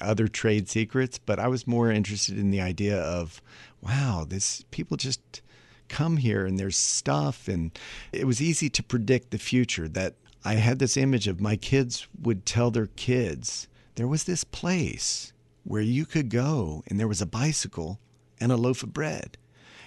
other 0.00 0.28
trade 0.28 0.68
secrets, 0.68 1.18
but 1.18 1.38
I 1.38 1.48
was 1.48 1.66
more 1.66 1.90
interested 1.90 2.38
in 2.38 2.50
the 2.50 2.60
idea 2.60 3.00
of, 3.00 3.40
wow, 3.80 4.26
this 4.28 4.64
people 4.70 4.96
just 4.96 5.40
come 5.90 6.16
here 6.16 6.46
and 6.46 6.58
there's 6.58 6.76
stuff, 6.76 7.48
and 7.48 7.78
it 8.12 8.26
was 8.26 8.40
easy 8.40 8.70
to 8.70 8.82
predict 8.82 9.30
the 9.30 9.38
future. 9.38 9.88
That 9.88 10.14
I 10.44 10.54
had 10.54 10.78
this 10.78 10.96
image 10.96 11.28
of 11.28 11.40
my 11.40 11.56
kids 11.56 12.08
would 12.18 12.46
tell 12.46 12.70
their 12.70 12.86
kids 12.86 13.68
there 13.96 14.08
was 14.08 14.24
this 14.24 14.44
place 14.44 15.32
where 15.64 15.82
you 15.82 16.06
could 16.06 16.30
go, 16.30 16.82
and 16.86 16.98
there 16.98 17.08
was 17.08 17.20
a 17.20 17.26
bicycle 17.26 17.98
and 18.40 18.50
a 18.50 18.56
loaf 18.56 18.82
of 18.82 18.94
bread 18.94 19.36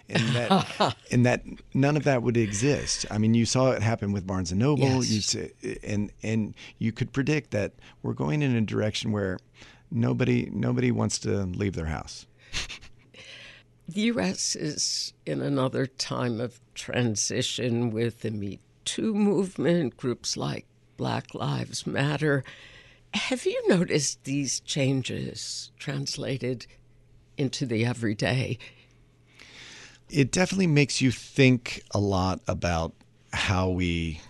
and 0.09 0.23
that 0.29 0.95
and 1.11 1.25
that 1.25 1.43
none 1.73 1.97
of 1.97 2.03
that 2.03 2.23
would 2.23 2.37
exist. 2.37 3.05
I 3.09 3.17
mean, 3.17 3.33
you 3.33 3.45
saw 3.45 3.71
it 3.71 3.81
happen 3.81 4.11
with 4.11 4.27
Barnes 4.27 4.51
and 4.51 4.59
Noble. 4.59 5.03
Yes. 5.03 5.33
You 5.33 5.49
and 5.83 6.11
and 6.21 6.55
you 6.77 6.91
could 6.91 7.11
predict 7.11 7.51
that 7.51 7.73
we're 8.01 8.13
going 8.13 8.41
in 8.41 8.55
a 8.55 8.61
direction 8.61 9.11
where 9.11 9.39
nobody 9.91 10.49
nobody 10.51 10.91
wants 10.91 11.19
to 11.19 11.43
leave 11.43 11.73
their 11.73 11.85
house. 11.85 12.27
The 13.87 14.01
U.S. 14.01 14.55
is 14.55 15.13
in 15.25 15.41
another 15.41 15.85
time 15.85 16.39
of 16.39 16.61
transition 16.73 17.91
with 17.91 18.21
the 18.21 18.31
Me 18.31 18.59
Too 18.85 19.13
movement, 19.13 19.97
groups 19.97 20.37
like 20.37 20.65
Black 20.95 21.35
Lives 21.35 21.85
Matter. 21.85 22.43
Have 23.13 23.45
you 23.45 23.61
noticed 23.67 24.23
these 24.23 24.61
changes 24.61 25.71
translated 25.77 26.65
into 27.37 27.65
the 27.65 27.85
everyday? 27.85 28.57
It 30.09 30.31
definitely 30.31 30.67
makes 30.67 31.01
you 31.01 31.11
think 31.11 31.83
a 31.91 31.99
lot 31.99 32.39
about 32.47 32.93
how 33.33 33.69
we 33.69 34.21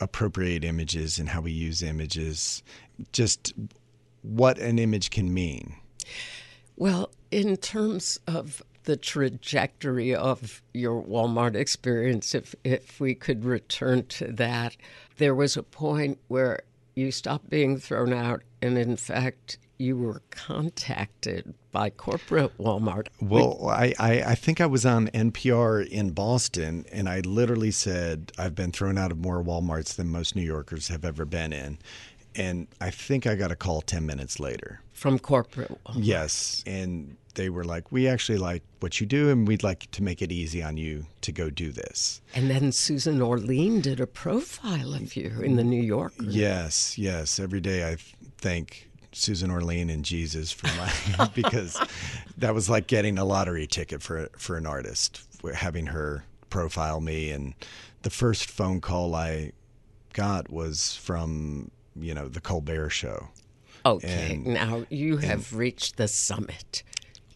appropriate 0.00 0.64
images 0.64 1.18
and 1.18 1.28
how 1.28 1.40
we 1.40 1.52
use 1.52 1.82
images, 1.82 2.62
just 3.12 3.52
what 4.22 4.58
an 4.58 4.78
image 4.78 5.10
can 5.10 5.32
mean. 5.34 5.74
Well, 6.76 7.10
in 7.30 7.56
terms 7.56 8.20
of 8.26 8.62
the 8.84 8.96
trajectory 8.96 10.14
of 10.14 10.62
your 10.74 11.02
Walmart 11.02 11.54
experience, 11.54 12.34
if 12.34 12.54
if 12.64 13.00
we 13.00 13.14
could 13.14 13.44
return 13.44 14.06
to 14.06 14.32
that. 14.32 14.76
There 15.18 15.34
was 15.34 15.56
a 15.56 15.62
point 15.62 16.18
where 16.28 16.60
you 16.94 17.10
stopped 17.10 17.48
being 17.48 17.78
thrown 17.78 18.12
out, 18.12 18.42
and 18.60 18.76
in 18.76 18.96
fact, 18.96 19.58
you 19.78 19.96
were 19.96 20.22
contacted 20.30 21.54
by 21.72 21.90
corporate 21.90 22.56
Walmart. 22.58 23.08
Well, 23.20 23.68
I, 23.68 23.94
I, 23.98 24.22
I 24.22 24.34
think 24.34 24.60
I 24.60 24.66
was 24.66 24.86
on 24.86 25.08
NPR 25.08 25.86
in 25.88 26.10
Boston, 26.10 26.84
and 26.92 27.08
I 27.08 27.20
literally 27.20 27.70
said, 27.70 28.30
I've 28.38 28.54
been 28.54 28.70
thrown 28.70 28.98
out 28.98 29.10
of 29.10 29.18
more 29.18 29.42
Walmarts 29.42 29.96
than 29.96 30.08
most 30.08 30.36
New 30.36 30.42
Yorkers 30.42 30.88
have 30.88 31.04
ever 31.04 31.24
been 31.24 31.52
in. 31.52 31.78
And 32.34 32.68
I 32.80 32.90
think 32.90 33.26
I 33.26 33.34
got 33.34 33.50
a 33.50 33.56
call 33.56 33.82
10 33.82 34.06
minutes 34.06 34.38
later. 34.38 34.80
from 34.92 35.18
corporate 35.18 35.70
Walmart. 35.84 35.96
Yes. 35.96 36.62
And 36.66 37.16
they 37.34 37.48
were 37.50 37.64
like, 37.64 37.90
We 37.92 38.08
actually 38.08 38.38
like 38.38 38.62
what 38.80 39.00
you 39.00 39.06
do, 39.06 39.30
and 39.30 39.46
we'd 39.46 39.62
like 39.62 39.90
to 39.92 40.02
make 40.02 40.22
it 40.22 40.32
easy 40.32 40.62
on 40.62 40.76
you 40.76 41.06
to 41.22 41.32
go 41.32 41.50
do 41.50 41.72
this. 41.72 42.20
And 42.34 42.50
then 42.50 42.72
Susan 42.72 43.20
Orlean 43.22 43.80
did 43.80 44.00
a 44.00 44.06
profile 44.06 44.94
of 44.94 45.16
you 45.16 45.40
in 45.42 45.56
the 45.56 45.64
New 45.64 45.82
Yorker. 45.82 46.24
Yes, 46.24 46.98
yes. 46.98 47.38
Every 47.38 47.60
day 47.60 47.88
I 47.88 47.96
thank 48.38 48.90
Susan 49.12 49.50
Orlean 49.50 49.90
and 49.90 50.04
Jesus 50.04 50.52
for 50.52 50.68
my 50.76 51.26
because 51.34 51.78
that 52.38 52.54
was 52.54 52.68
like 52.70 52.86
getting 52.86 53.18
a 53.18 53.24
lottery 53.24 53.66
ticket 53.66 54.02
for 54.02 54.28
for 54.36 54.56
an 54.56 54.66
artist, 54.66 55.20
having 55.54 55.86
her 55.86 56.24
profile 56.50 57.00
me. 57.00 57.30
And 57.30 57.54
the 58.02 58.10
first 58.10 58.50
phone 58.50 58.80
call 58.80 59.14
I 59.14 59.52
got 60.12 60.50
was 60.50 60.96
from 60.96 61.70
you 61.94 62.14
know 62.14 62.28
the 62.28 62.40
Colbert 62.40 62.90
Show, 62.90 63.28
Okay, 63.84 64.34
And- 64.34 64.46
now 64.46 64.84
you 64.90 65.18
have 65.18 65.54
reached 65.54 65.96
the 65.96 66.08
summit. 66.08 66.82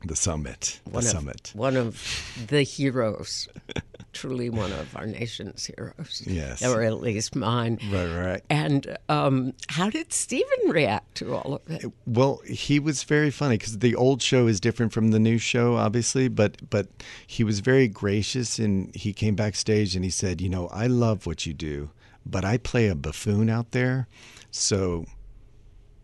The 0.04 0.16
summit, 0.16 0.80
the 0.86 0.98
of, 0.98 1.04
summit. 1.04 1.52
One 1.54 1.76
of 1.76 2.02
the 2.48 2.62
heroes. 2.62 3.48
Truly 4.12 4.48
one 4.48 4.72
of 4.72 4.96
our 4.96 5.06
nation's 5.06 5.66
heroes. 5.66 6.22
Yes. 6.24 6.64
Or 6.64 6.80
at 6.82 7.02
least 7.02 7.36
mine. 7.36 7.78
Right, 7.90 8.10
right. 8.10 8.42
And 8.48 8.96
um, 9.10 9.52
how 9.68 9.90
did 9.90 10.10
Stephen 10.10 10.70
react 10.70 11.16
to 11.16 11.34
all 11.34 11.56
of 11.56 11.70
it? 11.70 11.92
Well, 12.06 12.40
he 12.46 12.78
was 12.80 13.02
very 13.02 13.30
funny 13.30 13.58
because 13.58 13.80
the 13.80 13.94
old 13.94 14.22
show 14.22 14.46
is 14.46 14.58
different 14.58 14.94
from 14.94 15.10
the 15.10 15.18
new 15.18 15.36
show, 15.36 15.76
obviously. 15.76 16.28
But 16.28 16.70
but 16.70 16.88
he 17.26 17.44
was 17.44 17.60
very 17.60 17.88
gracious, 17.88 18.58
and 18.58 18.94
he 18.96 19.12
came 19.12 19.34
backstage 19.34 19.94
and 19.94 20.02
he 20.02 20.10
said, 20.10 20.40
"You 20.40 20.48
know, 20.48 20.68
I 20.68 20.86
love 20.86 21.26
what 21.26 21.44
you 21.44 21.52
do, 21.52 21.90
but 22.24 22.42
I 22.42 22.56
play 22.56 22.88
a 22.88 22.94
buffoon 22.94 23.50
out 23.50 23.72
there, 23.72 24.08
so 24.50 25.04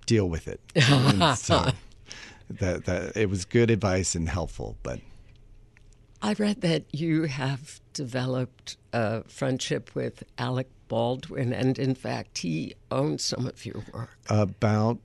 deal 0.04 0.28
with 0.28 0.48
it." 0.48 0.60
So 1.38 1.72
that 2.58 2.84
that 2.84 3.16
it 3.16 3.28
was 3.28 3.44
good 3.44 3.70
advice 3.70 4.14
and 4.14 4.28
helpful, 4.28 4.76
but 4.82 5.00
I 6.20 6.34
read 6.34 6.60
that 6.60 6.84
you 6.92 7.24
have 7.24 7.80
developed 7.92 8.76
a 8.92 9.24
friendship 9.24 9.94
with 9.94 10.22
Alec 10.38 10.68
Baldwin, 10.88 11.52
and 11.52 11.78
in 11.78 11.94
fact, 11.94 12.38
he 12.38 12.74
owns 12.90 13.24
some 13.24 13.46
of 13.46 13.66
your 13.66 13.82
work. 13.92 14.16
about 14.28 14.98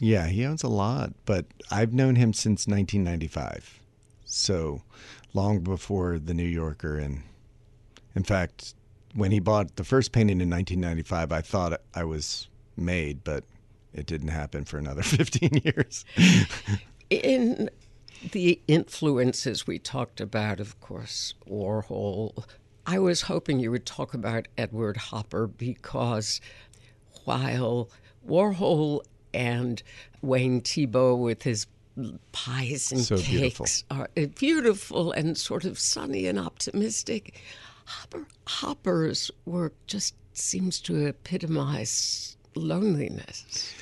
yeah, 0.00 0.26
he 0.26 0.44
owns 0.44 0.62
a 0.62 0.68
lot, 0.68 1.12
but 1.26 1.46
I've 1.70 1.92
known 1.92 2.16
him 2.16 2.32
since 2.32 2.66
1995, 2.66 3.80
so 4.24 4.82
long 5.34 5.60
before 5.60 6.18
the 6.18 6.34
New 6.34 6.46
Yorker. 6.46 6.98
And 6.98 7.22
in 8.14 8.22
fact, 8.22 8.74
when 9.14 9.32
he 9.32 9.40
bought 9.40 9.76
the 9.76 9.84
first 9.84 10.12
painting 10.12 10.40
in 10.40 10.50
1995, 10.50 11.32
I 11.32 11.40
thought 11.40 11.80
I 11.94 12.04
was 12.04 12.48
made, 12.76 13.24
but 13.24 13.44
it 13.98 14.06
didn't 14.06 14.28
happen 14.28 14.64
for 14.64 14.78
another 14.78 15.02
15 15.04 15.60
years. 15.64 16.04
In 17.10 17.68
the 18.32 18.60
influences 18.68 19.66
we 19.66 19.78
talked 19.78 20.20
about, 20.20 20.60
of 20.60 20.80
course, 20.80 21.34
Warhol, 21.48 22.44
I 22.86 22.98
was 22.98 23.22
hoping 23.22 23.60
you 23.60 23.70
would 23.70 23.86
talk 23.86 24.14
about 24.14 24.48
Edward 24.56 24.96
Hopper 24.96 25.46
because 25.46 26.40
while 27.24 27.90
Warhol 28.26 29.02
and 29.34 29.82
Wayne 30.22 30.62
Thiebaud 30.62 31.18
with 31.22 31.42
his 31.42 31.66
pies 32.32 32.92
and 32.92 33.00
So 33.02 33.16
cakes 33.18 33.28
beautiful. 33.28 33.66
are 33.90 34.08
beautiful 34.36 35.12
and 35.12 35.36
sort 35.36 35.64
of 35.64 35.78
sunny 35.78 36.26
and 36.26 36.38
optimistic, 36.38 37.40
Hopper, 37.84 38.26
Hopper's 38.46 39.30
work 39.44 39.74
just 39.86 40.14
seems 40.32 40.80
to 40.80 41.06
epitomize 41.06 42.36
loneliness. 42.54 43.74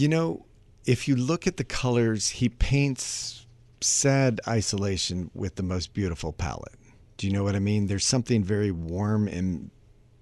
You 0.00 0.08
know, 0.08 0.46
if 0.86 1.06
you 1.08 1.14
look 1.14 1.46
at 1.46 1.58
the 1.58 1.64
colors, 1.64 2.30
he 2.30 2.48
paints 2.48 3.44
sad 3.82 4.40
isolation 4.48 5.30
with 5.34 5.56
the 5.56 5.62
most 5.62 5.92
beautiful 5.92 6.32
palette. 6.32 6.78
Do 7.18 7.26
you 7.26 7.34
know 7.34 7.44
what 7.44 7.54
I 7.54 7.58
mean? 7.58 7.86
There's 7.86 8.06
something 8.06 8.42
very 8.42 8.70
warm 8.70 9.28
and 9.28 9.70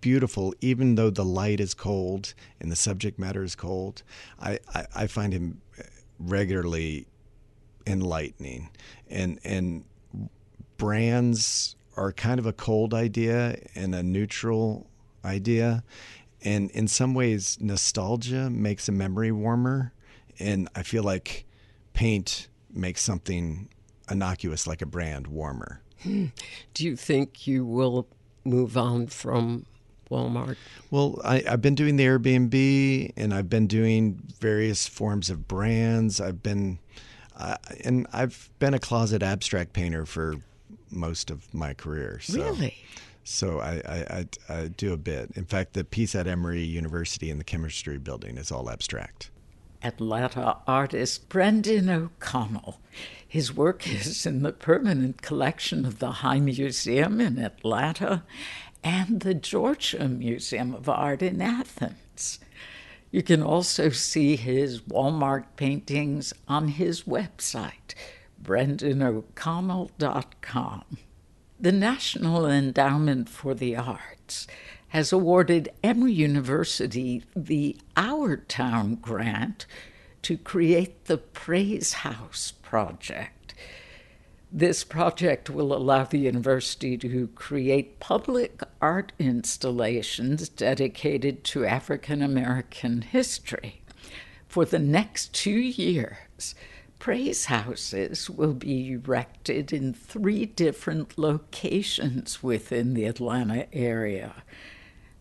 beautiful, 0.01 0.53
even 0.61 0.97
though 0.97 1.11
the 1.11 1.25
light 1.25 1.61
is 1.61 1.75
cold 1.75 2.35
and 2.59 2.73
the 2.73 2.75
subject 2.75 3.21
matter 3.21 3.45
is 3.45 3.55
cold. 3.55 4.03
I, 4.41 4.59
I, 4.75 4.87
I 4.97 5.07
find 5.07 5.33
him 5.33 5.61
eh, 5.79 5.85
regularly 6.19 7.07
enlightening. 7.87 8.71
And, 9.09 9.39
and 9.45 9.85
brands 10.77 11.77
are 11.97 12.13
kind 12.13 12.41
of 12.41 12.47
a 12.47 12.53
cold 12.53 12.95
idea 12.95 13.61
and 13.77 13.95
a 13.95 14.03
neutral 14.03 14.89
idea. 15.25 15.85
And 16.45 16.71
in 16.71 16.89
some 16.89 17.15
ways, 17.15 17.59
nostalgia 17.61 18.49
makes 18.51 18.89
a 18.89 18.93
memory 18.93 19.33
warmer. 19.33 19.93
And 20.39 20.69
I 20.75 20.83
feel 20.83 21.03
like 21.03 21.45
paint 21.95 22.49
makes 22.73 23.03
something 23.03 23.69
innocuous 24.11 24.67
like 24.67 24.83
a 24.83 24.87
brand 24.87 25.27
warmer. 25.27 25.83
Do 26.05 26.85
you 26.87 26.95
think 26.95 27.47
you 27.47 27.67
will 27.67 28.07
move 28.45 28.77
on 28.77 29.09
from 29.09 29.67
Walmart? 30.11 30.57
Well, 30.91 31.21
I, 31.25 31.43
I've 31.49 31.61
been 31.61 31.75
doing 31.75 31.97
the 31.97 32.05
Airbnb 32.05 33.13
and 33.17 33.35
I've 33.35 33.49
been 33.51 33.67
doing 33.67 34.23
various 34.39 34.87
forms 34.87 35.29
of 35.29 35.49
brands. 35.49 36.21
I've 36.21 36.43
been, 36.43 36.79
uh, 37.37 37.57
and 37.85 38.07
I've 38.13 38.49
been 38.61 38.75
a 38.75 38.79
closet 38.79 39.23
abstract 39.25 39.73
painter 39.73 40.07
for 40.07 40.37
most 40.91 41.31
of 41.31 41.53
my 41.53 41.75
career. 41.75 42.21
So, 42.23 42.41
Really? 42.43 42.77
So 43.29 43.61
I, 43.61 43.83
I, 43.87 44.27
I, 44.49 44.49
I 44.49 44.69
do 44.69 44.95
a 44.95 44.97
bit. 44.97 45.33
In 45.35 45.45
fact, 45.45 45.75
the 45.75 45.85
piece 45.85 46.15
at 46.15 46.27
Emory 46.27 46.63
University 46.63 47.29
in 47.29 47.37
the 47.37 47.45
chemistry 47.45 47.99
building 47.99 48.39
is 48.39 48.51
all 48.51 48.71
abstract. 48.71 49.31
Atlanta 49.83 50.57
artist 50.67 51.29
Brendan 51.29 51.91
O'Connell. 51.91 52.81
His 53.27 53.55
work 53.55 53.87
is 53.87 54.25
in 54.25 54.43
the 54.43 54.53
permanent 54.53 55.21
collection 55.21 55.85
of 55.85 55.99
the 55.99 56.11
High 56.11 56.41
Museum 56.41 57.21
in 57.21 57.39
Atlanta 57.39 58.25
and 58.83 59.21
the 59.21 59.35
Georgia 59.35 60.09
Museum 60.09 60.75
of 60.75 60.89
Art 60.89 61.21
in 61.21 61.43
Athens. 61.43 62.39
You 63.11 63.23
can 63.23 63.43
also 63.43 63.91
see 63.91 64.37
his 64.37 64.81
Walmart 64.81 65.45
paintings 65.57 66.33
on 66.49 66.69
his 66.69 67.03
website, 67.03 67.93
brendano'connell.com. 68.43 70.85
The 71.61 71.73
National 71.73 72.47
Endowment 72.47 73.29
for 73.29 73.53
the 73.53 73.75
Arts 73.75 74.47
has 74.91 75.13
awarded 75.13 75.71
Emory 75.83 76.13
University 76.13 77.25
the 77.35 77.77
Our 77.97 78.37
Town 78.37 78.95
grant 78.95 79.67
to 80.23 80.37
create 80.37 81.07
the 81.07 81.19
Praise 81.19 81.95
House 81.95 82.53
project. 82.63 83.55
This 84.53 84.85
project 84.85 85.51
will 85.51 85.75
allow 85.75 86.05
the 86.05 86.21
university 86.21 86.97
to 86.97 87.27
create 87.35 87.99
public 87.99 88.63
art 88.81 89.11
installations 89.19 90.49
dedicated 90.49 91.43
to 91.43 91.67
African 91.67 92.23
American 92.23 93.03
history. 93.03 93.83
For 94.47 94.65
the 94.65 94.79
next 94.79 95.35
two 95.35 95.59
years, 95.59 96.55
praise 96.99 97.47
houses 97.47 98.29
will 98.29 98.55
be 98.55 98.93
erected 98.93 99.73
in 99.73 99.95
three 99.95 100.47
different 100.47 101.19
locations 101.19 102.43
within 102.43 102.95
the 102.95 103.05
Atlanta 103.05 103.67
area. 103.73 104.43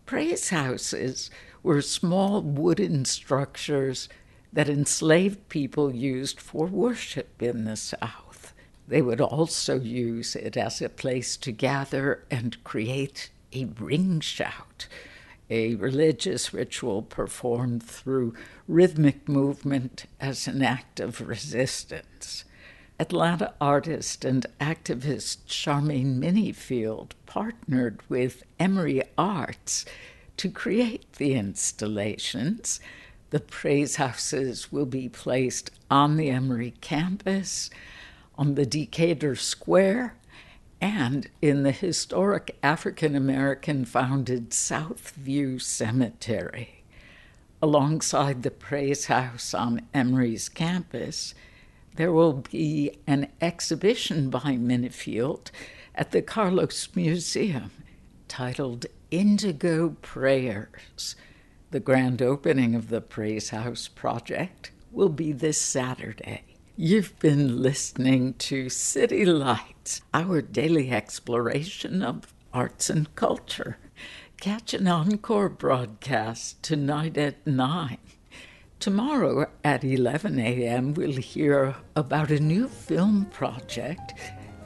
Praise 0.06 0.48
houses 0.48 1.30
were 1.62 1.82
small 1.82 2.40
wooden 2.40 3.04
structures 3.04 4.08
that 4.52 4.68
enslaved 4.68 5.48
people 5.48 5.94
used 5.94 6.40
for 6.40 6.66
worship 6.66 7.42
in 7.42 7.64
the 7.64 7.76
South. 7.76 8.54
They 8.86 9.02
would 9.02 9.20
also 9.20 9.78
use 9.78 10.34
it 10.34 10.56
as 10.56 10.80
a 10.80 10.88
place 10.88 11.36
to 11.38 11.52
gather 11.52 12.24
and 12.30 12.62
create 12.64 13.30
a 13.52 13.66
ring 13.66 14.20
shout, 14.20 14.88
a 15.50 15.74
religious 15.76 16.52
ritual 16.52 17.02
performed 17.02 17.82
through 17.82 18.34
rhythmic 18.66 19.28
movement 19.28 20.06
as 20.20 20.46
an 20.46 20.62
act 20.62 21.00
of 21.00 21.26
resistance. 21.26 22.44
Atlanta 23.00 23.54
artist 23.60 24.24
and 24.24 24.44
activist 24.60 25.46
Charmaine 25.46 26.18
Minifield 26.18 27.12
partnered 27.26 28.00
with 28.08 28.42
Emory 28.58 29.02
Arts 29.16 29.84
to 30.36 30.50
create 30.50 31.12
the 31.14 31.34
installations. 31.34 32.80
The 33.30 33.40
praise 33.40 33.96
houses 33.96 34.72
will 34.72 34.86
be 34.86 35.08
placed 35.08 35.70
on 35.90 36.16
the 36.16 36.28
Emory 36.28 36.74
campus, 36.80 37.70
on 38.36 38.56
the 38.56 38.66
Decatur 38.66 39.36
Square 39.36 40.14
and 40.80 41.28
in 41.42 41.62
the 41.62 41.72
historic 41.72 42.56
African 42.62 43.14
American 43.14 43.84
founded 43.84 44.50
Southview 44.50 45.60
Cemetery. 45.60 46.84
Alongside 47.60 48.42
the 48.42 48.50
Praise 48.50 49.06
House 49.06 49.52
on 49.52 49.82
Emory's 49.92 50.48
campus, 50.48 51.34
there 51.96 52.12
will 52.12 52.44
be 52.50 52.92
an 53.06 53.28
exhibition 53.40 54.30
by 54.30 54.56
Minifield 54.56 55.50
at 55.96 56.12
the 56.12 56.22
Carlos 56.22 56.88
Museum 56.94 57.72
titled 58.28 58.86
Indigo 59.10 59.96
Prayers. 60.00 61.16
The 61.72 61.80
grand 61.80 62.22
opening 62.22 62.76
of 62.76 62.88
the 62.88 63.00
Praise 63.00 63.50
House 63.50 63.88
project 63.88 64.70
will 64.92 65.08
be 65.08 65.32
this 65.32 65.60
Saturday. 65.60 66.47
You've 66.80 67.18
been 67.18 67.60
listening 67.60 68.34
to 68.34 68.68
City 68.68 69.24
Lights, 69.24 70.00
our 70.14 70.40
daily 70.40 70.92
exploration 70.92 72.04
of 72.04 72.32
arts 72.54 72.88
and 72.88 73.12
culture. 73.16 73.78
Catch 74.36 74.74
an 74.74 74.86
encore 74.86 75.48
broadcast 75.48 76.62
tonight 76.62 77.18
at 77.18 77.44
9. 77.44 77.98
Tomorrow 78.78 79.50
at 79.64 79.82
11 79.82 80.38
a.m., 80.38 80.94
we'll 80.94 81.16
hear 81.16 81.74
about 81.96 82.30
a 82.30 82.38
new 82.38 82.68
film 82.68 83.24
project 83.24 84.14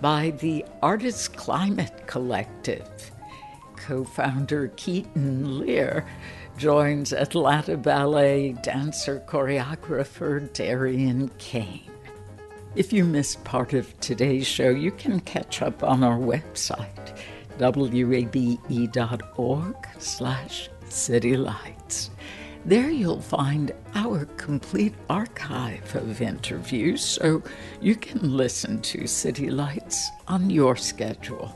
by 0.03 0.35
the 0.39 0.67
Artists 0.83 1.29
Climate 1.29 2.07
Collective. 2.07 3.11
Co 3.77 4.05
founder 4.05 4.69
Keaton 4.77 5.61
Lear 5.61 6.07
joins 6.59 7.15
Atlanta 7.15 7.79
Ballet 7.79 8.53
dancer 8.63 9.25
choreographer 9.27 10.53
Darian 10.53 11.31
Kane. 11.39 11.92
If 12.75 12.91
you 12.91 13.05
missed 13.05 13.45
part 13.45 13.75
of 13.75 14.01
today's 14.01 14.47
show, 14.47 14.71
you 14.71 14.93
can 14.93 15.21
catch 15.21 15.61
up 15.61 15.83
on 15.83 16.03
our 16.03 16.17
website, 16.17 17.19
wabe.org 17.59 18.57
slash 19.99 20.71
citylights. 20.87 22.09
There 22.65 22.89
you'll 22.89 23.21
find 23.21 23.73
our 23.95 24.25
complete 24.37 24.95
archive 25.11 25.95
of 25.95 26.23
interviews 26.23 27.05
so 27.05 27.43
you 27.83 27.95
can 27.95 28.37
listen 28.39 28.81
to 28.83 29.07
City 29.07 29.51
Lights 29.51 30.09
on 30.27 30.49
your 30.49 30.75
schedule. 30.77 31.55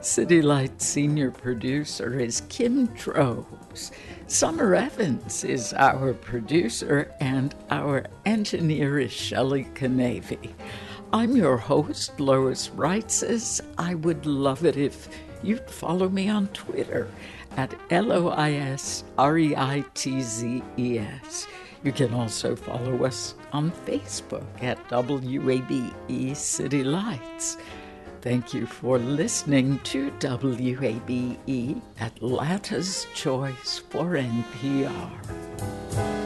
City 0.00 0.42
Lights 0.42 0.86
senior 0.86 1.32
producer 1.32 2.20
is 2.20 2.42
Kim 2.48 2.86
Drobes. 2.94 3.90
Summer 4.28 4.74
Evans 4.74 5.44
is 5.44 5.72
our 5.74 6.12
producer, 6.12 7.14
and 7.20 7.54
our 7.70 8.06
engineer 8.24 8.98
is 8.98 9.12
Shelley 9.12 9.68
Canavy. 9.74 10.52
I'm 11.12 11.36
your 11.36 11.56
host, 11.56 12.18
Lois 12.18 12.70
Reitzes. 12.70 13.60
I 13.78 13.94
would 13.94 14.26
love 14.26 14.64
it 14.64 14.76
if 14.76 15.08
you'd 15.44 15.70
follow 15.70 16.08
me 16.08 16.28
on 16.28 16.48
Twitter 16.48 17.08
at 17.56 17.72
L 17.90 18.10
O 18.10 18.30
I 18.30 18.54
S 18.54 19.04
R 19.16 19.38
E 19.38 19.54
I 19.54 19.84
T 19.94 20.20
Z 20.20 20.60
E 20.76 20.98
S. 20.98 21.46
You 21.84 21.92
can 21.92 22.12
also 22.12 22.56
follow 22.56 23.04
us 23.04 23.36
on 23.52 23.70
Facebook 23.70 24.44
at 24.60 24.76
WABE 24.88 26.34
City 26.34 26.82
Lights. 26.82 27.58
Thank 28.26 28.52
you 28.52 28.66
for 28.66 28.98
listening 28.98 29.78
to 29.84 30.10
WABE, 30.18 31.80
Atlanta's 32.00 33.06
Choice 33.14 33.78
for 33.78 34.16
NPR. 34.16 36.25